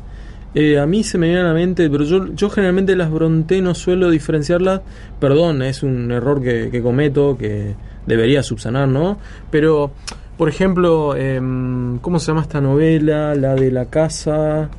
Eh, 0.55 0.79
a 0.79 0.87
mí 0.87 1.05
se 1.05 1.19
me 1.19 1.27
viene 1.27 1.43
a 1.43 1.45
la 1.45 1.53
mente, 1.55 1.89
pero 1.91 2.05
yo, 2.05 2.33
yo 2.35 2.49
generalmente 2.51 2.97
las 2.97 3.11
Bronte 3.11 3.61
no 3.61 3.75
suelo 3.75 4.11
diferenciarlas. 4.11 4.81
Perdón, 5.21 5.63
es 5.63 5.83
un 5.83 6.11
error 6.11 6.43
que, 6.43 6.71
que 6.71 6.81
cometo, 6.83 7.37
que 7.39 7.75
debería 8.07 8.43
subsanar, 8.43 8.89
¿no? 8.89 9.19
Pero, 9.51 9.91
por 10.39 10.49
ejemplo, 10.49 11.15
em, 11.15 11.99
¿cómo 11.99 12.19
se 12.19 12.29
llama 12.29 12.41
esta 12.43 12.61
novela? 12.61 13.35
La 13.35 13.55
de 13.55 13.71
la 13.71 13.87
casa. 13.87 14.71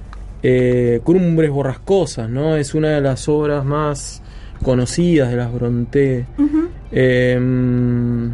Eh, 0.41 1.02
Cumbres 1.04 1.52
borrascosas, 1.52 2.30
¿no? 2.30 2.56
Es 2.56 2.74
una 2.74 2.89
de 2.89 3.02
las 3.02 3.28
obras 3.30 3.63
más 3.63 4.22
conocidas 4.63 5.30
de 5.30 5.36
las 5.38 5.54
Bronte. 5.54 6.26
Ujú. 6.38 6.69
Em, 6.91 8.32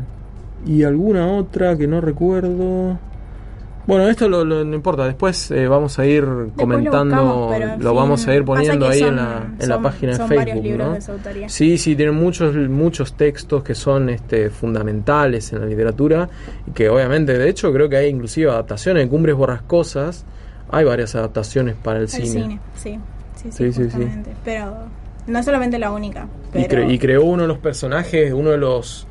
y 0.65 0.83
alguna 0.83 1.27
otra 1.27 1.77
que 1.77 1.87
no 1.87 2.01
recuerdo. 2.01 2.97
Bueno, 3.87 4.07
esto 4.09 4.27
lo, 4.27 4.43
lo- 4.43 4.63
no 4.65 4.75
importa, 4.75 5.05
después 5.05 5.51
eh, 5.51 5.67
vamos 5.67 5.99
a 5.99 6.05
ir 6.05 6.25
Después 6.25 6.53
comentando, 6.55 7.15
lo 7.15 7.23
buscamos, 7.47 7.79
en 7.79 7.95
vamos 7.95 8.27
a 8.27 8.35
ir 8.35 8.43
poniendo 8.45 8.87
ahí 8.87 9.01
en 9.01 9.15
la, 9.15 9.47
en 9.59 9.69
la 9.69 9.81
página 9.81 10.17
de 10.17 10.27
Facebook. 10.27 10.63
libros 10.63 10.87
¿no? 10.87 10.93
de 10.95 11.01
su 11.01 11.11
autoría. 11.11 11.49
Sí, 11.49 11.77
sí, 11.77 11.95
tienen 11.95 12.15
muchos, 12.15 12.55
muchos 12.55 13.13
textos 13.13 13.63
que 13.63 13.75
son 13.75 14.09
este, 14.09 14.49
fundamentales 14.49 15.53
en 15.53 15.59
la 15.61 15.65
literatura 15.67 16.29
y 16.67 16.71
que 16.71 16.89
obviamente, 16.89 17.37
de 17.37 17.47
hecho, 17.49 17.71
creo 17.71 17.87
que 17.87 17.97
hay 17.97 18.09
inclusive 18.09 18.49
adaptaciones 18.49 19.03
de 19.03 19.09
Cumbres 19.09 19.35
Borrascosas. 19.35 20.25
Hay 20.71 20.83
varias 20.83 21.13
adaptaciones 21.13 21.75
para 21.75 21.97
el 21.99 22.03
El 22.05 22.09
cine. 22.09 22.27
cine, 22.27 22.59
sí. 22.75 22.99
Sí, 23.35 23.51
sí, 23.51 23.51
Sí, 23.51 23.51
sí, 23.51 23.73
sí. 23.73 23.83
justamente. 23.83 24.31
Pero 24.43 24.73
no 25.27 25.43
solamente 25.43 25.77
la 25.77 25.91
única. 25.91 26.27
Y, 26.55 26.63
Pero 26.67 26.81
cre- 26.83 26.91
y 26.91 26.97
creó 26.97 27.23
uno 27.25 27.43
de 27.43 27.47
los 27.47 27.59
personajes, 27.59 28.33
uno 28.33 28.49
de 28.49 28.57
los 28.57 29.05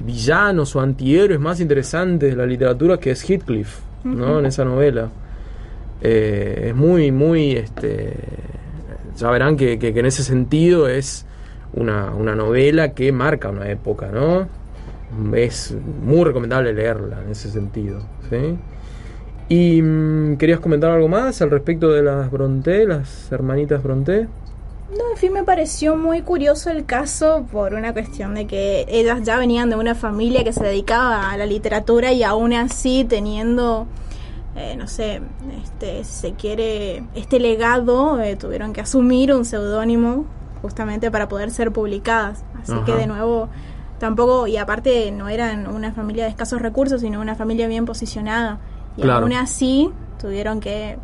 villanos 0.00 0.74
o 0.76 0.80
antihéroes 0.80 1.38
más 1.40 1.60
interesantes 1.60 2.30
de 2.30 2.36
la 2.36 2.46
literatura, 2.46 2.98
que 2.98 3.12
es 3.12 3.22
Heathcliff, 3.28 3.78
¿no? 4.04 4.38
En 4.38 4.46
esa 4.46 4.64
novela. 4.64 5.08
Eh, 6.00 6.66
es 6.68 6.74
muy, 6.76 7.10
muy, 7.12 7.52
este, 7.52 8.14
ya 9.16 9.30
verán 9.30 9.56
que, 9.56 9.78
que- 9.78 9.92
que 9.92 10.00
en 10.00 10.06
ese 10.06 10.22
sentido 10.22 10.88
es 10.88 11.26
una, 11.74 12.14
una 12.14 12.34
novela 12.34 12.92
que 12.92 13.10
marca 13.12 13.50
una 13.50 13.68
época, 13.70 14.10
¿no? 14.12 14.46
Es 15.34 15.74
muy 16.04 16.22
recomendable 16.24 16.72
leerla 16.72 17.22
en 17.24 17.30
ese 17.32 17.50
sentido, 17.50 18.00
¿sí? 18.30 18.56
Y 19.48 19.80
mm, 19.82 20.36
querías 20.36 20.60
comentar 20.60 20.90
algo 20.90 21.08
más 21.08 21.40
al 21.40 21.50
respecto 21.50 21.90
de 21.92 22.02
las 22.02 22.30
Bronte, 22.30 22.84
las 22.86 23.32
hermanitas 23.32 23.82
Bronte. 23.82 24.28
No, 24.90 25.10
en 25.10 25.16
fin, 25.18 25.32
me 25.34 25.44
pareció 25.44 25.96
muy 25.96 26.22
curioso 26.22 26.70
el 26.70 26.86
caso 26.86 27.46
por 27.52 27.74
una 27.74 27.92
cuestión 27.92 28.34
de 28.34 28.46
que 28.46 28.86
ellas 28.88 29.22
ya 29.22 29.36
venían 29.36 29.68
de 29.68 29.76
una 29.76 29.94
familia 29.94 30.44
que 30.44 30.52
se 30.52 30.64
dedicaba 30.64 31.30
a 31.30 31.36
la 31.36 31.44
literatura 31.44 32.12
y 32.12 32.22
aún 32.22 32.54
así 32.54 33.04
teniendo, 33.04 33.86
eh, 34.56 34.76
no 34.76 34.86
sé, 34.88 35.20
este, 35.62 36.04
si 36.04 36.12
se 36.14 36.32
quiere, 36.32 37.04
este 37.14 37.38
legado, 37.38 38.18
eh, 38.20 38.36
tuvieron 38.36 38.72
que 38.72 38.80
asumir 38.80 39.34
un 39.34 39.44
seudónimo 39.44 40.24
justamente 40.62 41.10
para 41.10 41.28
poder 41.28 41.50
ser 41.50 41.70
publicadas. 41.70 42.42
Así 42.62 42.72
Ajá. 42.72 42.84
que 42.86 42.94
de 42.94 43.06
nuevo, 43.06 43.50
tampoco, 43.98 44.46
y 44.46 44.56
aparte 44.56 45.10
no 45.10 45.28
eran 45.28 45.66
una 45.66 45.92
familia 45.92 46.24
de 46.24 46.30
escasos 46.30 46.62
recursos, 46.62 47.02
sino 47.02 47.20
una 47.20 47.34
familia 47.34 47.68
bien 47.68 47.84
posicionada. 47.84 48.58
Y 48.96 49.02
Claro. 49.02 49.20
aún 49.26 49.34
así 49.34 49.90
tuvieron 50.18 50.60
que... 50.60 50.98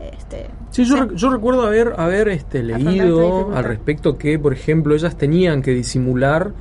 Este, 0.00 0.46
Sí, 0.70 0.84
yo, 0.84 0.96
rec- 0.96 1.14
yo 1.14 1.30
recuerdo 1.30 1.62
haber, 1.62 1.94
haber 1.96 2.28
este, 2.28 2.62
leído 2.62 3.54
al 3.56 3.64
respecto 3.64 4.18
que, 4.18 4.38
por 4.38 4.52
ejemplo, 4.52 4.94
ellas 4.94 5.16
tenían 5.16 5.62
que 5.62 5.70
disimular 5.72 6.52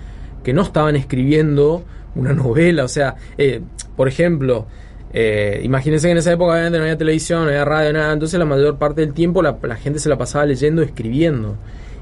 que 0.43 0.53
no 0.53 0.61
estaban 0.61 0.95
escribiendo 0.95 1.83
una 2.15 2.33
novela. 2.33 2.83
O 2.85 2.87
sea, 2.87 3.15
eh, 3.37 3.61
por 3.97 4.07
ejemplo, 4.07 4.67
eh, 5.11 5.59
imagínense 5.63 6.07
que 6.07 6.11
en 6.11 6.17
esa 6.17 6.31
época 6.31 6.51
obviamente 6.53 6.77
no 6.77 6.83
había 6.85 6.97
televisión, 6.97 7.41
no 7.43 7.47
había 7.49 7.65
radio, 7.65 7.91
nada. 7.93 8.13
Entonces 8.13 8.39
la 8.39 8.45
mayor 8.45 8.77
parte 8.77 9.01
del 9.01 9.13
tiempo 9.13 9.41
la, 9.41 9.57
la 9.63 9.75
gente 9.75 9.99
se 9.99 10.07
la 10.07 10.17
pasaba 10.17 10.45
leyendo, 10.45 10.81
escribiendo. 10.81 11.57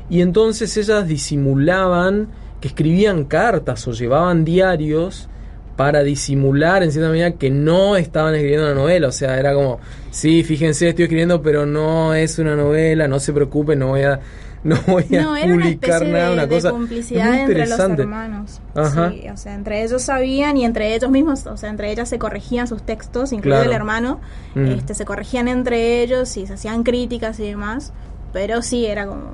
Y 0.09 0.21
entonces 0.21 0.75
ellas 0.77 1.07
disimulaban 1.07 2.27
que 2.61 2.67
escribían 2.67 3.25
cartas 3.25 3.87
o 3.87 3.91
llevaban 3.91 4.45
diarios 4.45 5.29
para 5.75 6.03
disimular 6.03 6.83
en 6.83 6.91
cierta 6.91 7.09
medida 7.09 7.31
que 7.31 7.49
no 7.49 7.95
estaban 7.97 8.35
escribiendo 8.35 8.65
una 8.67 8.75
novela. 8.75 9.07
O 9.07 9.11
sea, 9.11 9.39
era 9.39 9.53
como, 9.53 9.79
sí, 10.11 10.43
fíjense, 10.43 10.89
estoy 10.89 11.03
escribiendo, 11.03 11.41
pero 11.41 11.65
no 11.65 12.13
es 12.13 12.37
una 12.39 12.55
novela, 12.55 13.07
no 13.07 13.19
se 13.19 13.33
preocupen, 13.33 13.79
no 13.79 13.87
voy 13.87 14.01
a, 14.03 14.19
no 14.63 14.77
voy 14.87 15.03
a 15.15 15.21
No, 15.21 15.35
era 15.35 15.53
una 15.53 15.63
publicar 15.65 16.05
nada, 16.05 16.27
de, 16.27 16.33
una 16.33 16.45
de 16.45 16.55
cosa 16.55 16.69
complicidad 16.71 17.27
muy 17.29 17.37
entre 17.39 17.67
los 17.67 17.79
hermanos. 17.79 18.61
Ajá. 18.75 19.09
Sí, 19.11 19.27
o 19.29 19.35
sea, 19.37 19.55
entre 19.55 19.83
ellos 19.83 20.01
sabían 20.03 20.57
y 20.57 20.63
entre 20.65 20.93
ellos 20.95 21.09
mismos, 21.09 21.45
o 21.47 21.57
sea, 21.57 21.69
entre 21.69 21.91
ellas 21.91 22.07
se 22.07 22.19
corregían 22.19 22.67
sus 22.67 22.83
textos, 22.83 23.33
incluido 23.33 23.57
Claro. 23.61 23.71
el 23.71 23.75
hermano, 23.75 24.21
Mm. 24.55 24.67
este, 24.67 24.93
se 24.93 25.05
corregían 25.05 25.47
entre 25.47 26.03
ellos 26.03 26.37
y 26.37 26.45
se 26.47 26.53
hacían 26.53 26.83
críticas 26.83 27.39
y 27.39 27.47
demás, 27.47 27.93
pero 28.31 28.61
sí 28.61 28.85
era 28.85 29.07
como 29.07 29.33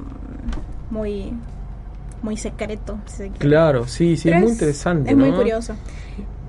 muy 0.89 1.33
muy 2.21 2.35
secreto. 2.35 2.97
si. 3.05 3.29
Claro, 3.29 3.87
sí, 3.87 4.17
sí, 4.17 4.23
Pero 4.25 4.37
es 4.37 4.43
muy 4.43 4.51
interesante. 4.51 5.11
Es 5.11 5.15
muy 5.17 5.31
curioso. 5.31 5.75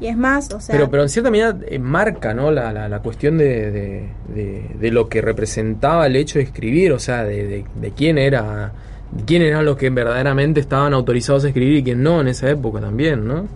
Y 0.00 0.06
es 0.06 0.16
más, 0.16 0.50
o 0.52 0.60
sea, 0.60 0.74
Pero, 0.74 0.90
pero 0.90 1.02
en 1.02 1.08
cierta 1.10 1.30
medida 1.30 1.56
eh, 1.68 1.78
marca 1.78 2.32
¿no? 2.32 2.50
la, 2.50 2.72
la, 2.72 2.88
la 2.88 2.98
cuestión 3.00 3.36
de, 3.36 3.70
de, 3.70 4.08
de- 4.34 4.70
de 4.80 4.90
lo 4.90 5.08
que 5.08 5.20
representaba 5.20 6.06
el 6.06 6.16
hecho 6.16 6.38
de 6.38 6.44
escribir, 6.44 6.92
o 6.92 6.98
sea, 6.98 7.24
de, 7.24 7.64
quién 7.96 8.16
era 8.18 8.72
de 9.12 9.24
quién 9.24 9.42
eran 9.42 9.64
los 9.64 9.76
que 9.76 9.90
verdaderamente 9.90 10.60
estaban 10.60 10.94
autorizados 10.94 11.44
a 11.44 11.48
escribir 11.48 11.78
y 11.78 11.82
quién 11.82 12.02
no 12.02 12.20
en 12.20 12.28
esa 12.28 12.48
época 12.48 12.80
también, 12.80 13.26
¿no? 13.26 13.46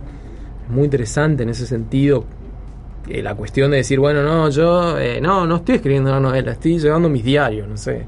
Muy 0.69 0.83
interesante 0.85 1.43
en 1.43 1.49
ese 1.49 1.65
sentido 1.65 2.25
eh, 3.07 3.21
la 3.23 3.33
cuestión 3.35 3.71
de 3.71 3.77
decir, 3.77 3.99
bueno, 3.99 4.21
no, 4.21 4.49
yo 4.49 4.99
eh, 4.99 5.19
no, 5.21 5.47
no 5.47 5.55
estoy 5.57 5.75
escribiendo 5.75 6.09
una 6.11 6.19
novela, 6.19 6.51
estoy 6.51 6.77
llevando 6.79 7.07
mis 7.09 7.23
diarios, 7.23 7.67
no 7.67 7.77
sé. 7.77 8.03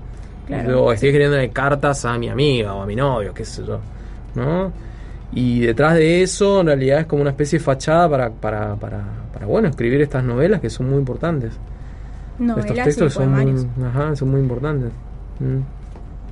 Claro. 0.45 0.83
O 0.85 0.91
estoy 0.91 1.09
escribiendo 1.09 1.37
cartas 1.53 2.03
a 2.05 2.17
mi 2.17 2.29
amiga 2.29 2.73
o 2.73 2.81
a 2.81 2.85
mi 2.85 2.95
novio, 2.95 3.33
qué 3.33 3.45
sé 3.45 3.63
yo, 3.65 3.79
¿no? 4.35 4.71
Y 5.31 5.59
detrás 5.59 5.95
de 5.95 6.23
eso, 6.23 6.61
en 6.61 6.67
realidad, 6.67 7.01
es 7.01 7.05
como 7.05 7.21
una 7.21 7.31
especie 7.31 7.59
de 7.59 7.65
fachada 7.65 8.09
para, 8.09 8.29
para, 8.29 8.75
para, 8.75 9.03
para 9.33 9.45
bueno, 9.45 9.67
escribir 9.67 10.01
estas 10.01 10.23
novelas 10.23 10.61
que 10.61 10.69
son 10.69 10.89
muy 10.89 10.99
importantes. 10.99 11.53
novelas 12.39 12.65
Estos 12.65 12.83
textos 12.83 13.13
son 13.13 13.31
muy, 13.33 13.67
ajá, 13.85 14.15
son 14.15 14.31
muy 14.31 14.39
importantes. 14.39 14.91
Mm. 15.39 15.59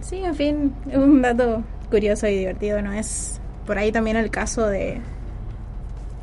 Sí, 0.02 0.18
en 0.18 0.36
fin, 0.36 0.74
es 0.90 0.98
un 0.98 1.22
dato 1.22 1.64
curioso 1.90 2.28
y 2.28 2.38
divertido, 2.38 2.82
no 2.82 2.94
es 2.94 3.40
por 3.66 3.78
ahí 3.78 3.92
también 3.92 4.18
el 4.18 4.30
caso 4.30 4.68
de... 4.68 5.02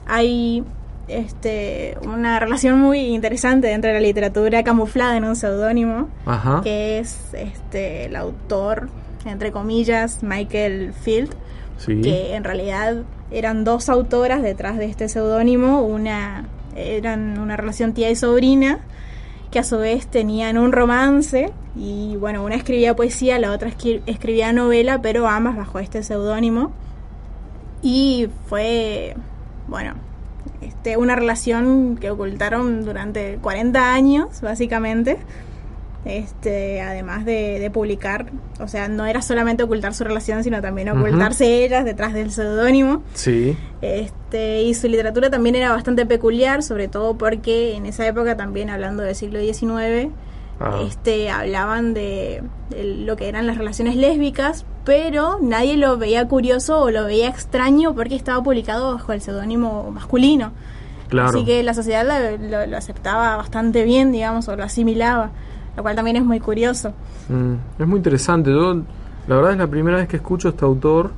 Hay 0.07 0.65
este, 1.09 1.97
una 2.03 2.39
relación 2.39 2.81
muy 2.81 3.01
interesante 3.01 3.69
dentro 3.69 3.89
de 3.89 3.95
la 3.95 4.01
literatura 4.01 4.63
camuflada 4.63 5.17
en 5.17 5.25
un 5.25 5.37
seudónimo, 5.37 6.09
que 6.63 6.99
es 6.99 7.35
este, 7.35 8.07
el 8.07 8.17
autor, 8.17 8.89
entre 9.25 9.53
comillas, 9.53 10.23
Michael 10.23 10.93
Field, 10.93 11.35
Que 11.87 12.35
en 12.35 12.45
realidad 12.45 13.03
eran 13.31 13.65
dos 13.65 13.89
autoras 13.89 14.43
detrás 14.43 14.79
de 14.79 14.87
este 14.87 15.09
seudónimo, 15.09 15.83
una 15.83 16.47
eran 16.75 17.39
una 17.39 17.57
relación 17.57 17.93
tía 17.93 18.11
y 18.11 18.17
sobrina, 18.17 18.81
que 19.51 19.59
a 19.59 19.65
su 19.65 19.79
vez 19.79 20.07
tenían 20.07 20.57
un 20.59 20.73
romance 20.73 21.53
y 21.77 22.17
bueno, 22.17 22.45
una 22.45 22.55
escribía 22.55 22.97
poesía, 22.97 23.39
la 23.39 23.53
otra 23.53 23.71
escribía 24.07 24.53
novela, 24.53 25.01
pero 25.03 25.29
ambas 25.29 25.57
bajo 25.57 25.79
este 25.79 26.03
seudónimo. 26.03 26.73
Y 27.83 28.29
fue, 28.47 29.17
bueno, 29.69 29.95
este, 30.61 30.97
una 30.97 31.17
relación 31.17 31.97
que 31.97 32.11
ocultaron 32.11 32.85
durante 32.85 33.39
40 33.43 33.93
años, 33.93 34.41
básicamente. 34.41 35.19
Este, 36.05 36.81
además 36.81 37.25
de, 37.25 37.61
de 37.61 37.71
publicar, 37.71 38.27
o 38.59 38.67
sea, 38.67 38.89
no 38.89 39.07
era 39.07 39.23
solamente 39.23 39.63
ocultar 39.63 39.95
su 39.95 40.03
relación, 40.03 40.43
sino 40.43 40.61
también 40.61 40.89
ocultarse 40.89 41.65
ellas 41.65 41.85
detrás 41.85 42.13
del 42.13 42.33
seudónimo. 42.33 43.03
Sí. 43.15 43.57
Este, 43.83 44.63
y 44.63 44.75
su 44.75 44.89
literatura 44.89 45.31
también 45.31 45.55
era 45.55 45.71
bastante 45.71 46.05
peculiar, 46.07 46.63
sobre 46.65 46.89
todo 46.89 47.17
porque 47.17 47.75
en 47.77 47.87
esa 47.87 48.07
época 48.07 48.37
también 48.37 48.69
hablando 48.71 49.03
del 49.03 49.15
siglo 49.15 49.39
XIX, 49.41 50.11
Ah. 50.61 50.83
este, 50.87 51.29
hablaban 51.31 51.93
de, 51.93 52.43
de 52.71 52.85
lo 52.85 53.17
que 53.17 53.29
eran 53.29 53.49
las 53.49 53.59
relaciones 53.59 53.97
lésbicas, 53.97 54.65
pero 54.85 55.39
nadie 55.41 55.77
lo 55.77 55.97
veía 55.99 56.29
curioso 56.29 56.81
o 56.83 56.91
lo 56.91 57.05
veía 57.05 57.29
extraño 57.29 57.95
porque 57.97 58.15
estaba 58.15 58.41
publicado 58.45 58.93
bajo 58.95 59.13
el 59.13 59.21
seudónimo 59.23 59.91
masculino. 59.91 60.53
Claro. 61.09 61.31
Así 61.31 61.45
que 61.45 61.63
la 61.65 61.75
sociedad 61.75 62.05
lo, 62.07 62.37
lo- 62.49 62.67
lo 62.67 62.77
aceptaba 62.77 63.37
bastante 63.37 63.83
bien, 63.83 64.13
digamos, 64.13 64.47
o 64.49 64.55
lo 64.57 64.63
asimilaba, 64.63 65.31
lo 65.77 65.83
cual 65.83 65.97
también 65.97 66.17
es 66.17 66.25
muy 66.25 66.41
curioso. 66.41 66.93
Mm, 67.29 67.83
es 67.83 67.87
muy 67.89 67.97
interesante. 67.99 68.51
Yo, 68.51 68.75
la 69.27 69.37
verdad, 69.37 69.53
es 69.53 69.59
la 69.59 69.67
primera 69.67 69.97
vez 69.99 70.09
que 70.09 70.17
escucho 70.17 70.49
a 70.49 70.51
este 70.51 70.65
autor, 70.65 71.11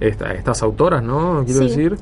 esta- 0.00 0.32
estas 0.32 0.62
autoras, 0.62 1.02
¿no? 1.02 1.42
Quiero 1.44 1.60
Sí, 1.60 1.68
decir. 1.68 1.96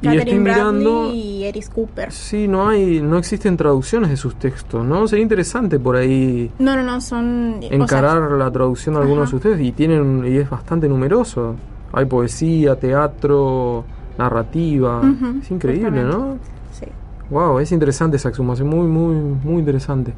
Y 0.00 0.16
estoy 0.16 0.38
mirando. 0.38 1.10
y 1.12 1.42
Eris 1.44 1.68
Cooper. 1.70 2.12
Sí, 2.12 2.46
no 2.46 2.68
hay, 2.68 3.00
no 3.00 3.18
existen 3.18 3.56
traducciones 3.56 4.10
de 4.10 4.16
sus 4.16 4.36
textos, 4.36 4.84
¿no? 4.84 5.08
Sería 5.08 5.24
interesante 5.24 5.80
por 5.80 5.96
ahí 5.96 6.52
No, 6.60 6.76
no, 6.76 6.82
no, 6.84 7.00
son... 7.00 7.54
o 7.58 7.62
sea, 7.62 7.74
encarar 7.76 8.30
la 8.32 8.48
traducción 8.52 8.94
de 8.94 9.00
algunos 9.00 9.30
de 9.30 9.36
ustedes 9.36 9.60
y 9.60 9.72
tienen 9.72 10.22
y 10.24 10.36
es 10.36 10.48
bastante 10.48 10.88
numeroso. 10.88 11.56
Hay 11.92 12.04
poesía, 12.04 12.76
teatro, 12.76 13.84
narrativa. 14.18 15.00
Es 15.42 15.50
increíble, 15.50 16.02
¿no? 16.04 16.36
Sí. 16.72 16.86
Wow, 17.30 17.58
es 17.58 17.72
interesante 17.72 18.18
esa 18.18 18.28
exhumación, 18.28 18.68
muy, 18.68 18.86
muy, 18.86 19.14
muy 19.16 19.58
interesante. 19.60 20.12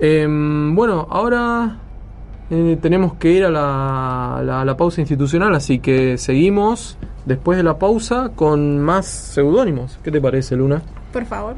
Em, 0.00 0.74
bueno, 0.74 1.06
ahora 1.10 1.76
eh, 2.50 2.78
tenemos 2.80 3.14
que 3.14 3.32
ir 3.32 3.44
a 3.44 3.50
la, 3.50 4.40
la- 4.44 4.64
la 4.64 4.76
pausa 4.76 5.00
institucional, 5.00 5.54
así 5.54 5.78
que 5.78 6.16
seguimos 6.18 6.96
después 7.26 7.58
de 7.58 7.62
la 7.64 7.78
pausa 7.78 8.30
con 8.34 8.78
más 8.80 9.06
seudónimos. 9.06 9.98
¿Qué 10.02 10.10
te 10.10 10.20
parece, 10.20 10.56
Luna? 10.56 10.82
Por 11.12 11.26
favor. 11.26 11.54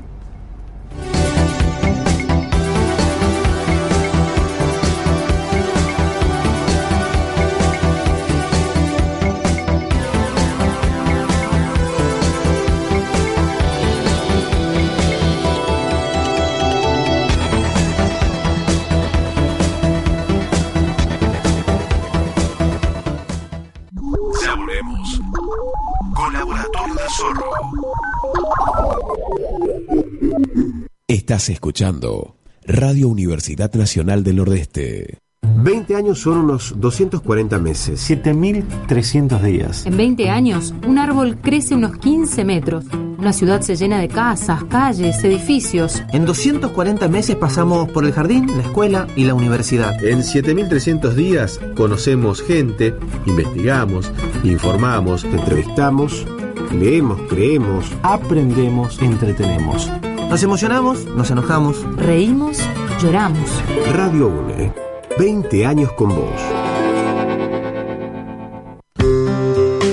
Estás 31.22 31.50
escuchando 31.50 32.34
Radio 32.66 33.06
Universidad 33.06 33.72
Nacional 33.74 34.24
del 34.24 34.38
Nordeste. 34.38 35.18
20 35.42 35.94
años 35.94 36.18
son 36.18 36.38
unos 36.38 36.74
240 36.76 37.60
meses. 37.60 38.10
7.300 38.10 39.40
días. 39.40 39.86
En 39.86 39.96
20 39.96 40.28
años, 40.30 40.74
un 40.84 40.98
árbol 40.98 41.38
crece 41.40 41.76
unos 41.76 41.96
15 41.98 42.44
metros. 42.44 42.86
Una 43.18 43.32
ciudad 43.32 43.60
se 43.60 43.76
llena 43.76 44.00
de 44.00 44.08
casas, 44.08 44.64
calles, 44.64 45.22
edificios. 45.22 46.02
En 46.12 46.24
240 46.24 47.06
meses 47.06 47.36
pasamos 47.36 47.88
por 47.92 48.04
el 48.04 48.12
jardín, 48.12 48.48
la 48.48 48.64
escuela 48.64 49.06
y 49.14 49.24
la 49.24 49.34
universidad. 49.34 50.04
En 50.04 50.24
7300 50.24 51.14
días 51.14 51.60
conocemos 51.76 52.42
gente, 52.42 52.96
investigamos, 53.26 54.10
informamos, 54.42 55.22
entrevistamos, 55.22 56.26
leemos, 56.72 57.20
creemos. 57.28 57.86
Aprendemos, 58.02 59.00
entretenemos. 59.00 59.88
Nos 60.32 60.42
emocionamos, 60.42 61.04
nos 61.14 61.30
enojamos. 61.30 61.84
Reímos, 61.94 62.56
lloramos. 63.02 63.50
Radio 63.92 64.28
UNE. 64.28 64.72
20 65.18 65.66
años 65.66 65.92
con 65.92 66.08
vos. 66.08 66.40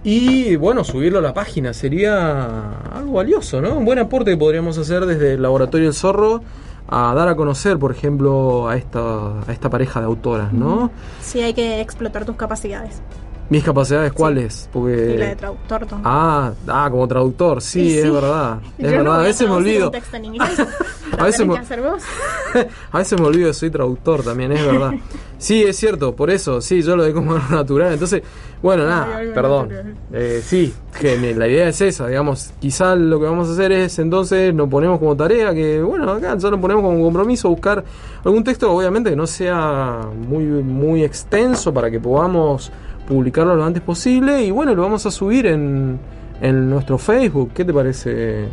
y 0.03 0.57
bueno, 0.57 0.83
subirlo 0.83 1.19
a 1.19 1.21
la 1.21 1.33
página. 1.33 1.73
Sería 1.73 2.71
algo 2.93 3.13
valioso, 3.13 3.61
¿no? 3.61 3.77
Un 3.77 3.85
buen 3.85 3.99
aporte 3.99 4.31
que 4.31 4.37
podríamos 4.37 4.77
hacer 4.77 5.05
desde 5.05 5.33
el 5.33 5.41
Laboratorio 5.41 5.87
del 5.87 5.95
Zorro 5.95 6.41
a 6.89 7.13
dar 7.13 7.29
a 7.29 7.35
conocer, 7.35 7.79
por 7.79 7.91
ejemplo, 7.91 8.67
a 8.67 8.75
esta, 8.75 9.39
a 9.47 9.51
esta 9.51 9.69
pareja 9.69 10.01
de 10.01 10.05
autoras, 10.05 10.51
¿no? 10.51 10.91
Sí, 11.21 11.39
hay 11.39 11.53
que 11.53 11.79
explotar 11.79 12.25
tus 12.25 12.35
capacidades. 12.35 13.01
¿Mis 13.49 13.63
capacidades 13.63 14.13
cuáles? 14.13 14.69
Porque... 14.71 15.13
Y 15.13 15.17
la 15.17 15.27
de 15.27 15.35
traductor 15.35 15.85
también. 15.85 16.01
Ah, 16.05 16.53
ah, 16.67 16.87
como 16.89 17.07
traductor, 17.07 17.61
sí, 17.61 17.97
es 17.99 18.11
verdad. 18.11 18.59
Es 18.77 18.85
yo 18.91 18.91
no 18.91 18.97
verdad, 18.97 19.13
a 19.13 19.17
voy 19.17 19.25
veces 19.27 19.47
me 19.47 19.53
olvido. 19.55 19.91
en 20.13 20.25
inglés. 20.25 20.49
A 21.19 21.25
veces 21.25 21.45
me- 21.45 21.53
que 21.53 21.59
hacer 21.59 21.81
vos. 21.81 22.01
A 22.91 22.97
veces 22.97 23.19
me 23.19 23.27
olvido 23.27 23.49
que 23.49 23.53
soy 23.53 23.69
traductor 23.69 24.23
también, 24.23 24.51
es 24.51 24.65
verdad. 24.65 24.93
Sí, 25.37 25.61
es 25.61 25.77
cierto, 25.77 26.15
por 26.15 26.31
eso, 26.31 26.61
sí, 26.61 26.81
yo 26.81 26.95
lo 26.95 27.03
de 27.03 27.13
como 27.13 27.37
natural. 27.37 27.93
Entonces, 27.93 28.23
bueno, 28.61 28.87
nada, 28.87 29.19
perdón. 29.33 29.69
Eh, 30.11 30.41
sí, 30.43 30.73
que 30.99 31.17
la 31.35 31.47
idea 31.47 31.67
es 31.67 31.81
esa, 31.81 32.07
digamos. 32.07 32.51
Quizá 32.59 32.95
lo 32.95 33.19
que 33.19 33.25
vamos 33.25 33.49
a 33.49 33.51
hacer 33.51 33.71
es 33.73 33.99
entonces 33.99 34.53
nos 34.53 34.69
ponemos 34.69 34.97
como 34.99 35.15
tarea, 35.15 35.53
que 35.53 35.81
bueno, 35.83 36.09
acá 36.09 36.35
ya 36.37 36.49
nos 36.49 36.59
ponemos 36.59 36.81
como 36.83 37.03
compromiso 37.03 37.49
buscar 37.49 37.83
algún 38.23 38.43
texto, 38.43 38.71
obviamente 38.71 39.09
que 39.11 39.15
no 39.17 39.27
sea 39.27 40.07
muy, 40.15 40.45
muy 40.45 41.03
extenso 41.03 41.73
para 41.73 41.91
que 41.91 41.99
podamos 41.99 42.71
publicarlo 43.07 43.55
lo 43.55 43.63
antes 43.65 43.81
posible. 43.83 44.43
Y 44.43 44.51
bueno, 44.51 44.73
lo 44.75 44.81
vamos 44.81 45.05
a 45.05 45.11
subir 45.11 45.45
en, 45.47 45.99
en 46.41 46.69
nuestro 46.69 46.97
Facebook. 46.97 47.51
¿Qué 47.53 47.65
te 47.65 47.73
parece? 47.73 48.47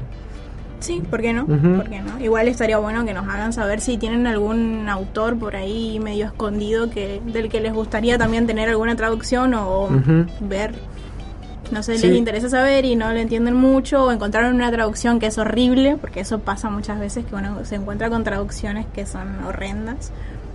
Sí, 0.81 1.03
¿por 1.11 1.21
qué 1.21 1.33
no? 1.35 1.43
Ujú. 1.45 1.77
¿Por 1.77 1.91
qué 1.91 2.01
no? 2.01 2.19
Igual 2.21 2.49
estaría 2.49 2.79
bueno 2.79 3.05
que 3.05 3.13
nos 3.13 3.29
hagan 3.29 3.53
saber 3.53 3.81
si 3.83 3.99
tienen 3.99 4.27
algún 4.27 4.89
autor 4.89 5.39
por 5.39 5.55
ahí 5.55 6.01
medio 6.01 6.25
escondido 6.27 6.89
que 6.89 7.21
del 7.27 7.51
que 7.51 7.61
les 7.61 7.75
gustaría 7.75 8.17
también 8.17 8.47
tener 8.47 8.69
alguna 8.71 8.97
traducción 8.97 9.53
o 9.55 9.89
ver. 10.41 10.73
No 11.71 11.83
sé, 11.85 11.99
Sí. 11.99 12.09
les 12.09 12.17
interesa 12.17 12.49
saber 12.49 12.85
y 12.85 12.97
no 12.97 13.13
le 13.13 13.21
entienden 13.21 13.55
mucho 13.55 14.07
o 14.07 14.11
encontraron 14.11 14.55
una 14.57 14.73
traducción 14.73 15.21
que 15.21 15.27
es 15.27 15.39
horrible, 15.39 15.97
porque 16.01 16.21
eso 16.21 16.41
pasa 16.41 16.69
muchas 16.69 16.99
veces 16.99 17.25
que 17.27 17.35
uno 17.37 17.65
se 17.65 17.77
encuentra 17.77 18.11
con 18.11 18.25
traducciones 18.25 18.87
que 18.93 19.07
son 19.07 19.45
horrendas. 19.45 20.11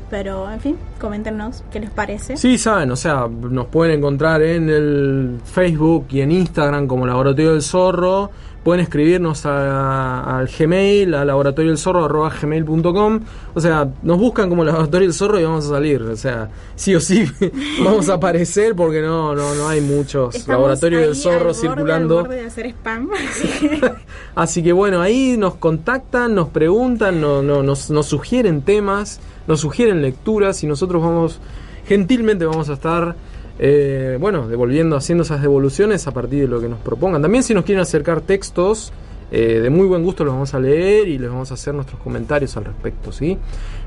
Pero, 0.09 0.49
en 0.51 0.59
fin, 0.59 0.77
coméntenos 1.01 1.63
qué 1.71 1.79
les 1.79 1.89
parece. 1.89 2.37
Sí, 2.37 2.57
saben, 2.57 2.91
o 2.91 2.95
sea, 2.95 3.27
nos 3.27 3.65
pueden 3.67 3.97
encontrar 3.97 4.41
en 4.43 4.69
el 4.69 5.39
Facebook 5.43 6.05
y 6.11 6.21
en 6.21 6.31
Instagram 6.31 6.85
como 6.87 7.05
Laboratorio 7.07 7.53
del 7.53 7.61
Zorro. 7.63 8.29
Pueden 8.63 8.81
escribirnos 8.81 9.45
al 9.45 10.47
Gmail, 10.47 11.13
a 11.13 11.23
laboratoriolzorro.gmail.com. 11.23 13.19
O 13.53 13.61
sea, 13.61 13.87
nos 14.01 14.17
buscan 14.17 14.49
como 14.49 14.63
Laboratorio 14.63 15.07
del 15.07 15.13
Zorro 15.13 15.39
y 15.39 15.43
vamos 15.43 15.65
a 15.65 15.69
salir. 15.69 16.01
O 16.01 16.15
sea, 16.15 16.49
sí 16.75 16.95
o 16.95 16.99
sí 16.99 17.25
vamos 17.83 18.09
a 18.09 18.15
aparecer 18.15 18.75
porque 18.75 19.01
no, 19.01 19.35
no, 19.35 19.53
no 19.55 19.67
hay 19.67 19.81
muchos 19.81 20.33
Estamos 20.35 20.61
Laboratorios 20.61 21.01
del 21.01 21.09
ahí 21.11 21.15
al 21.15 21.21
Zorro 21.21 21.45
borde, 21.45 21.53
circulando. 21.59 22.17
Al 22.19 22.23
borde 22.25 22.35
de 22.41 22.45
hacer 22.47 22.65
spam. 22.67 23.09
así 23.13 23.47
que- 23.69 23.91
Así 24.35 24.63
que 24.63 24.73
bueno, 24.73 25.01
ahí 25.01 25.35
nos 25.37 25.55
contactan, 25.55 26.35
nos 26.35 26.49
preguntan, 26.49 27.21
no, 27.21 27.41
no, 27.41 27.63
nos, 27.63 27.89
nos 27.89 28.05
sugieren 28.07 28.61
temas, 28.63 29.19
nos 29.47 29.59
sugieren 29.61 30.01
lecturas 30.01 30.63
y 30.63 30.67
nosotros 30.67 31.01
vamos, 31.01 31.39
gentilmente 31.87 32.45
vamos 32.45 32.69
a 32.69 32.73
estar, 32.73 33.15
eh, 33.59 34.17
bueno, 34.19 34.47
devolviendo, 34.47 34.95
haciendo 34.95 35.23
esas 35.23 35.41
devoluciones 35.41 36.07
a 36.07 36.11
partir 36.11 36.41
de 36.41 36.47
lo 36.47 36.59
que 36.61 36.69
nos 36.69 36.79
propongan. 36.79 37.21
También 37.21 37.43
si 37.43 37.53
nos 37.53 37.63
quieren 37.65 37.81
acercar 37.81 38.21
textos 38.21 38.91
eh, 39.31 39.59
de 39.61 39.69
muy 39.69 39.87
buen 39.87 40.03
gusto 40.03 40.23
los 40.23 40.33
vamos 40.33 40.53
a 40.53 40.59
leer 40.59 41.07
y 41.07 41.17
les 41.17 41.29
vamos 41.29 41.49
a 41.51 41.55
hacer 41.55 41.73
nuestros 41.73 41.99
comentarios 41.99 42.55
al 42.57 42.65
respecto, 42.65 43.11
¿sí? 43.11 43.37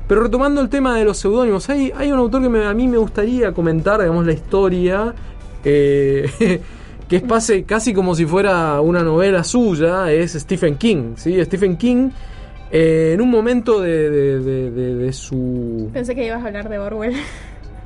Pero 0.07 0.21
retomando 0.23 0.59
el 0.59 0.69
tema 0.69 0.97
de 0.97 1.05
los 1.05 1.17
seudónimos, 1.17 1.69
hay, 1.69 1.93
hay 1.95 2.11
un 2.11 2.19
autor 2.19 2.41
que 2.41 2.49
me- 2.49 2.65
a 2.65 2.73
mí 2.73 2.87
me 2.87 2.97
gustaría 2.97 3.51
comentar, 3.53 3.99
digamos, 4.01 4.25
la 4.25 4.33
historia. 4.33 5.13
eh, 5.63 6.61
que 7.09 7.21
pase 7.21 7.63
casi 7.63 7.91
como 7.93 8.13
si 8.13 8.25
fuera 8.27 8.79
una 8.81 9.01
novela 9.01 9.43
suya, 9.43 10.11
es 10.11 10.33
Stephen 10.33 10.75
King, 10.75 11.13
¿sí? 11.15 11.43
Stephen 11.43 11.75
King, 11.77 12.09
eh, 12.71 13.11
en 13.13 13.21
un 13.21 13.29
momento 13.29 13.79
de, 13.81 14.09
de- 14.09 14.71
de- 14.95 15.13
su... 15.13 15.89
Pensé 15.93 16.13
que 16.15 16.25
ibas 16.25 16.43
a 16.43 16.47
hablar 16.47 16.69
de 16.69 16.77
Orwell. 16.79 17.15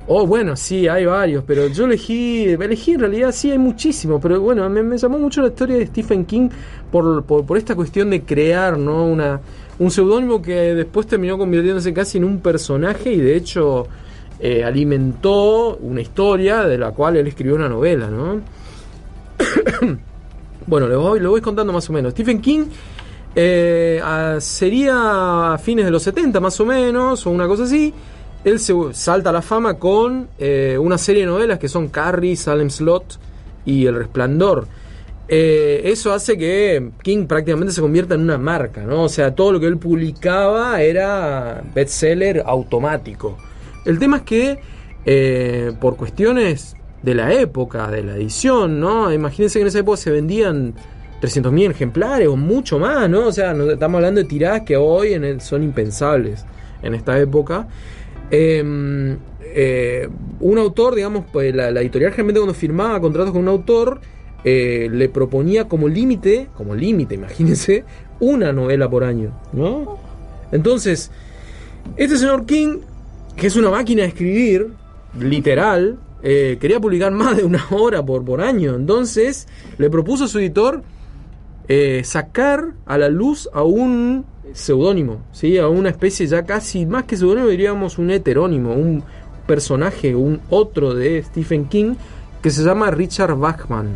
Oh, 0.06 0.28
bueno, 0.28 0.58
sí, 0.58 0.86
hay 0.90 1.06
varios, 1.06 1.46
pero 1.48 1.68
yo 1.68 1.86
elegí, 1.86 2.44
elegí 2.44 2.92
en 2.92 3.00
realidad, 3.00 3.32
sí, 3.32 3.52
hay 3.52 3.58
muchísimos, 3.58 4.20
pero 4.22 4.42
bueno, 4.42 4.70
me, 4.70 4.84
me 4.84 4.98
llamó 4.98 5.18
mucho 5.18 5.42
la 5.42 5.48
historia 5.48 5.78
de 5.78 5.88
Stephen 5.88 6.26
King 6.26 6.50
por, 6.92 7.24
por, 7.24 7.46
por 7.46 7.58
esta 7.58 7.74
cuestión 7.74 8.10
de 8.10 8.22
crear, 8.24 8.78
¿no? 8.78 9.06
Una, 9.06 9.40
un 9.80 9.90
seudónimo 9.92 10.42
que 10.42 10.76
después 10.76 11.08
terminó 11.08 11.38
convirtiéndose 11.38 11.94
casi 11.94 12.18
en 12.18 12.26
un 12.26 12.40
personaje 12.40 13.14
y 13.14 13.22
de 13.22 13.38
hecho 13.38 13.88
eh, 14.42 14.66
alimentó 14.66 15.78
una 15.78 16.02
historia 16.02 16.64
de 16.64 16.78
la 16.78 16.92
cual 16.92 17.16
él 17.16 17.28
escribió 17.28 17.56
una 17.56 17.70
novela, 17.70 18.10
¿no? 18.10 18.42
bueno, 20.68 20.88
voy, 21.00 21.22
lo 21.22 21.30
voy 21.30 21.40
contando 21.40 21.72
más 21.72 21.90
o 21.90 21.94
menos. 21.94 22.12
Stephen 22.12 22.42
King 22.42 22.66
eh, 23.36 24.02
sería 24.40 25.54
a 25.54 25.58
fines 25.58 25.86
de 25.86 25.92
los 25.92 26.04
70 26.04 26.40
más 26.40 26.60
o 26.60 26.66
menos, 26.66 27.26
o 27.26 27.32
una 27.32 27.48
cosa 27.48 27.64
así. 27.64 27.94
Él 28.44 28.60
se 28.60 28.74
salta 28.92 29.30
a 29.30 29.34
la 29.34 29.42
fama 29.42 29.76
con 29.76 30.28
eh, 30.38 30.78
una 30.80 30.98
serie 30.98 31.22
de 31.22 31.28
novelas 31.28 31.60
que 31.60 31.68
son 31.68 31.88
Carrie, 31.88 32.36
Salem 32.36 32.70
Slot 32.70 33.20
y 33.66 33.86
El 33.86 33.96
Resplandor. 33.96 34.68
Eh, 35.30 35.82
eso 35.86 36.12
hace 36.12 36.38
que 36.38 36.92
King 37.02 37.26
prácticamente 37.26 37.74
se 37.74 37.80
convierta 37.80 38.16
en 38.16 38.22
una 38.22 38.38
marca, 38.38 38.82
¿no? 38.82 39.04
O 39.04 39.10
sea, 39.10 39.34
todo 39.34 39.54
lo 39.54 39.60
que 39.60 39.68
él 39.68 39.78
publicaba 39.78 40.82
era 40.82 41.64
bestseller 41.74 42.44
automático. 42.46 43.38
El 43.86 44.00
tema 44.00 44.18
es 44.18 44.24
que 44.24 44.60
por 45.80 45.98
cuestiones 45.98 46.76
de 47.02 47.14
la 47.14 47.34
época, 47.34 47.90
de 47.90 48.04
la 48.04 48.16
edición, 48.16 48.80
¿no? 48.80 49.12
Imagínense 49.12 49.60
que 49.60 49.62
en 49.62 49.68
esa 49.68 49.80
época 49.80 49.98
se 49.98 50.12
vendían 50.12 50.74
300.000 51.24 51.72
ejemplares 51.72 52.28
o 52.28 52.36
mucho 52.36 52.80
más, 52.80 53.10
¿no? 53.10 53.28
O 53.28 53.32
sea, 53.32 53.54
estamos 53.54 54.00
hablando 54.00 54.22
de 54.22 54.28
tiradas 54.28 54.64
que 54.64 54.76
hoy 54.76 55.18
son 55.40 55.64
impensables 55.64 56.46
en 56.82 56.94
esta 56.94 57.18
época. 57.18 57.68
Eh, 58.30 59.18
eh, 59.56 60.10
un 60.42 60.58
autor, 60.58 60.96
digamos, 60.96 61.26
pues 61.32 61.56
la, 61.56 61.72
la 61.72 61.80
editorial 61.80 62.12
generalmente 62.12 62.40
cuando 62.42 62.54
firmaba 62.54 63.00
contratos 63.00 63.32
con 63.32 63.42
un 63.42 63.48
autor, 63.48 64.02
eh, 64.44 64.90
le 64.92 65.08
proponía 65.08 65.70
como 65.70 65.88
límite, 65.88 66.50
como 66.58 66.76
límite, 66.76 67.16
imagínense, 67.22 67.86
una 68.20 68.52
novela 68.52 68.90
por 68.90 69.06
año, 69.06 69.32
¿no? 69.54 69.98
Entonces, 70.52 71.10
este 71.96 72.18
señor 72.18 72.46
King, 72.46 72.80
que 73.38 73.48
es 73.48 73.56
una 73.56 73.70
máquina 73.70 74.02
de 74.02 74.10
escribir, 74.10 74.68
literal, 75.18 76.00
eh, 76.22 76.58
quería 76.60 76.82
publicar 76.82 77.12
más 77.12 77.38
de 77.38 77.44
una 77.46 77.66
hora 77.72 78.06
por, 78.06 78.26
por 78.26 78.42
año. 78.42 78.76
Entonces, 78.76 79.48
le 79.78 79.90
propuso 79.90 80.26
a 80.26 80.28
su 80.28 80.40
editor 80.40 80.84
eh, 81.68 82.02
sacar 82.04 82.74
a 82.86 82.98
la 82.98 83.10
luz 83.10 83.50
a 83.54 83.64
un 83.64 84.26
seudónimo, 84.54 85.22
¿sí? 85.32 85.58
a 85.58 85.68
una 85.68 85.90
especie 85.90 86.28
ya 86.28 86.44
casi 86.44 86.86
más 86.86 87.06
que 87.06 87.18
seudónimo, 87.18 87.48
diríamos 87.48 87.98
un 87.98 88.12
heterónimo, 88.12 88.74
un 88.74 89.04
personaje, 89.48 90.16
un 90.16 90.42
otro 90.50 90.94
de 90.94 91.24
Stephen 91.24 91.66
King 91.66 91.96
que 92.42 92.50
se 92.50 92.64
llama 92.64 92.92
Richard 92.92 93.36
Bachman 93.36 93.88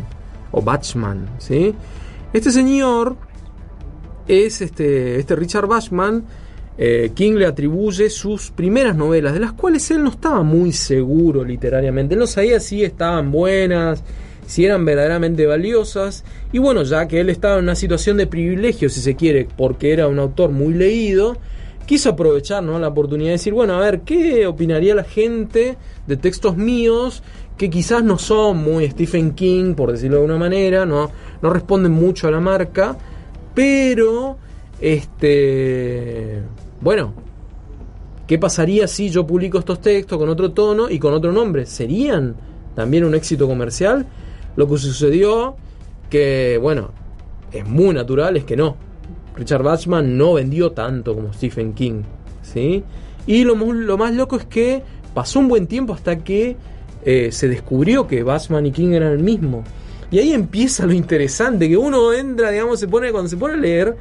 o 0.50 0.62
Bachman. 0.62 1.28
¿sí? 1.38 1.74
Este 2.32 2.50
señor 2.50 3.16
es 4.26 4.60
este, 4.60 5.18
este 5.18 5.36
Richard 5.36 5.66
Bachman. 5.66 6.24
eh, 6.78 7.10
King 7.14 7.34
le 7.34 7.46
atribuye 7.46 8.08
sus 8.08 8.50
primeras 8.50 8.94
novelas, 8.94 9.34
de 9.34 9.40
las 9.40 9.52
cuales 9.52 9.90
él 9.90 10.04
no 10.04 10.10
estaba 10.10 10.42
muy 10.42 10.72
seguro 10.72 11.44
literariamente. 11.44 12.14
No 12.16 12.26
sabía 12.26 12.60
si 12.60 12.84
estaban 12.84 13.32
buenas, 13.32 14.02
si 14.48 14.64
eran 14.64 14.86
verdaderamente 14.86 15.46
valiosas. 15.46 16.24
Y 16.52 16.58
bueno, 16.58 16.82
ya 16.82 17.06
que 17.06 17.20
él 17.20 17.28
estaba 17.28 17.58
en 17.58 17.64
una 17.64 17.74
situación 17.74 18.16
de 18.16 18.26
privilegio, 18.26 18.88
si 18.88 19.00
se 19.00 19.14
quiere, 19.14 19.46
porque 19.56 19.92
era 19.92 20.08
un 20.08 20.18
autor 20.18 20.50
muy 20.50 20.72
leído, 20.72 21.36
quiso 21.84 22.08
aprovechar 22.08 22.62
¿no? 22.62 22.78
la 22.78 22.88
oportunidad 22.88 23.28
de 23.28 23.32
decir, 23.32 23.52
bueno, 23.52 23.74
a 23.74 23.80
ver, 23.80 24.00
¿qué 24.00 24.46
opinaría 24.46 24.94
la 24.94 25.04
gente 25.04 25.76
de 26.06 26.16
textos 26.16 26.56
míos 26.56 27.22
que 27.58 27.68
quizás 27.68 28.02
no 28.02 28.16
son 28.16 28.56
muy 28.56 28.88
Stephen 28.88 29.32
King, 29.32 29.74
por 29.74 29.92
decirlo 29.92 30.16
de 30.16 30.22
alguna 30.22 30.38
manera, 30.38 30.86
no, 30.86 31.10
no 31.42 31.50
responden 31.50 31.92
mucho 31.92 32.26
a 32.26 32.30
la 32.30 32.40
marca, 32.40 32.96
pero, 33.54 34.38
este, 34.80 36.40
bueno, 36.80 37.12
¿qué 38.26 38.38
pasaría 38.38 38.88
si 38.88 39.10
yo 39.10 39.26
publico 39.26 39.58
estos 39.58 39.82
textos 39.82 40.16
con 40.16 40.30
otro 40.30 40.52
tono 40.52 40.88
y 40.88 40.98
con 40.98 41.12
otro 41.12 41.32
nombre? 41.32 41.66
¿Serían 41.66 42.34
también 42.74 43.04
un 43.04 43.14
éxito 43.14 43.46
comercial? 43.46 44.06
Lo 44.58 44.68
que 44.68 44.76
sucedió, 44.76 45.54
que, 46.10 46.58
bueno, 46.60 46.90
es 47.52 47.64
muy 47.64 47.94
natural, 47.94 48.36
es 48.36 48.42
que 48.42 48.56
no. 48.56 48.74
Richard 49.36 49.62
Bachman 49.62 50.18
no 50.18 50.32
vendió 50.32 50.72
tanto 50.72 51.14
como 51.14 51.32
Stephen 51.32 51.74
King, 51.74 52.02
¿sí? 52.42 52.82
Y 53.24 53.44
lo, 53.44 53.54
lo 53.54 53.96
más 53.96 54.12
loco 54.14 54.34
es 54.34 54.46
que 54.46 54.82
pasó 55.14 55.38
un 55.38 55.46
buen 55.46 55.68
tiempo 55.68 55.92
hasta 55.92 56.24
que 56.24 56.56
eh, 57.04 57.28
se 57.30 57.46
descubrió 57.46 58.08
que 58.08 58.24
Bachman 58.24 58.66
y 58.66 58.72
King 58.72 58.94
eran 58.94 59.12
el 59.12 59.20
mismo. 59.20 59.62
Y 60.10 60.18
ahí 60.18 60.32
empieza 60.32 60.86
lo 60.86 60.92
interesante, 60.92 61.68
que 61.68 61.76
uno 61.76 62.12
entra, 62.12 62.50
digamos, 62.50 62.80
se 62.80 62.88
pone, 62.88 63.12
cuando 63.12 63.30
se 63.30 63.36
pone 63.36 63.54
a 63.54 63.58
leer, 63.58 63.96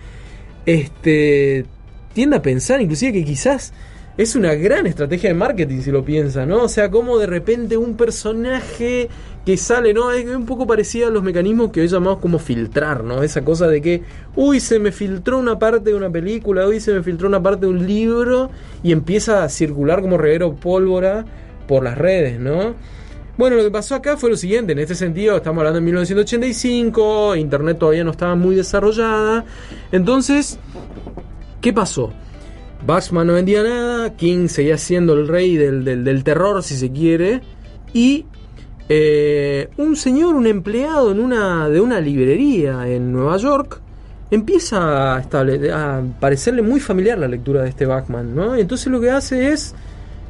este, 0.65 1.67
tiende 2.13 2.38
a 2.38 2.41
pensar 2.41 2.81
inclusive 2.81 3.13
que 3.13 3.23
quizás 3.23 3.73
es 4.18 4.36
una 4.36 4.55
gran 4.55 4.88
estrategia 4.88 5.30
de 5.30 5.36
marketing 5.36 5.82
si 5.82 5.91
lo 5.91 6.03
piensa, 6.03 6.45
¿no? 6.45 6.63
O 6.63 6.70
sea, 6.70 6.89
como 6.89 7.20
de 7.20 7.28
repente 7.28 7.78
un 7.78 7.95
personaje 7.95 9.09
que 9.45 9.57
sale, 9.57 9.93
¿no? 9.93 10.11
Es 10.11 10.26
un 10.26 10.45
poco 10.45 10.65
parecido 10.65 11.07
a 11.07 11.11
los 11.11 11.22
mecanismos 11.22 11.72
que 11.72 11.82
hoy 11.82 11.88
llamamos 11.88 12.20
como 12.20 12.39
filtrar, 12.39 13.03
¿no? 13.03 13.22
Esa 13.22 13.45
cosa 13.45 13.68
de 13.68 13.80
que, 13.80 14.01
uy, 14.36 14.59
se 14.59 14.80
me 14.80 14.91
filtró 14.91 15.38
una 15.38 15.59
parte 15.59 15.91
de 15.91 15.95
una 15.95 16.09
película, 16.09 16.68
uy, 16.68 16.80
se 16.80 16.93
me 16.93 17.03
filtró 17.03 17.28
una 17.28 17.41
parte 17.41 17.68
de 17.68 17.72
un 17.72 17.86
libro 17.86 18.49
y 18.82 18.91
empieza 18.91 19.43
a 19.43 19.49
circular 19.49 20.01
como 20.01 20.18
reguero 20.18 20.55
pólvora 20.55 21.24
por 21.68 21.84
las 21.84 21.95
redes, 21.95 22.39
¿no? 22.39 22.74
Bueno, 23.38 23.55
lo 23.55 23.63
que 23.63 23.70
pasó 23.70 23.93
acá 23.93 24.18
fue 24.18 24.32
lo 24.32 24.36
siguiente, 24.36 24.72
en 24.72 24.80
este 24.80 24.95
sentido, 24.95 25.38
estamos 25.38 25.59
hablando 25.59 25.80
de 25.80 25.86
1985, 25.86 27.36
Internet 27.36 27.78
todavía 27.78 28.03
no 28.03 28.09
estaba 28.09 28.34
muy 28.34 28.55
desarrollada, 28.55 29.45
entonces, 29.91 30.57
¿qué 31.61 31.72
pasó? 31.72 32.11
Baxman 32.86 33.28
no 33.28 33.34
vendía 33.34 33.63
nada, 33.63 34.15
King 34.15 34.47
seguía 34.47 34.78
siendo 34.78 35.13
el 35.13 35.28
rey 35.28 35.57
del, 35.57 35.84
del- 35.84 36.23
terror, 36.23 36.63
si 36.63 36.75
se 36.75 36.91
quiere, 36.91 37.41
y 37.93 38.25
eh, 38.89 39.69
un 39.78 39.95
señor, 39.95 40.36
un 40.36 40.47
empleado 40.47 41.11
en 41.11 41.19
una, 41.19 41.67
de 41.69 41.82
una 41.82 41.99
librería 41.99 42.88
en 42.88 43.11
Nueva 43.11 43.38
York, 43.38 43.82
empieza 44.32 45.15
a, 45.15 45.17
a 45.17 46.01
parecerle 46.19 46.61
muy 46.61 46.80
familiar 46.80 47.17
la 47.17 47.28
lectura 47.28 47.63
de 47.63 47.69
este 47.69 47.86
Bachman, 47.86 48.36
¿no? 48.36 48.55
Entonces 48.55 48.88
lo 48.88 48.99
que 49.01 49.09
hace 49.09 49.51
es 49.51 49.73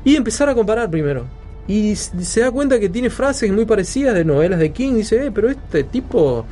y 0.03 0.15
empezar 0.15 0.49
a 0.49 0.55
comparar 0.55 0.89
primero. 0.89 1.25
Y 1.67 1.95
se 1.95 2.39
da 2.41 2.49
cuenta 2.51 2.79
que 2.79 2.87
tiene 2.87 3.09
frases 3.09 3.51
muy 3.51 3.65
parecidas 3.65 4.15
de 4.15 4.23
novelas 4.23 4.59
de 4.59 4.71
King. 4.71 4.93
Dice, 4.95 5.25
eh, 5.25 5.31
pero 5.33 5.49
este 5.49 5.83
tipo 5.83 6.45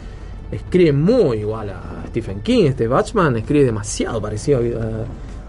escribe 0.52 0.92
muy 0.92 1.38
igual 1.38 1.70
a 1.70 2.04
Stephen 2.10 2.42
King. 2.42 2.66
Este 2.66 2.88
Batchman 2.88 3.38
escribe 3.38 3.64
demasiado 3.64 4.22
parecido 4.22 4.60
a, 4.60 5.06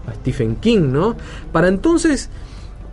a 0.07 0.13
Stephen 0.13 0.55
King, 0.55 0.91
¿no? 0.91 1.15
Para 1.51 1.67
entonces 1.67 2.29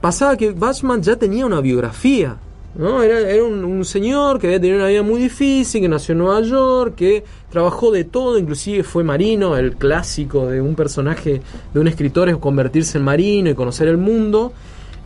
pasaba 0.01 0.37
que 0.37 0.51
Batchman 0.51 1.03
ya 1.03 1.17
tenía 1.17 1.47
una 1.47 1.61
biografía. 1.61 2.37
¿no? 2.75 3.03
Era, 3.03 3.43
un 3.45 3.85
señor 3.85 4.39
que 4.39 4.49
había 4.49 4.61
tenido 4.61 4.79
una 4.79 4.89
vida 4.89 5.03
muy 5.03 5.21
difícil, 5.21 5.81
que 5.81 5.89
nació 5.89 6.12
en 6.12 6.19
Nueva 6.19 6.41
York, 6.41 6.95
que 6.97 7.25
trabajó 7.51 7.91
de 7.91 8.05
todo, 8.05 8.39
inclusive 8.39 8.83
fue 8.83 9.05
marino, 9.05 9.57
el 9.57 9.77
clásico 9.77 10.49
de 10.49 10.61
un 10.61 10.75
personaje, 10.75 11.41
de 11.73 11.81
un 11.81 11.89
escritor 11.89 12.29
es 12.29 12.37
convertirse 12.37 12.99
en 12.99 13.05
marino 13.05 13.49
y 13.49 13.55
conocer 13.55 13.89
el 13.89 13.97
mundo. 13.97 14.53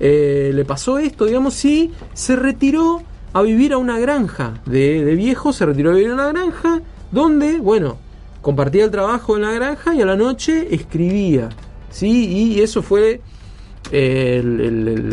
Eh, 0.01 0.51
le 0.55 0.65
pasó 0.65 0.99
esto, 0.99 1.27
digamos, 1.27 1.63
y 1.65 1.93
se 2.15 2.37
retiró 2.37 3.03
a 3.33 3.43
vivir 3.43 3.75
a 3.75 3.79
una 3.79 3.99
granja 3.99 4.55
de, 4.65 5.05
de 5.05 5.15
viejo, 5.15 5.53
se 5.53 5.67
retiró 5.67 5.91
a 5.91 5.95
vivir 5.95 6.11
a 6.11 6.15
una 6.15 6.29
granja 6.33 6.81
donde, 7.13 7.59
bueno, 7.59 7.99
compartía 8.41 8.85
el 8.85 8.91
trabajo 8.91 9.37
en 9.37 9.43
la 9.43 9.53
granja 9.53 9.95
y 9.95 10.01
a 10.01 10.07
la 10.07 10.17
noche 10.17 10.75
escribía, 10.75 11.51
¿sí? 11.91 12.29
Y 12.55 12.61
eso 12.61 12.83
fue 12.83 13.21
el, 13.93 14.61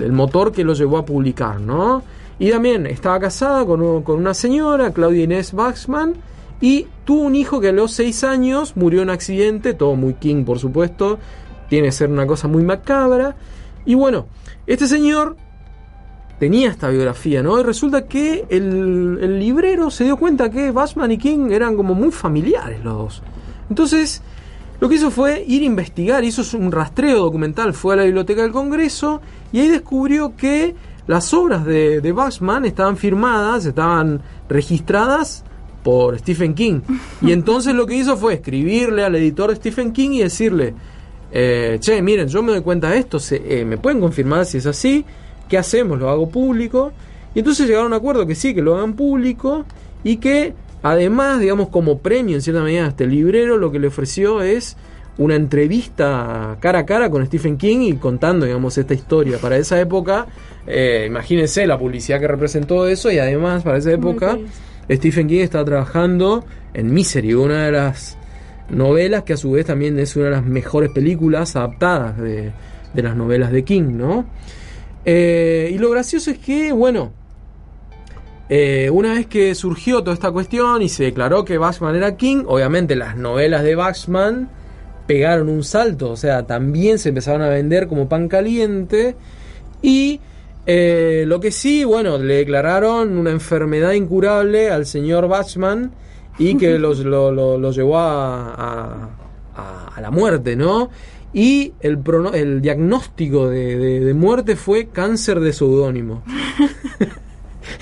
el- 0.04 0.12
motor 0.12 0.52
que 0.52 0.64
lo 0.64 0.74
llevó 0.74 0.98
a 0.98 1.06
publicar, 1.06 1.60
¿no? 1.60 2.04
Y 2.40 2.50
también 2.52 2.86
estaba 2.88 3.20
casada 3.20 3.66
con, 3.66 4.04
con 4.04 4.18
una 4.18 4.34
señora, 4.34 4.92
Claudia 4.92 5.24
Inés 5.24 5.54
Baxman, 5.54 6.16
y 6.62 6.88
tuvo 7.06 7.22
un 7.22 7.36
hijo 7.36 7.60
que 7.62 7.70
a 7.70 7.72
los 7.72 7.92
6 7.94 8.24
años 8.24 8.76
murió 8.76 9.02
en 9.02 9.10
un 9.10 9.14
accidente, 9.14 9.74
todo 9.74 9.96
muy 9.96 10.16
King 10.16 10.44
por 10.44 10.60
supuesto, 10.60 11.20
tiene 11.70 11.88
que 11.88 11.92
ser 11.92 12.10
una 12.10 12.28
cosa 12.28 12.48
muy 12.48 12.64
macabra. 12.64 13.36
Y 13.86 13.96
bueno, 13.96 14.28
este 14.68 14.88
señor 14.88 15.38
tenía 16.40 16.70
esta 16.70 16.90
biografía, 16.90 17.42
¿no? 17.42 17.60
Y 17.60 17.64
resulta 17.64 18.06
que 18.08 18.46
el, 18.50 19.20
el 19.22 19.40
librero 19.40 19.90
se 19.90 20.04
dio 20.04 20.18
cuenta 20.18 20.50
que 20.50 20.72
Batman 20.72 21.12
y 21.12 21.18
King 21.18 21.52
eran 21.52 21.76
como 21.78 21.94
muy 21.94 22.12
familiares 22.12 22.84
los 22.84 22.98
dos. 22.98 23.22
Entonces, 23.70 24.22
lo 24.80 24.90
que 24.90 24.96
hizo 24.96 25.10
fue 25.12 25.44
ir 25.48 25.62
a 25.62 25.66
investigar, 25.66 26.24
hizo 26.24 26.42
un 26.58 26.72
rastreo 26.72 27.20
documental, 27.24 27.74
fue 27.74 27.94
a 27.94 27.98
la 27.98 28.04
biblioteca 28.04 28.42
del 28.42 28.52
Congreso 28.52 29.22
y 29.54 29.60
ahí 29.60 29.68
descubrió 29.70 30.36
que 30.36 30.76
las 31.08 31.34
obras 31.34 31.66
de, 31.66 32.02
de 32.02 32.12
Batman 32.12 32.66
estaban 32.66 32.98
firmadas, 32.98 33.66
estaban 33.66 34.22
registradas 34.50 35.44
por 35.84 36.18
Stephen 36.20 36.56
King. 36.56 36.82
Y 37.22 37.32
entonces 37.32 37.76
lo 37.76 37.86
que 37.86 37.96
hizo 37.96 38.18
fue 38.18 38.34
escribirle 38.34 39.04
al 39.04 39.16
editor 39.16 39.52
de 39.52 39.56
Stephen 39.56 39.92
King 39.94 40.10
y 40.14 40.20
decirle, 40.24 40.74
eh, 41.32 41.78
che, 41.80 42.02
miren, 42.02 42.28
yo 42.28 42.42
me 42.42 42.52
doy 42.52 42.62
cuenta 42.62 42.90
de 42.90 42.98
esto, 42.98 43.20
se- 43.20 43.42
eh, 43.62 43.66
me 43.66 43.78
pueden 43.78 44.00
confirmar 44.02 44.46
si 44.46 44.58
es 44.58 44.66
así, 44.66 45.06
¿qué 45.48 45.58
hacemos? 45.58 46.00
¿Lo 46.00 46.10
hago 46.10 46.28
público? 46.30 46.92
Y 47.36 47.40
entonces 47.40 47.68
llegaron 47.68 47.94
a 47.94 47.98
un 47.98 48.02
acuerdo 48.02 48.26
que 48.26 48.34
sí, 48.36 48.56
que 48.56 48.62
lo 48.64 48.76
hagan 48.76 48.94
público 48.94 49.64
y 50.04 50.18
que 50.18 50.54
además, 50.84 51.40
digamos, 51.40 51.70
como 51.70 52.00
premio 52.00 52.36
en 52.36 52.42
cierta 52.42 52.62
medida 52.62 52.88
este 52.88 53.08
librero, 53.08 53.58
lo 53.58 53.72
que 53.72 53.80
le 53.80 53.88
ofreció 53.88 54.42
es 54.42 54.78
una 55.18 55.36
entrevista 55.36 56.58
cara 56.60 56.80
a 56.80 56.86
cara 56.86 57.10
con 57.10 57.26
Stephen 57.26 57.58
King 57.58 57.80
y 57.82 57.94
contando, 57.94 58.46
digamos, 58.46 58.78
esta 58.78 58.94
historia. 58.94 59.38
Para 59.38 59.58
esa 59.58 59.80
época, 59.80 60.28
eh, 60.68 61.06
imagínense 61.08 61.66
la 61.66 61.78
publicidad 61.78 62.20
que 62.20 62.28
representó 62.28 62.88
eso 62.88 63.12
y 63.12 63.20
además 63.20 63.64
para 63.64 63.78
esa 63.78 63.92
época 63.92 64.38
Stephen 64.90 65.28
King 65.28 65.40
estaba 65.40 65.66
trabajando 65.66 66.46
en 66.74 66.94
Misery, 66.94 67.34
una 67.34 67.66
de 67.66 67.72
las 67.72 68.18
novelas 68.70 69.24
que 69.24 69.34
a 69.34 69.38
su 69.38 69.52
vez 69.52 69.66
también 69.66 69.98
es 70.00 70.16
una 70.16 70.26
de 70.26 70.32
las 70.32 70.46
mejores 70.46 70.92
películas 70.92 71.56
adaptadas 71.56 72.18
de, 72.18 72.52
de 72.94 73.04
las 73.04 73.16
novelas 73.16 73.52
de 73.52 73.64
King, 73.64 73.98
¿no? 73.98 74.26
Eh, 75.06 75.72
y 75.74 75.78
lo 75.78 75.92
gracioso 75.92 76.32
es 76.32 76.40
que, 76.40 76.72
bueno, 76.72 77.12
eh, 78.50 78.90
una 78.92 79.14
vez 79.14 79.26
que 79.28 79.56
surgió 79.56 80.02
toda 80.02 80.14
esta 80.14 80.32
cuestión 80.32 80.82
y 80.82 80.90
se 80.90 81.04
declaró 81.06 81.44
que 81.46 81.58
Baxman 81.58 81.96
era 81.96 82.16
King, 82.16 82.44
obviamente 82.48 82.96
las 82.96 83.16
novelas 83.18 83.64
de 83.64 83.76
Baxman 83.76 84.50
pegaron 85.08 85.50
un 85.50 85.64
salto, 85.64 86.12
o 86.12 86.16
sea, 86.18 86.46
también 86.48 87.00
se 87.00 87.10
empezaron 87.10 87.42
a 87.42 87.50
vender 87.50 87.88
como 87.88 88.08
pan 88.10 88.28
caliente 88.28 89.16
y 89.82 90.20
eh, 90.68 91.26
lo 91.28 91.40
que 91.40 91.52
sí, 91.52 91.84
bueno, 91.84 92.18
le 92.18 92.36
declararon 92.38 93.18
una 93.18 93.30
enfermedad 93.32 93.92
incurable 93.94 94.70
al 94.72 94.86
señor 94.88 95.28
Baxman 95.28 95.92
y 96.40 96.56
que 96.58 96.80
los- 96.80 97.00
lo, 97.06 97.32
lo- 97.32 97.58
lo 97.60 97.72
llevó 97.72 97.98
a, 98.00 98.54
a- 98.54 99.10
a- 99.56 99.88
a 99.96 100.02
la 100.02 100.12
muerte, 100.12 100.56
¿no? 100.56 100.90
Y 101.34 101.74
el, 101.82 102.00
prono- 102.00 102.34
el 102.34 102.62
diagnóstico 102.62 103.50
de, 103.50 103.78
de- 103.78 104.00
de 104.00 104.14
muerte 104.14 104.56
fue 104.56 104.88
cáncer 104.88 105.40
de 105.40 105.52
seudónimo. 105.54 106.24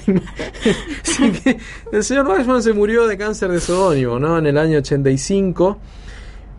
El 1.92 2.04
señor 2.04 2.28
Baxman 2.28 2.62
se 2.64 2.74
murió 2.74 3.08
de 3.08 3.18
cáncer 3.18 3.52
de 3.52 3.60
seudónimo, 3.60 4.20
¿no? 4.20 4.38
En 4.38 4.46
el 4.46 4.58
año 4.58 4.80
85. 4.80 5.78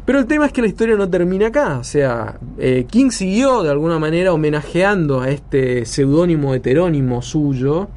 Pero 0.05 0.19
el 0.19 0.27
tema 0.27 0.47
es 0.47 0.53
que 0.53 0.61
la 0.61 0.69
historia 0.69 0.97
no 0.97 1.09
termina 1.09 1.47
acá. 1.47 1.79
O 1.79 1.85
sea, 1.85 2.39
eh, 2.59 2.87
King 2.91 3.11
siguió 3.11 3.63
de 3.63 3.71
alguna 3.71 3.99
manera 3.99 4.33
homenajeando 4.33 5.21
a 5.21 5.31
este 5.31 5.87
seudónimo 5.87 6.55
heterónimo 6.55 7.23
suyo. 7.23 7.89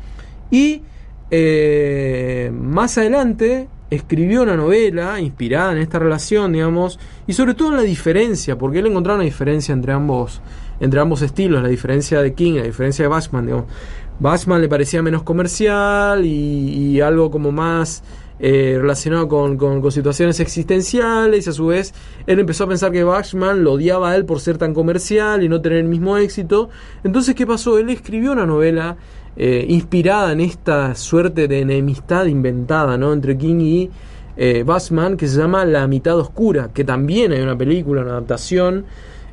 Y 0.50 0.82
eh, 1.30 2.50
más 2.54 2.98
adelante 2.98 3.68
escribió 3.90 4.44
una 4.44 4.56
novela 4.56 5.20
inspirada 5.20 5.74
en 5.74 5.80
esta 5.80 6.00
relación, 6.00 6.54
digamos, 6.54 7.00
y 7.26 7.34
sobre 7.34 7.54
todo 7.54 7.70
en 7.70 7.78
la 7.78 7.84
diferencia, 7.84 8.58
porque 8.58 8.80
él 8.80 8.88
encontraba 8.88 9.16
una 9.16 9.26
diferencia 9.26 9.74
entre 9.74 9.94
ambos, 9.94 10.42
entre 10.80 11.00
ambos 11.00 11.22
estilos, 11.22 11.62
la 11.62 11.70
diferencia 11.70 12.22
de 12.22 12.34
King, 12.34 12.56
la 12.56 12.64
diferencia 12.64 13.04
de 13.04 13.10
Bachman, 13.10 13.46
digamos. 13.46 13.66
Bachman 14.20 14.62
le 14.62 14.70
parecía 14.70 15.02
menos 15.02 15.24
comercial 15.24 16.26
y, 16.26 16.30
y 16.96 17.02
algo 17.02 17.30
como 17.30 17.52
más 17.52 18.04
eh, 18.40 18.78
relacionado 18.80 19.28
con, 19.28 19.58
con- 19.58 19.92
situaciones 19.92 20.40
existenciales 20.40 21.48
a 21.48 21.52
su 21.54 21.68
vez 21.68 21.94
él 22.28 22.40
empezó 22.40 22.66
a 22.66 22.68
pensar 22.68 22.92
que 22.92 23.04
Bachman 23.04 23.64
lo 23.64 23.74
odiaba 23.74 24.12
a 24.12 24.16
él 24.16 24.26
por 24.26 24.40
ser 24.40 24.58
tan 24.58 24.74
comercial 24.74 25.44
y 25.44 25.50
no 25.50 25.60
tener 25.62 25.80
el 25.80 25.88
mismo 25.88 26.18
éxito. 26.18 26.70
Entonces, 27.04 27.34
¿qué 27.36 27.48
pasó? 27.48 27.78
Él 27.80 27.90
escribió 27.90 28.32
una 28.34 28.46
novela 28.46 28.98
eh, 29.36 29.66
inspirada 29.70 30.32
en 30.32 30.42
esta 30.42 30.94
suerte 30.96 31.48
de 31.48 31.62
enemistad 31.62 32.26
inventada 32.26 32.98
¿no? 32.98 33.14
entre 33.14 33.38
King 33.38 33.60
y 33.62 33.90
eh, 34.36 34.64
Bassman 34.64 35.18
que 35.18 35.28
se 35.28 35.38
llama 35.40 35.66
La 35.66 35.88
mitad 35.88 36.18
oscura, 36.18 36.70
que 36.74 36.84
también 36.84 37.32
hay 37.32 37.42
una 37.42 37.58
película, 37.58 38.02
una 38.02 38.12
adaptación 38.12 38.86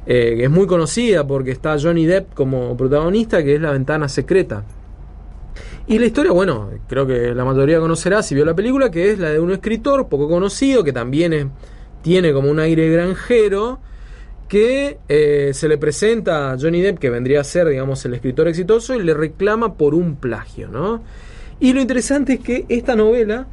eh, 0.06 0.34
que 0.36 0.44
es 0.44 0.50
muy 0.50 0.66
conocida 0.66 1.26
porque 1.26 1.50
está 1.50 1.78
Johnny 1.78 2.06
Depp 2.06 2.34
como 2.34 2.76
protagonista, 2.76 3.42
que 3.42 3.54
es 3.54 3.60
La 3.60 3.72
ventana 3.72 4.08
secreta. 4.08 4.64
Y 5.86 5.98
la 5.98 6.06
historia, 6.06 6.32
bueno, 6.32 6.70
creo 6.88 7.06
que 7.06 7.34
la 7.34 7.44
mayoría 7.44 7.78
conocerá 7.78 8.22
si 8.22 8.34
vio 8.34 8.44
la 8.44 8.54
película, 8.54 8.90
que 8.90 9.10
es 9.10 9.18
la 9.18 9.30
de 9.30 9.38
un 9.38 9.50
escritor 9.50 10.08
poco 10.08 10.28
conocido, 10.28 10.82
que 10.82 10.92
también 10.92 11.52
tiene 12.02 12.32
como 12.32 12.50
un 12.50 12.58
aire 12.58 12.88
granjero, 12.90 13.80
que 14.48 14.98
eh, 15.08 15.50
se 15.52 15.68
le 15.68 15.78
presenta 15.78 16.52
a 16.52 16.58
Johnny 16.58 16.80
Depp, 16.80 16.98
que 16.98 17.10
vendría 17.10 17.40
a 17.40 17.44
ser, 17.44 17.68
digamos, 17.68 18.04
el 18.04 18.14
escritor 18.14 18.48
exitoso, 18.48 18.94
y 18.94 19.02
le 19.02 19.12
reclama 19.12 19.74
por 19.74 19.94
un 19.94 20.16
plagio, 20.16 20.68
¿no? 20.68 21.02
Y 21.60 21.72
lo 21.72 21.80
interesante 21.80 22.34
es 22.34 22.40
que 22.40 22.64
esta 22.68 22.96
novela, 22.96 23.46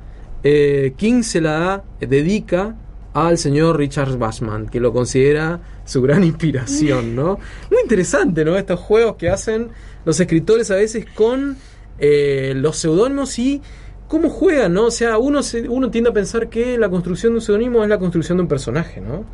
eh, 0.43 0.93
King 0.97 1.23
se 1.23 1.41
la 1.41 1.83
dedica 1.99 2.75
al 3.13 3.37
señor 3.37 3.77
Richard 3.77 4.17
Bachman, 4.17 4.67
que 4.69 4.79
lo 4.79 4.93
considera 4.93 5.59
su 5.85 6.01
gran 6.01 6.23
inspiración, 6.23 7.15
¿no? 7.15 7.37
Muy 7.69 7.81
interesante, 7.81 8.45
¿no? 8.45 8.55
Estos 8.57 8.79
juegos 8.79 9.15
que 9.17 9.29
hacen 9.29 9.69
los 10.05 10.19
escritores 10.19 10.71
a 10.71 10.75
veces 10.75 11.05
con 11.13 11.57
eh, 11.99 12.53
los 12.55 12.77
seudónimos 12.77 13.37
y 13.37 13.61
cómo 14.07 14.29
juegan, 14.29 14.73
¿no? 14.73 14.85
O 14.85 14.91
sea, 14.91 15.17
uno, 15.17 15.43
se- 15.43 15.67
uno 15.67 15.89
tiende 15.91 16.09
a 16.09 16.13
pensar 16.13 16.49
que 16.49 16.77
la 16.77 16.89
construcción 16.89 17.33
de 17.33 17.37
un 17.37 17.41
seudónimo 17.41 17.83
es 17.83 17.89
la 17.89 17.99
construcción 17.99 18.37
de 18.37 18.43
un 18.43 18.47
personaje, 18.47 19.01
¿no? 19.01 19.25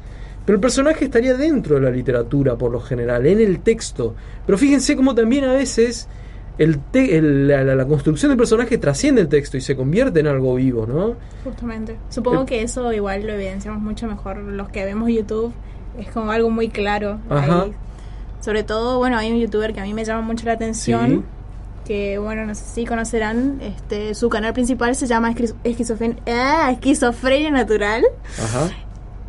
Pero 0.46 0.56
el 0.56 0.62
personaje 0.62 1.06
estaría 1.06 1.36
dentro 1.36 1.76
de 1.76 1.82
la 1.82 1.90
literatura 1.92 2.56
por 2.58 2.72
lo 2.72 2.80
general, 2.80 3.26
en 3.28 3.42
el 3.42 3.60
texto. 3.60 4.16
Pero 4.46 4.58
fíjense 4.58 4.96
cómo 4.96 5.14
también 5.14 5.44
a 5.44 5.54
veces 5.54 6.08
el 6.58 6.80
te- 6.80 7.18
el- 7.18 7.48
la, 7.48 7.64
la- 7.64 7.86
construcción 7.86 8.30
del 8.30 8.38
personaje 8.38 8.78
trasciende 8.78 9.22
el 9.22 9.28
texto 9.28 9.58
y 9.58 9.62
se 9.62 9.76
convierte 9.76 10.20
en 10.20 10.28
algo 10.28 10.56
vivo, 10.56 10.86
¿no? 10.88 11.16
Justamente. 11.44 11.98
Supongo 12.10 12.44
Eh, 12.44 12.46
que 12.46 12.62
eso 12.64 12.92
igual 12.94 13.26
lo 13.26 13.34
evidenciamos 13.34 13.82
mucho 13.82 14.08
mejor 14.08 14.38
los 14.38 14.70
que 14.70 14.84
vemos 14.86 15.10
YouTube. 15.10 15.54
Es 15.98 16.10
como 16.12 16.32
algo 16.32 16.50
muy 16.50 16.70
claro. 16.70 17.20
Ajá. 17.30 17.64
ahí. 17.64 17.74
Sobre 18.42 18.64
todo, 18.64 18.98
bueno, 19.00 19.18
hay 19.18 19.32
un 19.32 19.40
youtuber 19.40 19.74
que 19.74 19.80
a 19.80 19.84
mí 19.84 19.94
me 19.94 20.06
llama 20.06 20.22
mucho 20.22 20.46
la 20.46 20.54
atención. 20.54 21.26
que 21.86 22.18
bueno, 22.18 22.46
no 22.46 22.54
sé 22.54 22.66
si 22.66 22.86
conocerán, 22.86 23.60
este, 23.62 24.14
su 24.14 24.28
canal 24.28 24.52
principal 24.54 24.94
se 24.94 25.08
llama 25.08 25.32
Esquiz- 25.32 25.56
Esquizofen- 25.64 26.18
ah, 26.28 26.70
Esquizofrenia 26.74 27.50
Natural. 27.50 28.04
Ajá. 28.44 28.68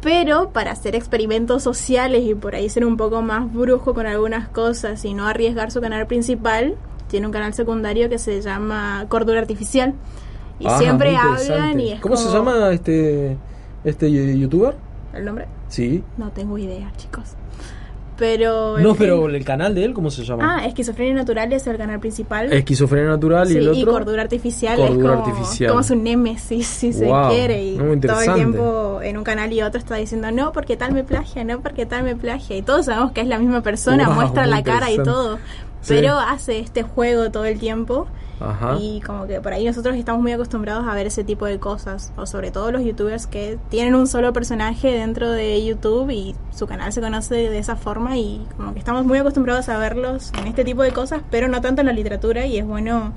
Pero 0.02 0.50
para 0.50 0.72
hacer 0.72 0.94
experimentos 0.96 1.62
sociales 1.62 2.22
y 2.24 2.34
por 2.34 2.54
ahí 2.56 2.68
ser 2.68 2.84
un 2.84 2.96
poco 2.96 3.22
más 3.22 3.52
brujo 3.52 3.94
con 3.94 4.06
algunas 4.06 4.48
cosas 4.48 5.04
y 5.04 5.14
no 5.14 5.26
arriesgar 5.28 5.70
su 5.70 5.80
canal 5.80 6.06
principal, 6.08 6.74
tiene 7.08 7.26
un 7.26 7.32
canal 7.32 7.54
secundario 7.54 8.08
que 8.08 8.18
se 8.18 8.40
llama 8.40 9.06
Cordura 9.08 9.40
Artificial. 9.40 9.94
Y 10.60 10.66
Ajá, 10.66 10.78
siempre 10.78 11.16
hablan 11.16 11.78
y 11.78 11.92
es 11.92 12.00
¿Cómo 12.00 12.16
se 12.16 12.32
llama 12.32 12.72
este 12.72 13.36
este 13.84 14.10
youtuber? 14.38 14.74
¿El 15.12 15.24
nombre? 15.24 15.46
Sí. 15.68 16.02
No 16.16 16.30
tengo 16.30 16.58
idea, 16.58 16.92
chicos. 16.96 17.36
Pero... 18.18 18.78
No, 18.80 18.96
pero 18.96 19.28
el 19.28 19.44
canal 19.44 19.76
de 19.76 19.84
él, 19.84 19.94
¿cómo 19.94 20.10
se 20.10 20.24
llama? 20.24 20.56
Ah, 20.56 20.66
Esquizofrenia 20.66 21.14
Natural 21.14 21.52
es 21.52 21.66
el 21.68 21.76
canal 21.76 22.00
principal. 22.00 22.52
Esquizofrenia 22.52 23.10
natural 23.10 23.50
y 23.50 23.56
el 23.56 23.68
otro. 23.68 23.80
y 23.80 23.84
cordura 23.84 24.22
artificial 24.22 24.76
Cordura 24.76 25.14
es 25.14 25.20
como, 25.20 25.28
artificial. 25.28 25.70
como 25.70 25.82
su 25.84 25.94
némesis, 25.94 26.66
si 26.66 26.90
Wow, 26.90 27.30
se 27.30 27.36
quiere. 27.36 27.64
Y 27.64 27.76
todo 27.76 28.20
el 28.20 28.34
tiempo 28.34 29.00
en 29.02 29.18
un 29.18 29.24
canal 29.24 29.52
y 29.52 29.62
otro 29.62 29.78
está 29.78 29.94
diciendo, 29.94 30.32
no, 30.32 30.52
porque 30.52 30.76
tal 30.76 30.92
me 30.92 31.04
plagia, 31.04 31.44
no, 31.44 31.60
porque 31.60 31.86
tal 31.86 32.02
me 32.02 32.16
plagia. 32.16 32.56
Y 32.56 32.62
todos 32.62 32.86
sabemos 32.86 33.12
que 33.12 33.20
es 33.20 33.28
la 33.28 33.38
misma 33.38 33.62
persona, 33.62 34.06
Wow, 34.06 34.14
muestra 34.16 34.46
la 34.46 34.64
cara 34.64 34.90
y 34.90 34.96
todo. 34.96 35.38
Sí. 35.80 35.94
Pero 35.94 36.18
hace 36.18 36.58
este 36.58 36.82
juego 36.82 37.30
todo 37.30 37.44
el 37.44 37.58
tiempo. 37.58 38.06
Ajá. 38.40 38.76
Y 38.80 39.00
como 39.00 39.26
que 39.26 39.40
por 39.40 39.52
ahí 39.52 39.64
nosotros 39.64 39.96
estamos 39.96 40.22
muy 40.22 40.30
acostumbrados 40.32 40.86
a 40.86 40.94
ver 40.94 41.06
ese 41.08 41.24
tipo 41.24 41.46
de 41.46 41.58
cosas. 41.58 42.12
O 42.16 42.24
sobre 42.26 42.50
todo 42.52 42.70
los 42.70 42.84
youtubers 42.84 43.26
que 43.26 43.58
tienen 43.68 43.94
un 43.96 44.06
solo 44.06 44.32
personaje 44.32 44.92
dentro 44.92 45.30
de 45.30 45.64
YouTube 45.64 46.10
y 46.10 46.36
su 46.54 46.66
canal 46.68 46.92
se 46.92 47.00
conoce 47.00 47.34
de 47.34 47.58
esa 47.58 47.74
forma. 47.76 48.16
Y 48.16 48.46
como 48.56 48.72
que 48.74 48.78
estamos 48.78 49.04
muy 49.04 49.18
acostumbrados 49.18 49.68
a 49.68 49.78
verlos 49.78 50.32
en 50.40 50.46
este 50.46 50.64
tipo 50.64 50.82
de 50.82 50.92
cosas, 50.92 51.22
pero 51.30 51.48
no 51.48 51.60
tanto 51.60 51.80
en 51.80 51.86
la 51.88 51.92
literatura. 51.92 52.46
Y 52.46 52.58
es 52.58 52.66
bueno 52.66 53.12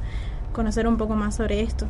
conocer 0.53 0.87
un 0.87 0.97
poco 0.97 1.15
más 1.15 1.35
sobre 1.35 1.61
esto. 1.61 1.85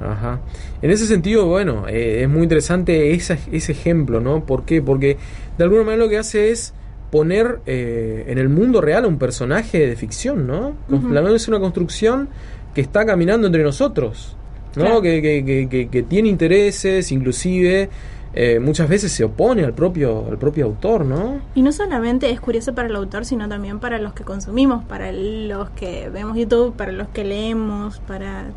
Ajá. 0.00 0.38
En 0.82 0.90
ese 0.90 1.06
sentido, 1.06 1.46
bueno, 1.46 1.88
eh, 1.88 2.22
es 2.22 2.28
muy 2.28 2.42
interesante 2.44 3.14
esa- 3.14 3.38
ese 3.50 3.72
ejemplo, 3.72 4.20
¿no? 4.20 4.44
¿Por 4.44 4.64
qué? 4.64 4.80
Porque 4.82 5.16
de 5.58 5.64
alguna 5.64 5.82
manera 5.82 6.04
lo 6.04 6.08
que 6.08 6.18
hace 6.18 6.50
es 6.50 6.72
poner 7.10 7.60
eh, 7.66 8.24
en 8.28 8.38
el 8.38 8.48
mundo 8.48 8.80
real 8.80 9.04
a 9.04 9.08
un 9.08 9.18
personaje 9.18 9.86
de 9.86 9.96
ficción, 9.96 10.46
¿no? 10.46 10.74
Ujú. 10.90 11.08
La 11.08 11.20
es 11.30 11.48
una 11.48 11.58
construcción 11.60 12.28
que 12.74 12.80
está 12.80 13.04
caminando 13.06 13.46
entre 13.46 13.62
nosotros, 13.62 14.36
¿no? 14.76 14.82
Claro. 14.84 15.02
Que, 15.02 15.22
que- 15.22 15.44
que- 15.44 15.68
que- 15.68 15.88
que 15.88 16.02
tiene 16.02 16.28
intereses, 16.28 17.10
inclusive 17.12 17.88
eh, 18.34 18.60
muchas 18.60 18.88
veces 18.88 19.10
se 19.10 19.24
opone 19.24 19.64
al 19.64 19.72
propio, 19.72 20.26
al 20.30 20.36
propio 20.38 20.66
autor, 20.66 21.04
¿no? 21.04 21.40
Y 21.54 21.62
no 21.62 21.72
solamente 21.72 22.30
es 22.30 22.40
curioso 22.40 22.74
para 22.74 22.86
el 22.88 22.94
autor, 22.94 23.24
sino 23.24 23.48
también 23.48 23.80
para 23.80 23.98
los 23.98 24.12
que 24.12 24.22
consumimos, 24.22 24.84
para 24.84 25.10
los 25.12 25.70
que 25.70 26.10
vemos 26.10 26.36
YouTube, 26.36 26.74
para 26.76 26.92
los 26.92 27.08
que 27.08 27.24
leemos, 27.24 28.00
para 28.00 28.48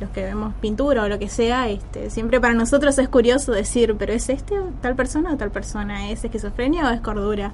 los 0.00 0.10
que 0.10 0.24
vemos 0.24 0.52
pintura 0.60 1.04
o 1.04 1.08
lo 1.08 1.18
que 1.18 1.28
sea. 1.28 1.68
Este, 1.70 2.10
siempre 2.10 2.40
para 2.40 2.54
nosotros 2.54 2.98
es 2.98 3.08
curioso 3.08 3.52
decir, 3.52 3.94
pero 3.98 4.12
¿es 4.12 4.28
este 4.30 4.56
tal 4.82 4.96
persona 4.96 5.32
o 5.32 5.36
tal 5.36 5.50
persona? 5.52 6.10
¿Es 6.10 6.24
esquizofrenia 6.24 6.88
o 6.88 6.92
es 6.92 7.00
cordura? 7.00 7.52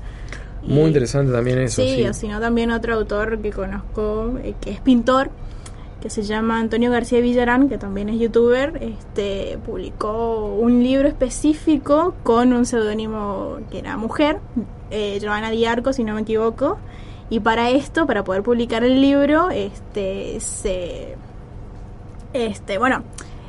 Muy 0.63 0.87
interesante 0.87 1.33
también 1.33 1.59
eso, 1.59 1.83
sí, 1.83 1.97
sí. 1.97 2.07
o 2.07 2.15
si 2.15 2.29
no 2.29 2.41
también 2.41 2.71
otro 2.71 2.95
autor 2.95 3.39
que 3.41 3.51
conozco, 3.51 4.35
eh, 4.43 4.55
que 4.61 4.71
es 4.71 4.81
pintor, 4.81 5.31
que 6.01 6.11
se 6.11 6.23
llama 6.23 6.59
Antonio 6.59 6.91
García 6.91 7.21
Villarán, 7.21 7.69
que 7.69 7.79
también 7.79 8.09
es 8.09 8.19
youtuber, 8.19 8.81
este 8.83 9.59
publicó 9.65 10.47
un 10.47 10.83
libro 10.83 11.09
específico 11.09 12.15
con 12.23 12.53
un 12.53 12.67
seudónimo 12.67 13.59
que 13.71 13.79
era 13.79 13.97
mujer, 13.97 14.39
eh, 14.91 15.19
Giovanna 15.21 15.51
Diarco, 15.51 15.93
si 15.93 16.05
no 16.05 16.15
me 16.15 16.23
equivoco, 16.23 16.79
y 17.31 17.41
para 17.41 17.71
esto, 17.71 18.07
para 18.07 18.25
poder 18.25 18.43
publicar 18.43 18.85
el 18.85 19.01
libro, 19.01 19.51
este 19.51 20.39
se 20.41 21.17
este, 22.33 22.79
bueno, 22.79 23.03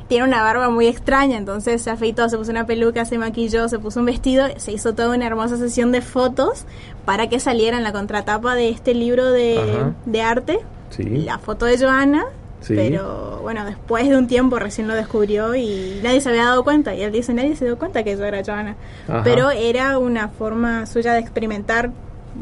tiene 0.08 0.24
una 0.24 0.42
barba 0.42 0.70
muy 0.70 0.86
extraña, 0.86 1.36
entonces 1.36 1.82
se 1.82 1.90
afeitó, 1.90 2.28
se 2.28 2.38
puso 2.38 2.50
una 2.50 2.66
peluca, 2.66 3.04
se 3.04 3.18
maquilló, 3.18 3.68
se 3.68 3.78
puso 3.78 4.00
un 4.00 4.06
vestido, 4.06 4.46
se 4.56 4.72
hizo 4.72 4.94
toda 4.94 5.14
una 5.14 5.26
hermosa 5.26 5.56
sesión 5.58 5.92
de 5.92 6.00
fotos 6.00 6.64
para 7.04 7.28
que 7.28 7.38
saliera 7.40 7.76
en 7.76 7.82
la 7.84 7.92
contratapa 7.92 8.54
de 8.54 8.70
este 8.70 8.94
libro 8.94 9.30
de, 9.30 9.92
arte 10.22 10.60
Sí. 10.90 11.04
la 11.04 11.38
foto 11.38 11.66
de 11.66 11.78
Joana, 11.78 12.24
Sí. 12.60 12.74
pero 12.74 13.38
bueno, 13.42 13.64
después 13.66 14.08
de 14.08 14.16
un 14.16 14.26
tiempo 14.26 14.58
recién 14.58 14.88
lo 14.88 14.94
descubrió 14.94 15.54
y 15.54 16.00
nadie 16.02 16.20
se 16.20 16.30
había 16.30 16.44
dado 16.44 16.64
cuenta, 16.64 16.94
y 16.94 17.02
él 17.02 17.12
dice, 17.12 17.32
nadie 17.34 17.54
se 17.54 17.66
dio 17.66 17.78
cuenta 17.78 18.02
que 18.02 18.16
yo 18.16 18.24
era 18.24 18.42
Joana, 18.44 18.76
Ajá. 19.06 19.20
pero 19.22 19.50
era 19.50 19.98
una 19.98 20.28
forma 20.28 20.86
suya 20.86 21.12
de 21.12 21.20
experimentar 21.20 21.90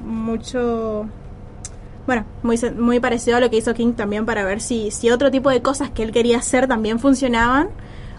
mucho 0.05 1.07
bueno, 2.07 2.25
muy, 2.43 2.59
muy 2.79 3.01
parecido 3.01 3.37
a 3.37 3.41
lo 3.41 3.51
que 3.51 3.57
hizo 3.57 3.75
King 3.75 3.93
también 3.93 4.27
para 4.27 4.45
ver 4.45 4.61
si, 4.61 4.91
si 4.91 5.11
otro 5.11 5.31
tipo 5.31 5.51
de 5.51 5.63
cosas 5.63 5.91
que 5.91 6.03
él 6.03 6.13
quería 6.13 6.39
hacer 6.39 6.69
también 6.69 6.99
funcionaban 6.99 7.69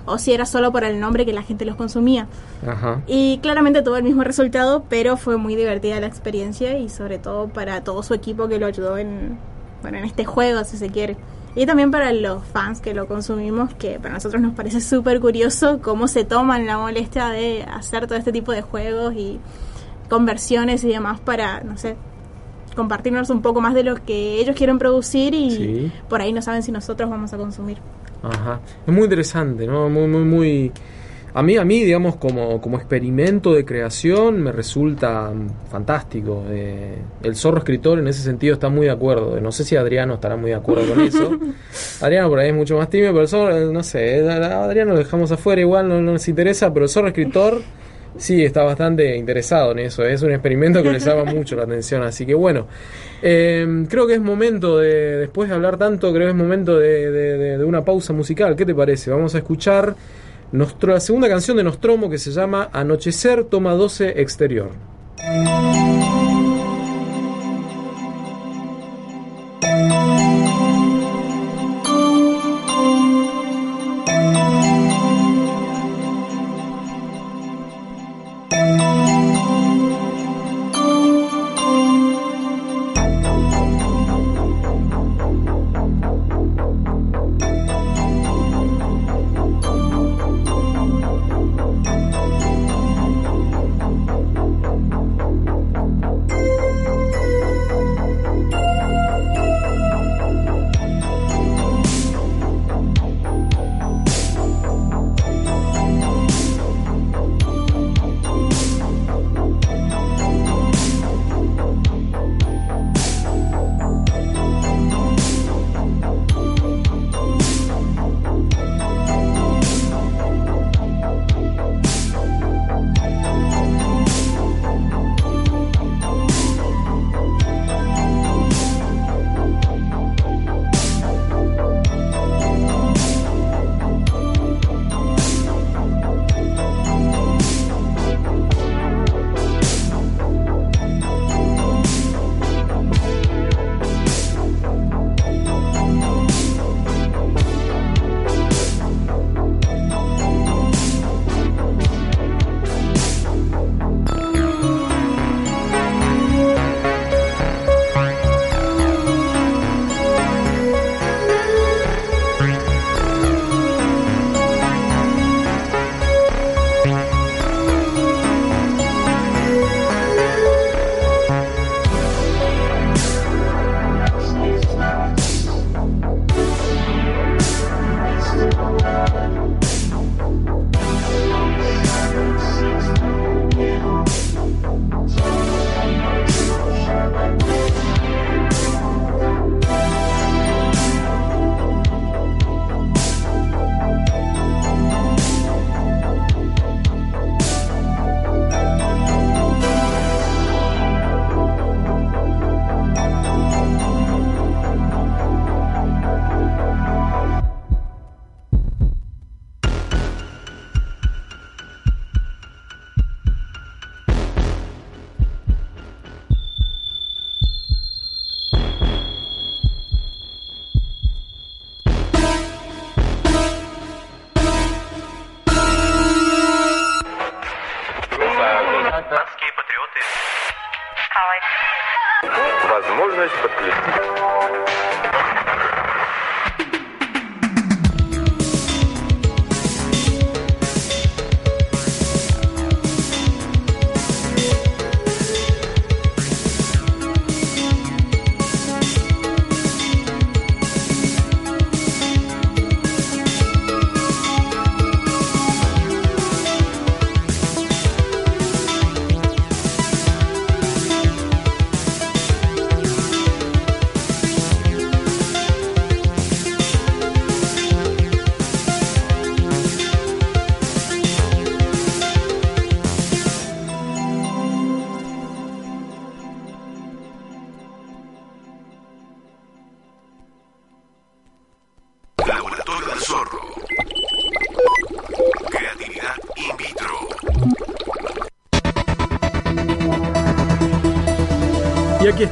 o 0.06 0.18
si 0.18 0.34
era 0.34 0.46
solo 0.46 0.72
por 0.72 0.84
el 0.84 1.00
nombre 1.00 1.26
que 1.26 1.34
la 1.34 1.44
gente 1.44 1.66
los 1.66 1.76
consumía. 1.76 2.28
Ajá. 2.66 3.04
Y 3.08 3.40
claramente 3.40 3.82
tuvo 3.82 3.98
el 3.98 4.04
mismo 4.04 4.24
resultado, 4.24 4.86
pero 4.90 5.18
fue 5.18 5.38
muy 5.38 5.56
divertida 5.56 6.00
la 6.00 6.08
experiencia 6.08 6.78
y 6.78 6.90
sobre 6.90 7.20
todo 7.20 7.50
para 7.50 7.84
todo 7.84 8.02
su 8.04 8.14
equipo 8.14 8.48
que 8.48 8.58
lo 8.58 8.66
ayudó 8.66 8.98
en, 8.98 9.38
bueno, 9.82 9.98
en 9.98 10.06
este 10.06 10.26
juego, 10.26 10.64
si 10.64 10.78
se 10.78 10.90
quiere. 10.90 11.18
Y 11.56 11.66
también 11.66 11.92
para 11.92 12.14
los 12.14 12.44
fans 12.46 12.80
que 12.82 12.94
lo 12.94 13.08
consumimos, 13.08 13.74
que 13.74 14.00
para 14.00 14.14
nosotros 14.14 14.42
nos 14.42 14.54
parece 14.54 14.80
súper 14.80 15.20
curioso 15.20 15.80
cómo 15.82 16.08
se 16.08 16.24
toman 16.24 16.66
la 16.66 16.78
molestia 16.78 17.30
de 17.30 17.64
hacer 17.64 18.08
todo 18.08 18.18
este 18.18 18.32
tipo 18.32 18.52
de 18.52 18.62
juegos 18.62 19.14
y 19.16 19.40
conversiones 20.08 20.84
y 20.84 20.90
demás 20.90 21.20
para, 21.20 21.62
no 21.62 21.78
sé, 21.78 21.98
compartirnos 22.78 23.30
un 23.30 23.42
poco 23.42 23.60
más 23.60 23.74
de 23.74 23.84
lo 23.84 23.96
que 24.06 24.40
ellos 24.40 24.56
quieren 24.56 24.80
producir 24.80 25.34
y 25.34 25.52
Sí. 25.52 25.92
por 26.08 26.22
ahí 26.22 26.32
no 26.32 26.42
saben 26.42 26.64
si 26.64 26.72
nosotros 26.72 27.10
vamos 27.10 27.34
a 27.34 27.38
consumir. 27.38 27.78
Ajá. 28.24 28.62
Es 28.88 28.94
muy 28.94 29.04
interesante, 29.04 29.68
¿no? 29.68 29.90
Muy, 29.90 30.08
muy, 30.08 30.24
muy. 30.24 30.72
A 31.34 31.44
mí, 31.44 31.56
a 31.56 31.64
mí, 31.64 31.84
digamos, 31.84 32.16
como, 32.16 32.60
como 32.62 32.78
experimento 32.78 33.54
de 33.54 33.64
creación, 33.64 34.42
me 34.42 34.52
resulta 34.52 35.32
fantástico. 35.70 36.44
Eh, 36.50 36.98
el 37.22 37.36
zorro 37.36 37.60
escritor 37.60 38.00
en 38.00 38.08
ese 38.08 38.22
sentido 38.24 38.54
está 38.56 38.70
muy 38.70 38.86
de 38.88 38.92
acuerdo. 38.92 39.40
No 39.40 39.52
sé 39.52 39.64
si 39.64 39.76
Adriano 39.76 40.16
estará 40.16 40.36
muy 40.36 40.50
de 40.50 40.56
acuerdo 40.56 40.92
con 40.96 41.02
eso. 41.02 41.38
Adriano 42.02 42.30
por 42.30 42.40
ahí 42.40 42.50
es 42.50 42.56
mucho 42.56 42.78
más 42.78 42.90
tímido, 42.90 43.12
pero 43.12 43.22
el 43.24 43.28
zorro, 43.28 43.56
eh, 43.56 43.72
no 43.72 43.84
sé, 43.84 44.28
a- 44.28 44.34
a 44.62 44.64
Adriano 44.64 44.94
lo 44.94 44.98
dejamos 45.00 45.32
afuera, 45.32 45.62
igual 45.62 45.88
no, 45.90 46.02
no 46.02 46.14
nos 46.14 46.28
interesa, 46.28 46.74
pero 46.74 46.86
el 46.86 46.90
zorro 46.90 47.10
escritor 47.10 47.62
sí 48.18 48.44
está 48.46 48.64
bastante 48.64 49.16
interesado 49.18 49.72
en 49.74 49.80
eso. 49.80 50.06
Es 50.06 50.22
un 50.22 50.32
experimento 50.32 50.82
que 50.82 50.92
le 50.92 51.00
llama 51.00 51.24
mucho 51.32 51.56
la 51.56 51.64
atención. 51.64 52.04
Así 52.04 52.26
que 52.26 52.34
bueno, 52.34 52.68
eh, 53.22 53.86
creo 53.90 54.08
que 54.08 54.14
es 54.14 54.22
momento 54.22 54.78
de, 54.78 55.18
después 55.18 55.50
de 55.50 55.56
hablar 55.56 55.78
tanto, 55.78 56.12
creo 56.14 56.28
que 56.28 56.32
es 56.32 56.36
momento 56.36 56.78
de, 56.80 57.12
de- 57.12 57.64
una 57.66 57.84
pausa 57.84 58.14
musical. 58.14 58.56
¿Qué 58.56 58.66
te 58.66 58.74
parece? 58.74 59.12
Vamos 59.12 59.36
a 59.36 59.40
escuchar 59.40 59.96
Nostro- 60.54 60.94
la 60.94 61.00
segunda 61.02 61.28
canción 61.28 61.58
de 61.58 61.64
Nostromo 61.64 62.10
que 62.10 62.18
se 62.18 62.32
llama 62.32 62.70
Anochecer, 62.72 63.44
toma 63.44 63.74
12 63.74 64.22
exterior. 64.22 64.70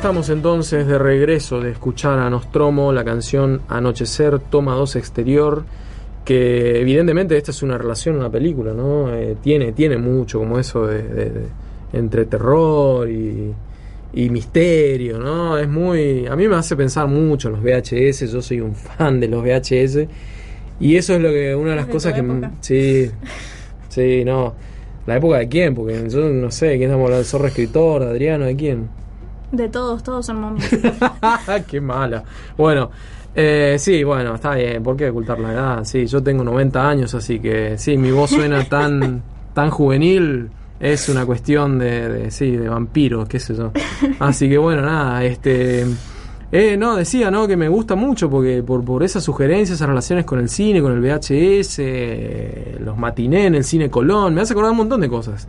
Estamos 0.05 0.29
entonces 0.29 0.85
de 0.85 0.99
regreso 0.99 1.59
de 1.59 1.71
escuchar 1.71 2.19
a 2.19 2.29
Nostromo 2.29 2.93
la 2.93 3.03
canción 3.03 3.61
Anochecer, 3.67 4.37
toma 4.37 4.75
2 4.75 4.97
exterior, 4.97 5.65
que 6.23 6.79
evidentemente 6.79 7.35
esta 7.35 7.49
es 7.49 7.63
una 7.63 7.75
relación, 7.75 8.15
una 8.17 8.29
película, 8.29 8.71
¿no? 8.71 9.11
Eh, 9.11 9.35
tiene, 9.41 9.71
tiene 9.71 9.97
mucho 9.97 10.37
como 10.37 10.59
eso 10.59 10.85
de, 10.85 11.01
de- 11.01 11.29
de- 11.31 11.47
entre 11.93 12.25
terror 12.25 13.09
y, 13.09 13.51
y 14.13 14.29
misterio, 14.29 15.17
¿no? 15.17 15.57
Es 15.57 15.67
muy... 15.67 16.27
A 16.27 16.35
mí 16.35 16.47
me 16.47 16.55
hace 16.55 16.75
pensar 16.75 17.07
mucho 17.07 17.47
en 17.47 17.55
los 17.55 17.63
VHS, 17.63 18.31
yo 18.31 18.43
soy 18.43 18.61
un 18.61 18.75
fan 18.75 19.19
de 19.19 19.27
los 19.27 19.43
VHS 19.43 20.07
y 20.81 20.97
eso 20.97 21.15
es 21.15 21.19
lo 21.19 21.29
que 21.29 21.55
una 21.55 21.71
de 21.71 21.75
las 21.77 21.87
De 21.87 21.91
cosas 21.93 22.13
que... 22.13 22.19
época. 22.19 22.51
Sí, 22.61 23.09
sí, 23.89 24.23
no. 24.23 24.53
¿La 25.07 25.17
época 25.17 25.39
de 25.39 25.47
quién? 25.47 25.73
Porque 25.73 26.07
yo 26.09 26.29
no 26.29 26.51
sé, 26.51 26.77
¿quién 26.77 26.83
estamos 26.91 27.05
hablando? 27.05 27.21
¿El 27.21 27.25
zorro 27.25 27.47
escritor, 27.47 28.03
Adriano, 28.03 28.45
de 28.45 28.55
quién? 28.55 28.87
De 29.51 29.69
todos, 29.69 30.03
todos 30.03 30.25
son 30.25 30.41
momias. 30.41 30.69
Qué 31.67 31.81
mala. 31.81 32.23
Bueno, 32.57 32.89
eh, 33.35 33.75
sí, 33.77 34.03
bueno, 34.03 34.35
está 34.35 34.55
bien. 34.55 34.81
¿Por 34.81 34.95
qué 34.95 35.09
ocultar 35.09 35.39
la 35.39 35.51
edad? 35.51 35.83
Sí, 35.83 36.05
yo 36.05 36.23
tengo 36.23 36.43
90 36.43 36.89
años, 36.89 37.13
así 37.13 37.39
que 37.39 37.77
sí, 37.77 37.97
mi 37.97 38.11
voz 38.11 38.29
suena 38.31 38.63
tan, 38.63 39.21
tan 39.53 39.69
juvenil. 39.69 40.49
Es 40.79 41.07
una 41.09 41.25
cuestión 41.25 41.79
de, 41.79 42.09
de, 42.09 42.31
sí, 42.31 42.51
de 42.51 42.67
vampiros, 42.67 43.27
qué 43.27 43.39
sé 43.39 43.55
yo. 43.55 43.71
Así 44.19 44.49
que 44.49 44.57
bueno, 44.57 44.81
nada, 44.81 45.23
este... 45.23 45.85
Eh, 46.51 46.77
no, 46.77 46.95
decía, 46.95 47.31
¿no? 47.31 47.47
Que 47.47 47.57
me 47.57 47.67
gusta 47.67 47.95
mucho 47.95 48.29
porque 48.29 48.63
por, 48.63 48.83
por 48.85 49.03
esas 49.03 49.23
sugerencias, 49.23 49.77
esas 49.77 49.89
relaciones 49.89 50.25
con 50.25 50.39
el 50.39 50.47
cine, 50.47 50.81
con 50.81 50.93
el 50.93 51.01
VHS, 51.01 51.79
eh, 51.79 52.77
los 52.79 52.97
matinés 52.97 53.47
en 53.47 53.55
el 53.55 53.63
cine 53.63 53.89
Colón, 53.89 54.33
me 54.33 54.41
hace 54.41 54.53
acordar 54.53 54.71
un 54.71 54.77
montón 54.77 55.01
de 55.01 55.09
cosas. 55.09 55.47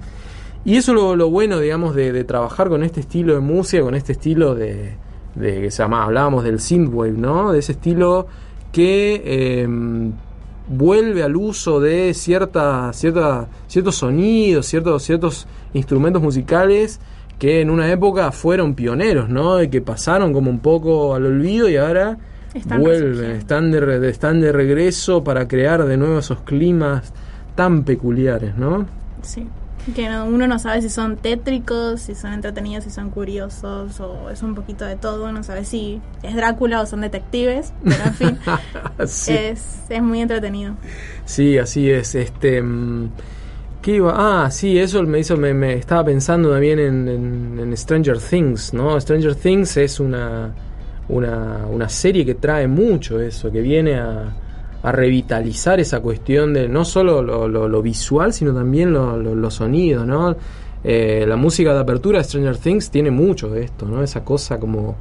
Y 0.67 0.77
eso 0.77 0.91
es 0.91 0.97
lo, 0.97 1.15
lo 1.15 1.31
bueno, 1.31 1.61
digamos, 1.61 1.95
de, 1.95 2.11
de 2.11 2.25
trabajar 2.25 2.69
con 2.69 2.83
este 2.83 2.99
estilo 2.99 3.35
de 3.35 3.41
música, 3.41 3.85
con 3.85 3.95
este 3.95 4.13
estilo 4.13 4.57
de, 4.57 4.97
de 5.37 5.61
que 5.61 5.71
se 5.71 5.81
llama, 5.81 6.03
hablábamos 6.03 6.43
del 6.43 6.59
synthwave, 6.59 7.13
¿no? 7.13 7.53
De 7.53 7.61
ese 7.61 7.71
estilo 7.71 8.27
que 8.73 9.23
eh, 9.25 9.69
vuelve 10.69 11.23
al 11.23 11.37
uso 11.37 11.79
de 11.79 12.13
cierta, 12.15 12.93
cierta, 12.93 13.47
ciertos 13.69 13.95
sonidos, 13.95 14.67
ciertos, 14.67 15.05
ciertos 15.05 15.47
instrumentos 15.73 16.21
musicales 16.21 16.99
que 17.39 17.61
en 17.61 17.71
una 17.71 17.89
época 17.93 18.33
fueron 18.33 18.75
pioneros, 18.75 19.29
¿no? 19.29 19.63
Y 19.63 19.69
que 19.69 19.81
pasaron 19.81 20.33
como 20.33 20.51
un 20.51 20.59
poco 20.59 21.15
al 21.15 21.27
olvido 21.27 21.69
y 21.69 21.77
ahora 21.77 22.19
Están 22.53 22.81
vuelven, 22.81 23.31
están 23.33 23.71
de, 23.71 24.09
están 24.09 24.41
de 24.41 24.51
regreso 24.51 25.23
para 25.23 25.47
crear 25.47 25.85
de 25.85 25.97
nuevo 25.97 26.19
esos 26.19 26.41
climas 26.41 27.13
tan 27.55 27.85
peculiares, 27.85 28.57
¿no? 28.57 28.85
Sí. 29.23 29.47
Que 29.95 30.09
no- 30.09 30.25
uno 30.27 30.47
no 30.49 30.59
sabe 30.59 30.83
si 30.83 30.89
son 30.89 31.17
tétricos, 31.17 32.01
si 32.01 32.15
son 32.17 32.33
entretenidos, 32.33 32.83
si 32.85 32.91
son 32.91 33.11
curiosos, 33.11 34.01
o 34.01 34.31
es 34.31 34.43
un 34.43 34.55
poquito 34.57 34.85
de 34.85 34.97
todo. 34.97 35.31
No 35.31 35.43
sabe 35.45 35.65
si 35.65 36.01
es 36.25 36.35
Drácula 36.35 36.81
o 36.81 36.87
son 36.87 37.03
detectives, 37.03 37.73
pero 37.85 38.05
en 38.05 38.15
fin, 38.15 38.39
Sí. 39.07 39.33
es, 39.33 39.83
es 39.89 40.03
muy 40.03 40.21
entretenido. 40.21 40.75
Sí, 41.25 41.57
así 41.59 41.89
es. 41.89 42.17
Este, 42.17 42.61
mm, 42.61 43.11
¿qué 43.81 43.93
iba? 43.97 44.15
Ah, 44.45 44.51
sí, 44.51 44.77
eso 44.77 45.03
me 45.05 45.21
hizo, 45.21 45.37
me, 45.37 45.55
me 45.55 45.75
estaba 45.75 46.05
pensando 46.05 46.51
también 46.51 46.81
en, 46.81 47.09
en- 47.09 47.59
en 47.61 47.77
Stranger 47.77 48.19
Things, 48.19 48.75
¿no? 48.75 49.01
Stranger 49.01 49.37
Things 49.37 49.77
es 49.77 50.01
una, 50.01 50.51
una, 51.09 51.65
una 51.71 51.89
serie 51.89 52.25
que 52.27 52.35
trae 52.35 52.67
mucho 52.67 53.21
eso, 53.21 53.53
que 53.53 53.61
viene 53.61 53.95
a, 53.95 54.35
a 54.87 54.93
revitalizar 54.93 55.81
esa 55.81 55.99
cuestión 55.99 56.55
de 56.55 56.69
no 56.69 56.85
solo 56.85 57.21
lo, 57.21 57.49
lo- 57.49 57.69
lo 57.69 57.83
visual, 57.83 58.33
sino 58.33 58.55
también 58.55 58.93
lo- 58.93 59.17
lo- 59.17 59.35
los 59.35 59.55
sonidos, 59.55 60.07
¿no? 60.07 60.37
Eh, 60.85 61.25
la 61.27 61.35
música 61.35 61.75
de 61.75 61.81
apertura 61.81 62.19
de 62.19 62.25
Stranger 62.25 62.57
Things 62.57 62.89
tiene 62.91 63.11
mucho 63.11 63.49
de 63.51 63.65
esto, 63.65 63.87
¿no? 63.87 64.01
Esa 64.05 64.23
cosa 64.25 64.61
como 64.61 64.95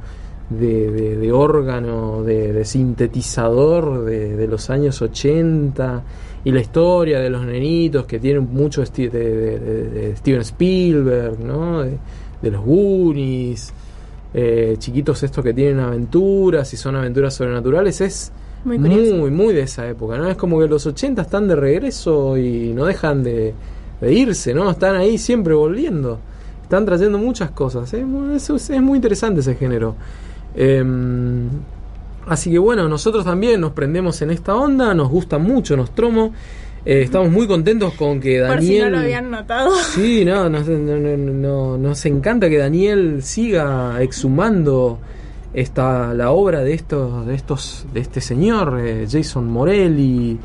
de, 0.50 0.90
de- 0.90 1.16
de 1.16 1.30
órgano, 1.32 2.24
de, 2.24 2.64
sintetizador 2.64 4.04
de, 4.04 4.48
los 4.48 4.70
años 4.70 5.00
80 5.00 6.02
y 6.44 6.50
la 6.50 6.60
historia 6.60 7.20
de 7.20 7.30
los 7.30 7.44
nenitos 7.46 8.06
que 8.06 8.18
tienen 8.18 8.48
mucho 8.52 8.82
de, 8.82 10.14
Steven 10.16 10.40
Spielberg, 10.40 11.38
¿no? 11.38 11.82
De, 11.82 11.96
de 12.42 12.50
los 12.50 12.64
Goonies, 12.64 13.72
eh, 14.34 14.74
chiquitos 14.78 15.22
estos 15.22 15.44
que 15.44 15.54
tienen 15.54 15.78
aventuras 15.78 16.72
y 16.74 16.76
son 16.76 16.96
aventuras 16.96 17.34
sobrenaturales, 17.34 18.00
es 18.00 18.32
Muy 18.64 18.78
muy, 19.30 19.54
de 19.54 19.62
esa 19.62 19.86
época, 19.88 20.18
¿no? 20.18 20.28
Es 20.28 20.36
como 20.36 20.58
que 20.58 20.66
los 20.66 20.84
80 20.86 21.22
están 21.22 21.46
de 21.48 21.54
regreso 21.56 22.36
y 22.36 22.72
no 22.74 22.84
dejan 22.84 23.22
de, 23.22 23.54
de 24.00 24.12
irse, 24.12 24.52
¿no? 24.54 24.68
Están 24.70 24.96
ahí 24.96 25.18
siempre 25.18 25.54
volviendo. 25.54 26.18
Están 26.62 26.84
trayendo 26.84 27.16
muchas 27.18 27.50
cosas. 27.52 27.92
¿eh? 27.94 28.04
Es, 28.34 28.50
es 28.50 28.82
muy 28.82 28.96
interesante 28.96 29.40
ese 29.40 29.54
género. 29.54 29.94
Em, 30.56 31.48
así 32.26 32.50
que 32.50 32.58
bueno, 32.58 32.88
nosotros 32.88 33.24
también 33.24 33.60
nos 33.60 33.72
prendemos 33.72 34.20
en 34.22 34.30
esta 34.30 34.54
onda, 34.56 34.94
nos 34.94 35.08
gusta 35.08 35.38
mucho 35.38 35.76
Nostromo. 35.76 36.32
Eh, 36.84 37.02
estamos 37.02 37.30
muy 37.30 37.46
contentos 37.48 37.94
con 37.94 38.20
que 38.20 38.38
Daniel. 38.38 38.56
Por 38.58 38.64
si 38.66 38.78
no 38.80 38.90
lo 38.90 38.98
habían 38.98 39.30
notado. 39.30 39.70
Sí, 39.94 40.24
no, 40.24 40.48
nos, 40.48 40.66
no- 40.68 40.96
no- 40.96 41.16
no- 41.16 41.78
nos 41.78 42.06
encanta 42.06 42.48
que 42.48 42.58
Daniel 42.58 43.22
siga 43.22 44.00
exhumando 44.02 44.98
esta 45.56 46.14
la 46.14 46.30
obra 46.30 46.60
de 46.62 46.74
estos 46.74 47.26
de 47.26 47.34
estos 47.34 47.86
de 47.92 48.00
este 48.00 48.20
señor 48.20 48.78
eh, 48.80 49.06
Jason 49.10 49.50
Morelli, 49.50 50.38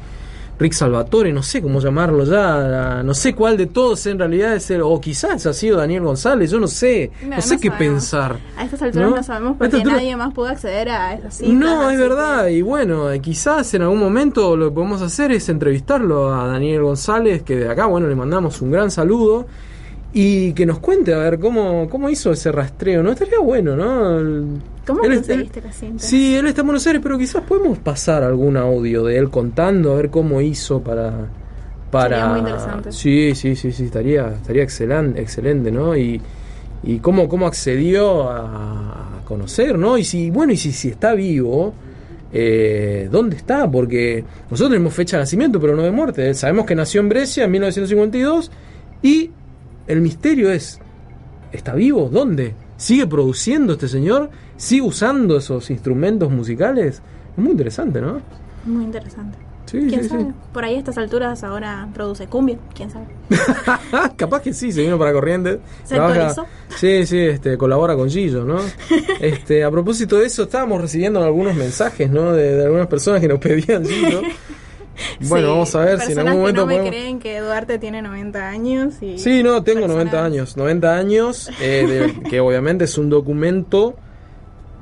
Rick 0.57 0.73
Salvatore, 0.73 1.33
no 1.33 1.43
sé 1.43 1.61
cómo 1.61 1.79
llamarlo 1.81 2.23
ya, 2.23 3.01
no 3.03 3.13
sé 3.13 3.33
cuál 3.35 3.57
de 3.57 3.65
todos 3.65 4.05
en 4.05 4.19
realidad 4.19 4.55
es 4.55 4.69
el, 4.71 4.81
o 4.83 5.01
quizás 5.01 5.45
ha 5.47 5.53
sido 5.53 5.77
Daniel 5.77 6.03
González, 6.03 6.51
yo 6.51 6.59
no 6.59 6.67
sé, 6.67 7.11
no, 7.23 7.35
No, 7.35 7.41
sé 7.41 7.55
no 7.55 7.59
qué 7.61 7.67
sabemos. 7.69 7.93
pensar. 7.95 8.37
A 8.57 8.63
estas 8.65 8.81
alturas 8.83 9.09
¿No? 9.09 9.23
sabemos 9.23 9.55
porque 9.57 9.77
altura- 9.77 9.95
nadie 9.95 10.15
más 10.15 10.33
pudo 10.33 10.45
acceder 10.47 10.89
a 10.89 11.15
esas 11.15 11.33
citas. 11.37 11.53
No, 11.55 11.89
es 11.89 11.97
verdad, 11.99 12.47
y 12.47 12.61
bueno, 12.61 13.11
eh, 13.11 13.19
quizás 13.19 13.73
en 13.73 13.81
algún 13.81 13.99
momento 13.99 14.55
lo 14.55 14.69
que 14.69 14.75
podemos 14.75 15.01
hacer 15.01 15.31
es 15.31 15.49
entrevistarlo 15.49 16.33
a 16.33 16.45
Daniel 16.47 16.83
González, 16.83 17.41
que 17.41 17.55
de 17.57 17.67
acá, 17.67 17.87
bueno, 17.87 18.07
le 18.07 18.15
mandamos 18.15 18.61
un 18.61 18.71
gran 18.71 18.91
saludo, 18.91 19.47
y 20.13 20.53
que 20.53 20.65
nos 20.67 20.77
cuente 20.79 21.13
a 21.13 21.17
ver 21.17 21.39
cómo, 21.39 21.89
cómo 21.89 22.07
hizo 22.09 22.31
ese 22.31 22.51
rastreo, 22.51 23.01
¿no? 23.01 23.11
Estaría 23.13 23.39
bueno, 23.39 23.75
¿no? 23.75 24.59
¿Cómo 24.85 25.03
él 25.03 25.15
conseguiste 25.15 25.61
la 25.61 25.71
cinta? 25.71 26.03
Sí, 26.03 26.35
él 26.35 26.47
está 26.47 26.61
en 26.61 26.67
Buenos 26.67 26.87
Aires, 26.87 27.01
pero 27.03 27.17
quizás 27.17 27.43
podemos 27.43 27.77
pasar 27.79 28.23
algún 28.23 28.57
audio 28.57 29.03
de 29.03 29.17
él 29.17 29.29
contando, 29.29 29.93
a 29.93 29.95
ver 29.95 30.09
cómo 30.09 30.41
hizo 30.41 30.81
para... 30.81 31.27
para 31.91 32.17
Sería 32.17 32.27
muy 32.27 32.39
interesante. 32.39 32.91
Sí, 32.91 33.35
sí, 33.35 33.55
sí, 33.55 33.71
sí, 33.71 33.83
estaría, 33.85 34.29
estaría 34.29 34.63
excelente, 34.63 35.21
excelente, 35.21 35.71
¿no? 35.71 35.95
Y, 35.95 36.21
y 36.83 36.99
cómo, 36.99 37.29
cómo 37.29 37.47
accedió 37.47 38.29
a, 38.29 39.19
a 39.19 39.25
conocer, 39.25 39.77
¿no? 39.77 39.97
Y 39.97 40.03
si, 40.03 40.31
bueno, 40.31 40.53
y 40.53 40.57
si, 40.57 40.71
si 40.71 40.89
está 40.89 41.13
vivo, 41.13 41.73
eh, 42.33 43.09
¿dónde 43.11 43.35
está? 43.35 43.69
Porque 43.69 44.23
nosotros 44.49 44.71
tenemos 44.71 44.93
fecha 44.93 45.17
de 45.17 45.23
nacimiento, 45.23 45.59
pero 45.59 45.75
no 45.75 45.83
de 45.83 45.91
muerte. 45.91 46.33
Sabemos 46.33 46.65
que 46.65 46.75
nació 46.75 47.01
en 47.01 47.09
Brescia 47.09 47.43
en 47.43 47.51
1952 47.51 48.51
y 49.03 49.31
el 49.87 50.01
misterio 50.01 50.51
es, 50.51 50.79
¿está 51.51 51.73
vivo? 51.75 52.09
¿Dónde? 52.11 52.53
¿Sigue 52.77 53.05
produciendo 53.05 53.73
este 53.73 53.87
señor? 53.87 54.29
¿Sigue 54.61 54.83
usando 54.83 55.37
esos 55.37 55.69
instrumentos 55.71 56.29
musicales? 56.31 57.01
Es 57.35 57.37
muy 57.37 57.51
interesante, 57.51 57.99
¿no? 57.99 58.21
Muy 58.65 58.83
interesante. 58.83 59.37
Sí, 59.65 59.79
¿Quién 59.89 60.03
sí, 60.03 60.09
sabe? 60.09 60.23
sí. 60.23 60.29
Por 60.53 60.63
ahí 60.65 60.75
a 60.75 60.77
estas 60.79 60.97
alturas 60.99 61.43
ahora 61.43 61.87
produce 61.95 62.27
cumbia, 62.27 62.57
quién 62.75 62.91
sabe. 62.91 63.05
Capaz 64.17 64.41
que 64.41 64.53
sí, 64.53 64.71
se 64.71 64.81
vino 64.81 64.99
para 64.99 65.13
Corrientes. 65.13 65.59
¿Se 65.83 65.95
Trabaja-? 65.95 66.45
Sí, 66.77 67.05
sí, 67.07 67.17
este, 67.19 67.57
colabora 67.57 67.95
con 67.95 68.07
Gillo, 68.09 68.43
¿no? 68.43 68.59
Este, 69.19 69.63
a 69.63 69.71
propósito 69.71 70.17
de 70.19 70.25
eso, 70.27 70.43
estábamos 70.43 70.79
recibiendo 70.81 71.23
algunos 71.23 71.55
mensajes, 71.55 72.11
¿no? 72.11 72.31
De, 72.33 72.55
de 72.57 72.65
algunas 72.65 72.87
personas 72.87 73.19
que 73.21 73.27
nos 73.29 73.39
pedían 73.39 73.83
Gillo. 73.85 74.21
Bueno, 75.21 75.47
Sí, 75.47 75.51
vamos 75.53 75.75
a 75.75 75.79
ver 75.79 75.87
si 75.87 75.93
en 75.93 75.99
personas 76.09 76.27
algún 76.27 76.41
momento 76.41 76.61
que 76.61 76.61
no 76.61 76.67
me 76.67 76.73
podemos... 76.75 76.89
creen 76.91 77.19
que 77.19 77.39
Duarte 77.39 77.79
tiene 77.79 78.01
90 78.03 78.47
años 78.49 78.93
y... 79.01 79.17
Sí, 79.17 79.41
no, 79.41 79.63
tengo 79.63 79.87
90 79.87 80.23
años. 80.23 80.57
90 80.57 80.95
años, 80.95 81.49
eh, 81.59 82.13
de- 82.21 82.29
que 82.29 82.39
obviamente 82.39 82.83
es 82.85 82.97
un 82.99 83.09
documento 83.09 83.95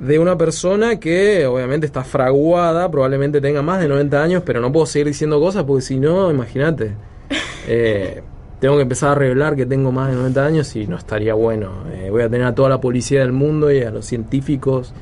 de 0.00 0.18
una 0.18 0.36
persona 0.36 0.98
que 0.98 1.46
obviamente 1.46 1.86
está 1.86 2.02
fraguada, 2.02 2.90
probablemente 2.90 3.40
tenga 3.40 3.62
más 3.62 3.80
de 3.80 3.88
90 3.88 4.22
años, 4.22 4.42
pero 4.44 4.60
no 4.60 4.72
puedo 4.72 4.86
seguir 4.86 5.08
diciendo 5.08 5.38
cosas 5.38 5.64
porque 5.64 5.82
si 5.82 6.00
no, 6.00 6.30
imagínate. 6.30 6.92
Eh, 7.68 8.22
tengo 8.58 8.76
que 8.76 8.82
empezar 8.82 9.10
a 9.10 9.14
revelar 9.14 9.54
que 9.54 9.66
tengo 9.66 9.92
más 9.92 10.08
de 10.10 10.16
90 10.16 10.44
años 10.44 10.76
y 10.76 10.86
no 10.86 10.96
estaría 10.96 11.34
bueno. 11.34 11.70
Eh, 11.92 12.08
voy 12.10 12.22
a 12.22 12.28
tener 12.28 12.46
a 12.46 12.54
toda 12.54 12.68
la 12.68 12.80
policía 12.80 13.20
del 13.20 13.32
mundo 13.32 13.70
y 13.70 13.82
a 13.82 13.90
los 13.90 14.06
científicos 14.06 14.92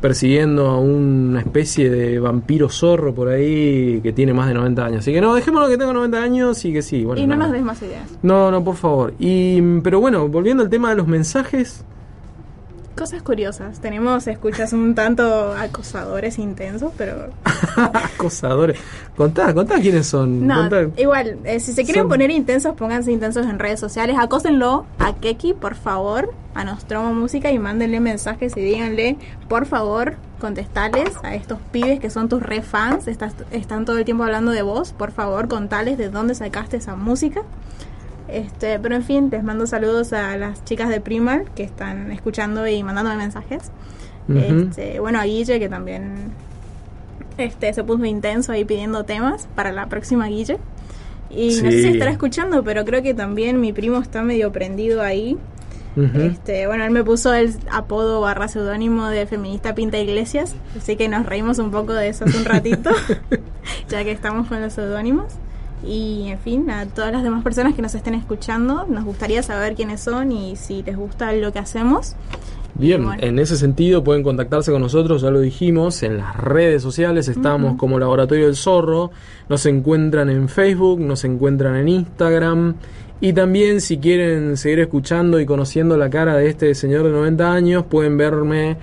persiguiendo 0.00 0.66
a 0.66 0.78
una 0.78 1.40
especie 1.40 1.90
de 1.90 2.18
vampiro 2.18 2.68
zorro 2.68 3.14
por 3.14 3.28
ahí 3.28 4.00
que 4.02 4.12
tiene 4.12 4.32
más 4.32 4.48
de 4.48 4.54
90 4.54 4.84
años. 4.84 4.98
Así 5.00 5.12
que 5.12 5.20
no, 5.20 5.34
dejémoslo 5.34 5.68
que 5.68 5.78
tengo 5.78 5.92
90 5.92 6.22
años 6.22 6.64
y 6.64 6.72
que 6.72 6.82
sí. 6.82 7.04
Bueno, 7.04 7.22
y 7.22 7.26
no 7.26 7.36
nada. 7.36 7.48
nos 7.48 7.52
des 7.52 7.64
más 7.64 7.82
ideas. 7.82 8.18
No, 8.22 8.50
no, 8.50 8.62
por 8.62 8.76
favor. 8.76 9.14
Y, 9.18 9.60
pero 9.80 10.00
bueno, 10.00 10.28
volviendo 10.28 10.62
al 10.62 10.70
tema 10.70 10.90
de 10.90 10.96
los 10.96 11.06
mensajes. 11.06 11.84
Cosas 12.96 13.22
curiosas. 13.22 13.80
Tenemos 13.80 14.26
escuchas 14.28 14.72
un 14.72 14.94
tanto 14.94 15.52
acosadores 15.52 16.38
intensos, 16.38 16.92
pero... 16.96 17.30
Acosadores. 17.76 18.78
Contá, 19.16 19.52
contá 19.52 19.80
quiénes 19.80 20.06
son. 20.06 20.46
No, 20.46 20.68
Contá. 20.68 21.00
igual, 21.00 21.38
eh, 21.44 21.58
si 21.60 21.72
se 21.72 21.84
quieren 21.84 22.02
Son- 22.04 22.08
poner 22.10 22.30
intensos, 22.30 22.74
pónganse 22.76 23.10
intensos 23.10 23.46
en 23.46 23.58
redes 23.58 23.80
sociales. 23.80 24.16
Acósenlo 24.18 24.86
a 24.98 25.14
Keki, 25.14 25.54
por 25.54 25.74
favor, 25.74 26.32
a 26.54 26.62
Nostromo 26.64 27.12
Música 27.14 27.50
y 27.50 27.58
mándenle 27.58 27.98
mensajes 28.00 28.56
y 28.56 28.60
díganle, 28.60 29.16
por 29.48 29.66
favor, 29.66 30.14
contestales 30.40 31.10
a 31.24 31.34
estos 31.34 31.58
pibes 31.72 31.98
que 31.98 32.10
son 32.10 32.28
tus 32.28 32.42
re 32.42 32.62
fans, 32.62 33.08
estás- 33.08 33.34
están 33.50 33.84
todo 33.84 33.98
el 33.98 34.04
tiempo 34.04 34.22
hablando 34.24 34.52
de 34.52 34.62
vos. 34.62 34.92
Por 34.92 35.10
favor, 35.10 35.48
contales 35.48 35.98
de 35.98 36.10
dónde 36.10 36.34
sacaste 36.36 36.76
esa 36.76 36.94
música. 36.94 37.42
Este, 38.28 38.78
pero 38.78 38.94
en 38.94 39.02
fin, 39.02 39.28
les 39.30 39.44
mando 39.44 39.66
saludos 39.66 40.12
a 40.12 40.36
las 40.36 40.64
chicas 40.64 40.88
de 40.88 41.00
Primal 41.00 41.44
que 41.54 41.62
están 41.62 42.10
escuchando 42.10 42.66
y 42.66 42.82
mandándome 42.82 43.16
mensajes. 43.16 43.70
Ujú. 44.28 44.38
Este, 44.38 44.98
bueno, 45.00 45.20
a 45.20 45.24
Guille 45.24 45.58
que 45.58 45.68
también 45.68 46.32
este, 47.36 47.72
se 47.74 47.84
puso 47.84 48.04
intenso 48.04 48.52
ahí 48.52 48.64
pidiendo 48.64 49.04
temas 49.04 49.48
para 49.54 49.72
la 49.72 49.86
próxima 49.88 50.26
Guille. 50.28 50.58
Y 51.30 51.48
no 51.62 51.70
sé 51.70 51.72
Sí. 51.72 51.82
si 51.82 51.88
estará 51.88 52.10
escuchando, 52.12 52.62
pero 52.64 52.84
creo 52.84 53.02
que 53.02 53.12
también 53.12 53.60
mi 53.60 53.72
primo 53.72 53.98
está 53.98 54.22
medio 54.22 54.52
prendido 54.52 55.02
ahí. 55.02 55.36
Ujú. 55.96 56.20
Este, 56.20 56.66
bueno, 56.66 56.84
él 56.84 56.90
me 56.90 57.04
puso 57.04 57.32
el 57.34 57.54
apodo 57.70 58.20
barra 58.20 58.48
seudónimo 58.48 59.06
de 59.08 59.26
feminista 59.26 59.74
Pinta 59.76 59.98
Iglesias, 59.98 60.54
así 60.76 60.96
que 60.96 61.08
nos 61.08 61.24
reímos 61.26 61.58
un 61.60 61.70
poco 61.70 61.92
de 61.92 62.08
eso 62.08 62.24
hace 62.24 62.36
un 62.36 62.44
ratito, 62.44 62.90
ya 63.88 64.02
que 64.02 64.10
estamos 64.10 64.48
con 64.48 64.60
los 64.60 64.72
seudónimos. 64.72 65.34
Y 65.86 66.28
en 66.28 66.38
fin, 66.38 66.70
a 66.70 66.86
todas 66.86 67.12
las 67.12 67.22
demás 67.22 67.42
personas 67.42 67.74
que 67.74 67.82
nos 67.82 67.94
estén 67.94 68.14
escuchando, 68.14 68.86
nos 68.88 69.04
gustaría 69.04 69.42
saber 69.42 69.74
quiénes 69.74 70.00
son 70.00 70.32
y 70.32 70.56
si 70.56 70.82
les 70.82 70.96
gusta 70.96 71.32
lo 71.32 71.52
que 71.52 71.58
hacemos. 71.58 72.16
Bien, 72.76 73.04
Bueno. 73.04 73.22
en 73.22 73.38
ese 73.38 73.56
sentido 73.56 74.02
pueden 74.02 74.24
contactarse 74.24 74.72
con 74.72 74.82
nosotros, 74.82 75.22
ya 75.22 75.30
lo 75.30 75.40
dijimos, 75.40 76.02
en 76.02 76.16
las 76.16 76.36
redes 76.36 76.82
sociales 76.82 77.28
estamos 77.28 77.76
como 77.76 78.00
Laboratorio 78.00 78.46
del 78.46 78.56
Zorro, 78.56 79.12
nos 79.48 79.64
encuentran 79.66 80.28
en 80.28 80.48
Facebook, 80.48 80.98
nos 80.98 81.24
encuentran 81.24 81.76
en 81.76 81.86
Instagram 81.88 82.74
y 83.20 83.32
también 83.32 83.80
si 83.80 83.98
quieren 83.98 84.56
seguir 84.56 84.80
escuchando 84.80 85.38
y 85.38 85.46
conociendo 85.46 85.96
la 85.96 86.10
cara 86.10 86.34
de 86.36 86.48
este 86.48 86.74
señor 86.74 87.04
de 87.04 87.10
90 87.10 87.52
años, 87.52 87.84
pueden 87.84 88.16
verme 88.16 88.76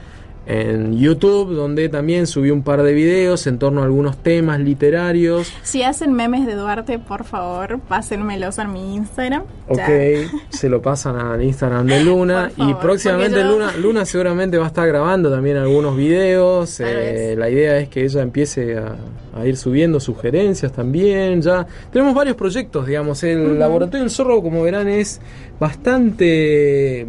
en 0.48 0.98
YouTube, 0.98 1.54
donde 1.54 1.88
también 1.88 2.26
subí 2.26 2.50
un 2.50 2.64
par 2.64 2.82
de 2.82 2.94
videos 2.94 3.46
en 3.46 3.60
torno 3.60 3.82
a 3.82 3.86
algunos 3.86 4.18
temas 4.18 4.60
literarios. 4.60 5.54
Si 5.62 5.84
hacen 5.84 6.14
memes 6.14 6.48
de 6.48 6.56
Duarte, 6.56 6.98
por 7.00 7.24
favor, 7.26 7.80
pásenmelos 7.80 8.58
a 8.58 8.66
mi 8.66 8.96
Instagram. 8.96 9.44
Ya. 9.70 9.84
Ok, 9.86 10.42
se 10.50 10.68
lo 10.68 10.82
pasan 10.82 11.16
al 11.18 11.44
Instagram 11.44 11.86
de 11.86 12.04
Luna 12.04 12.50
favor, 12.58 12.72
y 12.72 12.82
próximamente 12.82 13.38
yo- 13.40 13.52
Luna, 13.52 13.72
Luna 13.78 14.06
seguramente 14.06 14.58
va 14.58 14.66
a 14.66 14.68
estar 14.68 14.88
grabando 14.88 15.30
también 15.32 15.58
algunos 15.58 15.96
videos. 15.96 16.80
Eh, 16.80 17.36
la 17.38 17.50
idea 17.50 17.78
es 17.78 17.88
que 17.88 18.04
ella 18.04 18.22
empiece 18.24 18.78
a, 18.78 18.96
a 19.40 19.46
ir 19.46 19.56
subiendo 19.56 20.00
sugerencias 20.00 20.72
también. 20.74 21.42
Ya 21.42 21.66
tenemos 21.94 22.16
varios 22.16 22.36
proyectos, 22.36 22.88
digamos. 22.88 23.24
El 23.24 23.60
laboratorio 23.60 24.02
del 24.02 24.10
zorro, 24.10 24.42
como 24.42 24.64
verán, 24.64 24.88
es 24.90 25.22
bastante 25.60 27.08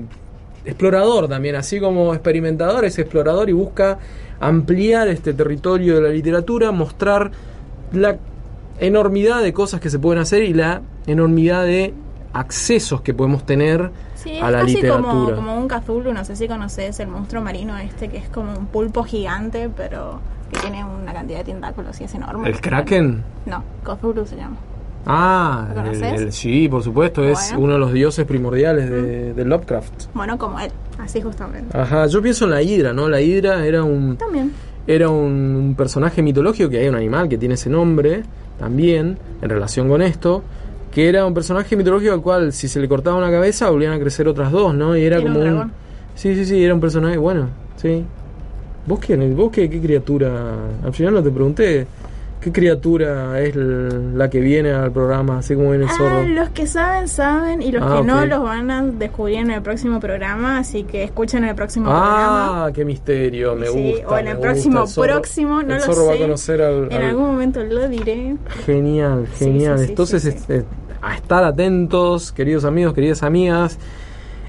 explorador 0.64 1.28
también, 1.28 1.56
así 1.56 1.80
como 1.80 2.14
experimentador 2.14 2.84
es 2.84 2.98
explorador 2.98 3.48
y 3.48 3.52
busca 3.52 3.98
ampliar 4.40 5.08
este 5.08 5.34
territorio 5.34 5.96
de 5.96 6.02
la 6.02 6.08
literatura, 6.08 6.70
mostrar 6.72 7.30
la 7.92 8.16
enormidad 8.78 9.42
de 9.42 9.52
cosas 9.52 9.80
que 9.80 9.90
se 9.90 9.98
pueden 9.98 10.20
hacer 10.20 10.42
y 10.42 10.54
la 10.54 10.82
enormidad 11.06 11.64
de 11.64 11.94
accesos 12.32 13.02
que 13.02 13.14
podemos 13.14 13.44
tener 13.44 13.90
Sí, 14.14 14.36
es 14.36 14.42
a 14.42 14.50
la 14.50 14.60
casi 14.60 14.74
literatura. 14.76 15.12
como, 15.12 15.34
como 15.34 15.58
un 15.58 15.68
Cthulhu, 15.68 16.12
no 16.12 16.24
sé 16.24 16.36
si 16.36 16.48
conoces 16.48 16.98
el 17.00 17.08
monstruo 17.08 17.42
marino 17.42 17.76
este, 17.78 18.08
que 18.08 18.18
es 18.18 18.28
como 18.28 18.56
un 18.56 18.66
pulpo 18.66 19.02
gigante, 19.04 19.68
pero 19.76 20.20
que 20.50 20.60
tiene 20.60 20.84
una 20.84 21.12
cantidad 21.12 21.38
de 21.38 21.44
tentáculos 21.44 22.00
y 22.00 22.04
es 22.04 22.14
enorme. 22.14 22.48
¿El 22.48 22.60
Kraken? 22.60 23.22
No, 23.46 23.64
Cthulhu 23.84 24.26
se 24.26 24.36
llama. 24.36 24.56
Ah, 25.06 25.68
¿Lo 25.74 25.80
el- 25.82 25.98
conoces? 25.98 26.20
el- 26.20 26.32
sí, 26.32 26.68
por 26.68 26.82
supuesto, 26.82 27.24
es 27.24 27.52
uno 27.56 27.74
de 27.74 27.78
los 27.78 27.92
dioses 27.92 28.24
primordiales 28.24 28.88
de, 28.90 29.34
de 29.34 29.44
Lovecraft. 29.44 30.04
Bueno, 30.14 30.38
como 30.38 30.60
él, 30.60 30.70
así 30.98 31.20
justamente. 31.20 31.76
Ajá, 31.76 32.06
yo 32.06 32.22
pienso 32.22 32.44
en 32.44 32.50
la 32.52 32.62
hidra, 32.62 32.92
¿no? 32.92 33.08
La 33.08 33.20
hidra 33.20 33.66
era 33.66 33.82
un, 33.82 34.16
También. 34.16 34.52
era 34.86 35.08
un, 35.08 35.32
un 35.56 35.74
personaje 35.74 36.22
mitológico, 36.22 36.68
que 36.70 36.78
hay 36.78 36.88
un 36.88 36.94
animal 36.94 37.28
que 37.28 37.36
tiene 37.38 37.54
ese 37.54 37.68
nombre 37.68 38.22
también, 38.58 39.18
en 39.40 39.48
relación 39.48 39.88
con 39.88 40.02
esto, 40.02 40.42
que 40.92 41.08
era 41.08 41.26
un 41.26 41.34
personaje 41.34 41.74
mitológico 41.76 42.12
al 42.12 42.20
cual 42.22 42.52
si 42.52 42.68
se 42.68 42.78
le 42.78 42.88
cortaba 42.88 43.16
una 43.16 43.30
cabeza 43.30 43.70
volvían 43.70 43.94
a 43.94 43.98
crecer 43.98 44.28
otras 44.28 44.52
dos, 44.52 44.74
¿no? 44.74 44.96
Y 44.96 45.02
era 45.04 45.20
como 45.20 45.38
un... 45.38 45.44
dragón. 45.44 45.72
Sí, 46.14 46.34
sí, 46.34 46.44
sí, 46.44 46.62
era 46.62 46.74
un 46.74 46.80
personaje, 46.80 47.16
bueno, 47.16 47.48
sí. 47.76 48.04
¿Vos 48.86 48.98
quién? 49.00 49.34
¿Vos 49.34 49.50
qué, 49.50 49.70
qué 49.70 49.80
criatura? 49.80 50.30
Al 50.84 50.92
final 50.92 51.14
no 51.14 51.22
te 51.22 51.30
pregunté. 51.30 51.86
¿Qué 52.42 52.50
criatura 52.50 53.40
es 53.40 53.54
la 53.54 54.28
que 54.28 54.40
viene 54.40 54.72
al 54.72 54.90
programa, 54.90 55.38
así 55.38 55.54
como 55.54 55.70
viene 55.70 55.84
el 55.84 55.90
Ah, 55.90 55.94
zorro? 55.96 56.22
los 56.26 56.48
que 56.48 56.66
saben, 56.66 57.06
saben, 57.06 57.62
y 57.62 57.70
los 57.70 57.82
Ah, 57.84 57.98
que 58.00 58.04
no 58.06 58.26
los 58.26 58.42
van 58.42 58.68
a 58.70 58.82
descubrir 58.82 59.36
en 59.38 59.52
el 59.52 59.62
próximo 59.62 60.00
programa, 60.00 60.58
así 60.58 60.82
que 60.82 61.04
escuchen 61.04 61.44
el 61.44 61.54
próximo 61.54 61.84
programa. 61.86 62.64
Ah, 62.66 62.70
qué 62.74 62.84
misterio, 62.84 63.54
me 63.54 63.68
Sí, 63.68 63.92
gusta. 63.92 64.08
o 64.08 64.18
en 64.18 64.26
el 64.26 64.38
próximo 64.38 64.80
El 64.82 64.88
zorro- 64.88 65.12
próximo, 65.12 65.62
no 65.62 65.74
el 65.74 65.78
lo 65.78 65.80
zorro 65.80 66.06
va 66.06 66.14
a 66.14 66.18
conocer 66.18 66.62
al, 66.62 66.88
En 66.90 66.94
al- 66.94 67.02
algún 67.10 67.26
momento 67.26 67.62
lo 67.62 67.88
diré. 67.88 68.36
Genial, 68.66 69.28
genial. 69.38 69.78
sí, 69.78 69.84
sí, 69.84 69.90
Entonces, 69.90 70.24
este, 70.24 70.64
a 71.00 71.14
estar 71.14 71.44
atentos, 71.44 72.32
queridos 72.32 72.64
amigos, 72.64 72.92
queridas 72.92 73.22
amigas. 73.22 73.78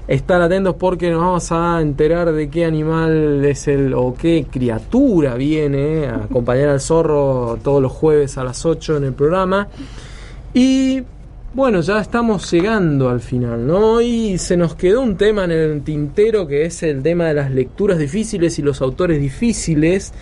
Estar 0.06 0.42
atentos 0.42 0.74
porque 0.74 1.10
nos 1.10 1.20
vamos 1.20 1.50
a 1.50 1.80
enterar 1.80 2.32
de 2.32 2.50
qué 2.50 2.66
animal 2.66 3.42
es 3.44 3.68
el 3.68 3.94
o 3.94 4.14
qué 4.14 4.46
criatura 4.50 5.34
viene 5.34 6.06
a 6.06 6.16
acompañar 6.24 6.68
al 6.68 6.80
zorro 6.80 7.58
todos 7.62 7.80
los 7.80 7.90
jueves 7.90 8.36
a 8.36 8.44
las 8.44 8.66
8 8.66 8.98
en 8.98 9.04
el 9.04 9.12
programa. 9.14 9.68
Y 10.52 11.02
bueno, 11.54 11.80
ya 11.80 12.00
estamos 12.00 12.50
llegando 12.50 13.08
al 13.08 13.20
final, 13.20 13.66
¿no? 13.66 14.00
Y 14.00 14.38
se 14.38 14.56
nos 14.56 14.74
quedó 14.74 15.00
un 15.00 15.16
tema 15.16 15.44
en 15.44 15.52
el 15.52 15.82
tintero 15.82 16.46
que 16.46 16.64
es 16.64 16.82
el 16.82 17.00
tema 17.02 17.26
de 17.26 17.34
las 17.34 17.50
lecturas 17.50 17.96
difíciles 17.96 18.58
y 18.58 18.62
los 18.62 18.82
autores 18.82 19.20
difíciles. 19.20 20.12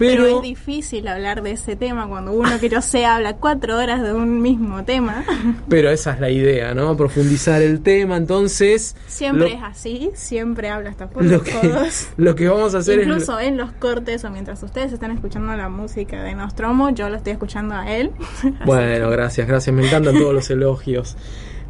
Pero, 0.00 0.24
Pero, 0.24 0.36
es 0.38 0.42
difícil 0.42 1.06
hablar 1.06 1.42
de 1.42 1.52
ese 1.52 1.76
tema 1.76 2.08
cuando 2.08 2.32
uno 2.32 2.58
que 2.58 2.68
yo 2.70 2.80
sé 2.82 3.04
habla 3.04 3.36
cuatro 3.36 3.76
horas 3.76 4.02
de 4.02 4.12
un 4.14 4.40
mismo 4.40 4.82
tema. 4.84 5.24
pero 5.68 5.90
esa 5.90 6.14
es 6.14 6.20
la 6.20 6.30
idea, 6.30 6.74
¿no? 6.74 6.96
Profundizar 6.96 7.60
el 7.62 7.82
tema. 7.82 8.16
Entonces, 8.16 8.96
Siempre 9.06 9.50
lo- 9.50 9.54
es 9.56 9.62
así, 9.62 10.10
siempre 10.14 10.70
habla 10.70 10.90
hasta 10.90 11.08
por 11.10 11.22
lo 11.22 11.32
los 11.32 11.42
que, 11.42 11.52
codos. 11.52 12.08
lo 12.16 12.34
que 12.34 12.48
vamos 12.48 12.74
a 12.74 12.78
hacer 12.78 13.00
Incluso 13.00 13.38
es. 13.38 13.48
en 13.48 13.58
los 13.58 13.70
cortes 13.72 14.24
o 14.24 14.30
mientras 14.30 14.62
ustedes 14.62 14.92
están 14.92 15.10
escuchando 15.12 15.54
la 15.54 15.68
música 15.68 16.22
de 16.22 16.34
Nostromo, 16.34 16.90
yo 16.90 17.08
lo 17.10 17.16
estoy 17.16 17.34
escuchando 17.34 17.74
a 17.74 17.88
él. 17.94 18.10
Bueno, 18.64 19.10
gracias, 19.10 19.46
gracias. 19.46 19.76
Me 19.76 19.86
encantan 19.86 20.14
todos 20.18 20.32
los 20.34 20.50
elogios. 20.50 21.16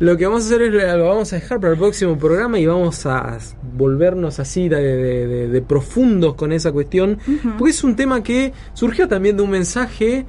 Lo 0.00 0.16
que 0.16 0.26
vamos 0.26 0.42
a 0.42 0.46
hacer 0.46 0.62
es 0.62 0.72
lo 0.98 1.08
vamos 1.08 1.32
a 1.32 1.36
dejar 1.36 1.60
para 1.60 1.74
el 1.74 1.78
próximo 1.78 2.18
programa 2.18 2.58
y 2.58 2.66
vamos 2.66 3.04
a 3.06 3.38
volvernos 3.76 4.40
así 4.40 4.68
de, 4.68 4.80
de- 4.82 5.26
de- 5.26 5.48
de 5.48 5.62
profundos 5.62 6.34
con 6.34 6.52
esa 6.52 6.72
cuestión. 6.72 7.18
Porque 7.58 7.70
es 7.70 7.84
un 7.84 7.94
tema 7.96 8.22
que 8.22 8.52
surgió 8.72 9.06
también 9.08 9.36
de 9.36 9.42
un 9.42 9.50
mensaje 9.50 10.24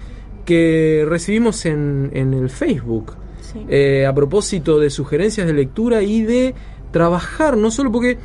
que 0.45 1.05
recibimos 1.07 1.65
en, 1.65 2.11
en 2.13 2.34
el 2.34 2.49
Facebook. 2.49 3.13
Sí. 3.41 3.65
eh, 3.69 4.05
a 4.05 4.13
propósito 4.13 4.80
de 4.80 4.89
sugerencias 4.89 5.45
de 5.47 5.53
lectura 5.53 6.01
y 6.01 6.22
de 6.22 6.53
trabajar, 6.91 7.57
no 7.57 7.69
solo 7.72 7.91
porque 7.91 8.17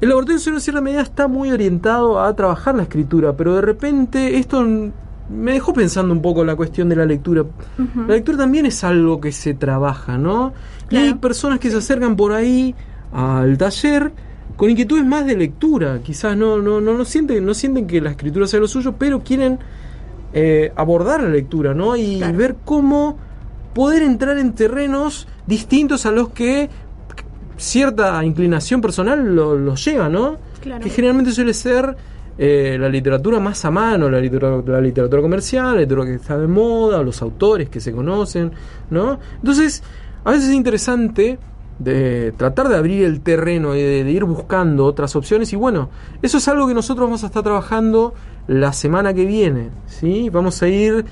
el 0.00 0.08
laboratorio 0.10 0.40
en 0.54 0.60
cierta 0.60 0.80
medida 0.80 1.02
está 1.02 1.26
muy 1.26 1.50
orientado 1.50 2.20
a 2.20 2.34
trabajar 2.36 2.74
la 2.76 2.82
escritura, 2.84 3.36
pero 3.36 3.56
de 3.56 3.62
repente 3.62 4.38
esto 4.38 4.64
me 5.30 5.52
dejó 5.52 5.72
pensando 5.72 6.12
un 6.12 6.22
poco 6.22 6.44
la 6.44 6.56
cuestión 6.56 6.88
de 6.88 6.96
la 6.96 7.04
lectura. 7.04 7.44
La 8.08 8.14
lectura 8.14 8.38
también 8.38 8.66
es 8.66 8.82
algo 8.84 9.20
que 9.20 9.30
se 9.32 9.54
trabaja, 9.54 10.16
¿no? 10.18 10.52
Y 10.90 10.96
hay 10.96 11.14
personas 11.14 11.58
que 11.58 11.70
se 11.70 11.76
acercan 11.76 12.16
por 12.16 12.32
ahí 12.32 12.74
al 13.12 13.56
taller 13.58 14.10
con 14.56 14.70
inquietudes 14.70 15.04
más 15.04 15.26
de 15.26 15.36
lectura. 15.36 16.00
Quizás 16.02 16.36
no, 16.36 16.58
no, 16.62 16.80
no, 16.80 16.94
no 16.96 17.04
sienten, 17.04 17.44
no 17.44 17.52
sienten 17.54 17.86
que 17.86 18.00
la 18.00 18.10
escritura 18.10 18.46
sea 18.46 18.58
lo 18.60 18.68
suyo, 18.68 18.94
pero 18.98 19.20
quieren 19.22 19.58
eh, 20.32 20.72
abordar 20.76 21.22
la 21.22 21.28
lectura, 21.28 21.74
¿no? 21.74 21.94
Y 21.96 22.20
ver 22.32 22.56
cómo 22.64 23.18
poder 23.74 24.02
entrar 24.02 24.38
en 24.38 24.54
terrenos 24.54 25.28
distintos 25.46 26.06
a 26.06 26.10
los 26.10 26.30
que 26.30 26.68
cierta 27.56 28.24
inclinación 28.24 28.80
personal 28.80 29.34
lo- 29.34 29.56
los 29.56 29.84
lleva, 29.84 30.08
¿no? 30.08 30.36
Claro. 30.60 30.82
Que 30.82 30.90
generalmente 30.90 31.32
suele 31.32 31.54
ser 31.54 31.96
eh, 32.38 32.76
la 32.78 32.88
literatura 32.88 33.40
más 33.40 33.64
a 33.64 33.70
mano, 33.70 34.08
la 34.08 34.20
literatura, 34.20 34.78
la 34.78 34.80
literatura 34.80 35.20
comercial, 35.20 35.74
la 35.74 35.80
literatura 35.80 36.10
que 36.10 36.14
está 36.14 36.38
de 36.38 36.46
moda, 36.46 37.02
los 37.02 37.20
autores 37.20 37.68
que 37.68 37.80
se 37.80 37.92
conocen, 37.92 38.52
¿no? 38.90 39.18
Entonces, 39.36 39.82
a 40.24 40.30
veces 40.30 40.50
es 40.50 40.54
interesante 40.54 41.38
de 41.80 42.32
tratar 42.36 42.68
de 42.68 42.76
abrir 42.76 43.04
el 43.04 43.20
terreno 43.20 43.74
y 43.74 43.82
de, 43.82 44.04
de 44.04 44.10
ir 44.10 44.24
buscando 44.24 44.84
otras 44.84 45.14
opciones 45.16 45.52
y 45.52 45.56
bueno, 45.56 45.90
eso 46.22 46.38
es 46.38 46.48
algo 46.48 46.66
que 46.66 46.74
nosotros 46.74 47.06
vamos 47.06 47.24
a 47.24 47.26
estar 47.26 47.42
trabajando 47.42 48.14
la 48.46 48.72
semana 48.72 49.12
que 49.14 49.24
viene, 49.24 49.70
¿sí? 49.86 50.30
Vamos 50.30 50.62
a 50.62 50.68
ir 50.68 51.04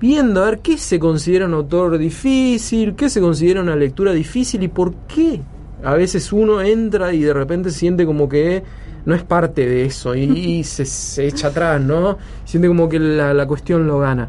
viendo 0.00 0.42
a 0.42 0.46
ver 0.46 0.58
qué 0.58 0.78
se 0.78 0.98
considera 0.98 1.46
un 1.46 1.54
autor 1.54 1.96
difícil, 1.98 2.94
qué 2.94 3.08
se 3.08 3.20
considera 3.20 3.62
una 3.62 3.76
lectura 3.76 4.12
difícil 4.12 4.62
y 4.62 4.68
por 4.68 4.94
qué 5.08 5.40
a 5.82 5.94
veces 5.94 6.32
uno 6.32 6.60
entra 6.60 7.12
y 7.12 7.20
de 7.20 7.32
repente 7.32 7.70
siente 7.70 8.06
como 8.06 8.28
que 8.28 8.62
no 9.06 9.14
es 9.14 9.22
parte 9.22 9.66
de 9.66 9.86
eso 9.86 10.14
y, 10.14 10.24
y 10.24 10.64
se, 10.64 10.84
se 10.84 11.26
echa 11.26 11.48
atrás, 11.48 11.80
¿no? 11.80 12.18
Siente 12.44 12.68
como 12.68 12.88
que 12.88 12.98
la, 12.98 13.32
la 13.32 13.46
cuestión 13.46 13.86
lo 13.86 13.98
gana. 14.00 14.28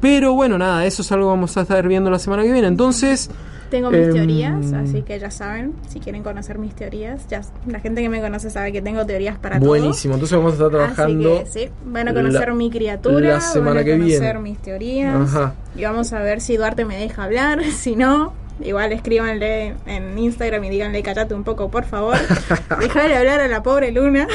Pero 0.00 0.32
bueno, 0.34 0.58
nada, 0.58 0.84
eso 0.86 1.02
es 1.02 1.12
algo 1.12 1.26
que 1.26 1.30
vamos 1.30 1.56
a 1.56 1.60
estar 1.60 1.86
viendo 1.86 2.10
la 2.10 2.18
semana 2.18 2.42
que 2.42 2.50
viene. 2.52 2.66
Entonces, 2.66 3.30
Tengo 3.70 3.88
mis 3.88 4.00
em, 4.00 4.12
teorías, 4.12 4.72
así 4.72 5.02
que 5.02 5.16
ya 5.20 5.30
saben, 5.30 5.74
si 5.88 6.00
quieren 6.00 6.24
conocer 6.24 6.58
mis 6.58 6.74
teorías, 6.74 7.26
ya 7.28 7.40
la 7.68 7.78
gente 7.78 8.02
que 8.02 8.08
me 8.08 8.20
conoce 8.20 8.50
sabe 8.50 8.72
que 8.72 8.82
tengo 8.82 9.06
teorías 9.06 9.38
para 9.38 9.58
todo. 9.60 9.68
buenísimo. 9.68 10.14
Entonces 10.14 10.36
vamos 10.36 10.52
a 10.52 10.54
estar 10.56 10.70
trabajando. 10.70 11.34
Así 11.36 11.44
que 11.44 11.66
sí, 11.66 11.72
van 11.86 12.08
a 12.08 12.14
conocer 12.14 12.48
la- 12.48 12.54
mi 12.54 12.68
criatura, 12.68 13.28
la 13.34 13.40
semana 13.40 13.70
van 13.70 13.78
a 13.78 13.84
que 13.84 13.92
conocer 13.92 14.20
viene. 14.20 14.38
mis 14.40 14.58
teorías. 14.58 15.14
Ajá. 15.34 15.54
Y 15.76 15.84
vamos 15.84 16.12
a 16.12 16.18
ver 16.20 16.40
si 16.40 16.56
Duarte 16.56 16.84
me 16.84 16.96
deja 16.96 17.22
hablar, 17.22 17.62
si 17.72 17.94
no, 17.94 18.32
igual 18.60 18.92
escríbanle 18.92 19.74
en 19.86 20.18
Instagram 20.18 20.64
y 20.64 20.70
díganle 20.70 21.02
callate 21.02 21.34
un 21.34 21.44
poco, 21.44 21.70
por 21.70 21.84
favor. 21.84 22.16
Dejale 22.80 23.16
hablar 23.16 23.40
a 23.40 23.48
la 23.48 23.62
pobre 23.62 23.90
Luna. 23.92 24.26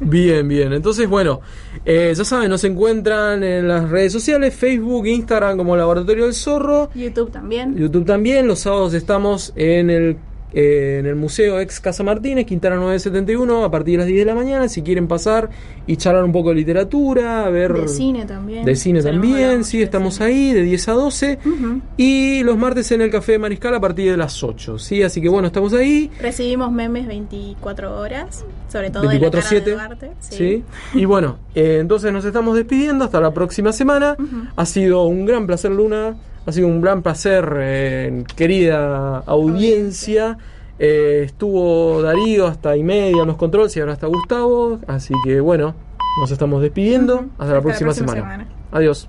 Bien, 0.00 0.46
bien. 0.48 0.72
Entonces, 0.72 1.08
bueno, 1.08 1.40
eh, 1.84 2.12
ya 2.16 2.24
saben, 2.24 2.50
nos 2.50 2.64
encuentran 2.64 3.42
en 3.42 3.68
las 3.68 3.88
redes 3.88 4.12
sociales, 4.12 4.54
Facebook, 4.54 5.06
Instagram 5.06 5.56
como 5.56 5.76
Laboratorio 5.76 6.24
del 6.24 6.34
Zorro. 6.34 6.90
YouTube 6.94 7.30
también. 7.30 7.76
YouTube 7.76 8.04
también. 8.04 8.46
Los 8.46 8.60
sábados 8.60 8.94
estamos 8.94 9.52
en 9.56 9.90
el, 9.90 10.16
eh, 10.52 10.96
en 11.00 11.06
el 11.06 11.16
Museo 11.16 11.60
Ex 11.60 11.80
Casa 11.80 12.02
Martínez, 12.02 12.46
Quintana 12.46 12.76
971, 12.76 13.64
a 13.64 13.70
partir 13.70 13.92
de 13.92 13.98
las 13.98 14.06
10 14.06 14.18
de 14.20 14.24
la 14.24 14.34
mañana. 14.34 14.68
Si 14.68 14.82
quieren 14.82 15.08
pasar 15.08 15.50
y 15.86 15.96
charlar 15.96 16.24
un 16.24 16.32
poco 16.32 16.50
de 16.50 16.56
literatura, 16.56 17.44
a 17.44 17.50
ver. 17.50 17.72
De 17.72 17.88
cine 17.88 18.26
también. 18.26 18.64
De 18.64 18.76
cine 18.76 19.02
también, 19.02 19.64
sí, 19.64 19.82
estamos 19.82 20.20
ahí 20.20 20.52
de 20.52 20.62
10 20.62 20.88
a 20.88 20.92
12. 20.92 21.38
Ujú. 21.44 21.80
Y 21.96 22.42
los 22.42 22.56
martes 22.56 22.90
en 22.92 23.02
el 23.02 23.10
Café 23.10 23.32
de 23.32 23.38
Mariscal 23.38 23.74
a 23.74 23.80
partir 23.80 24.10
de 24.10 24.16
las 24.16 24.42
8, 24.42 24.78
¿sí? 24.78 25.02
Así 25.02 25.20
que 25.20 25.28
bueno, 25.28 25.46
estamos 25.46 25.72
ahí. 25.72 26.10
Recibimos 26.20 26.72
memes 26.72 27.06
24 27.06 27.98
horas, 27.98 28.44
sobre 28.68 28.90
todo 28.90 29.08
de 29.08 29.18
la 29.18 29.30
cara 29.30 29.48
de 29.48 29.62
24-7. 29.62 29.72
Duarte. 29.72 30.10
Sí. 30.20 30.64
Y 30.94 31.04
bueno, 31.04 31.38
eh, 31.54 31.78
entonces 31.80 32.12
nos 32.12 32.24
estamos 32.24 32.56
despidiendo 32.56 33.04
hasta 33.04 33.20
la 33.20 33.32
próxima 33.32 33.72
semana. 33.72 34.16
Ha 34.56 34.66
sido 34.66 35.04
un 35.04 35.26
gran 35.26 35.46
placer, 35.46 35.70
Luna. 35.70 36.16
Ha 36.46 36.52
sido 36.52 36.68
un 36.68 36.80
gran 36.80 37.02
placer, 37.02 37.54
eh, 37.58 38.24
querida 38.36 39.18
audiencia. 39.18 40.38
Eh, 40.78 41.22
estuvo 41.26 42.00
Darío 42.00 42.46
hasta 42.46 42.76
y 42.76 42.82
media 42.82 43.20
en 43.20 43.28
los 43.28 43.36
controles 43.36 43.76
y 43.76 43.80
ahora 43.80 43.92
está 43.92 44.06
Gustavo. 44.06 44.78
Así 44.86 45.14
que 45.24 45.40
bueno, 45.40 45.74
nos 46.20 46.30
estamos 46.30 46.62
despidiendo. 46.62 47.26
Hasta, 47.38 47.54
la 47.54 47.60
próxima, 47.60 47.92
semana. 47.92 48.48
Adiós. 48.72 49.08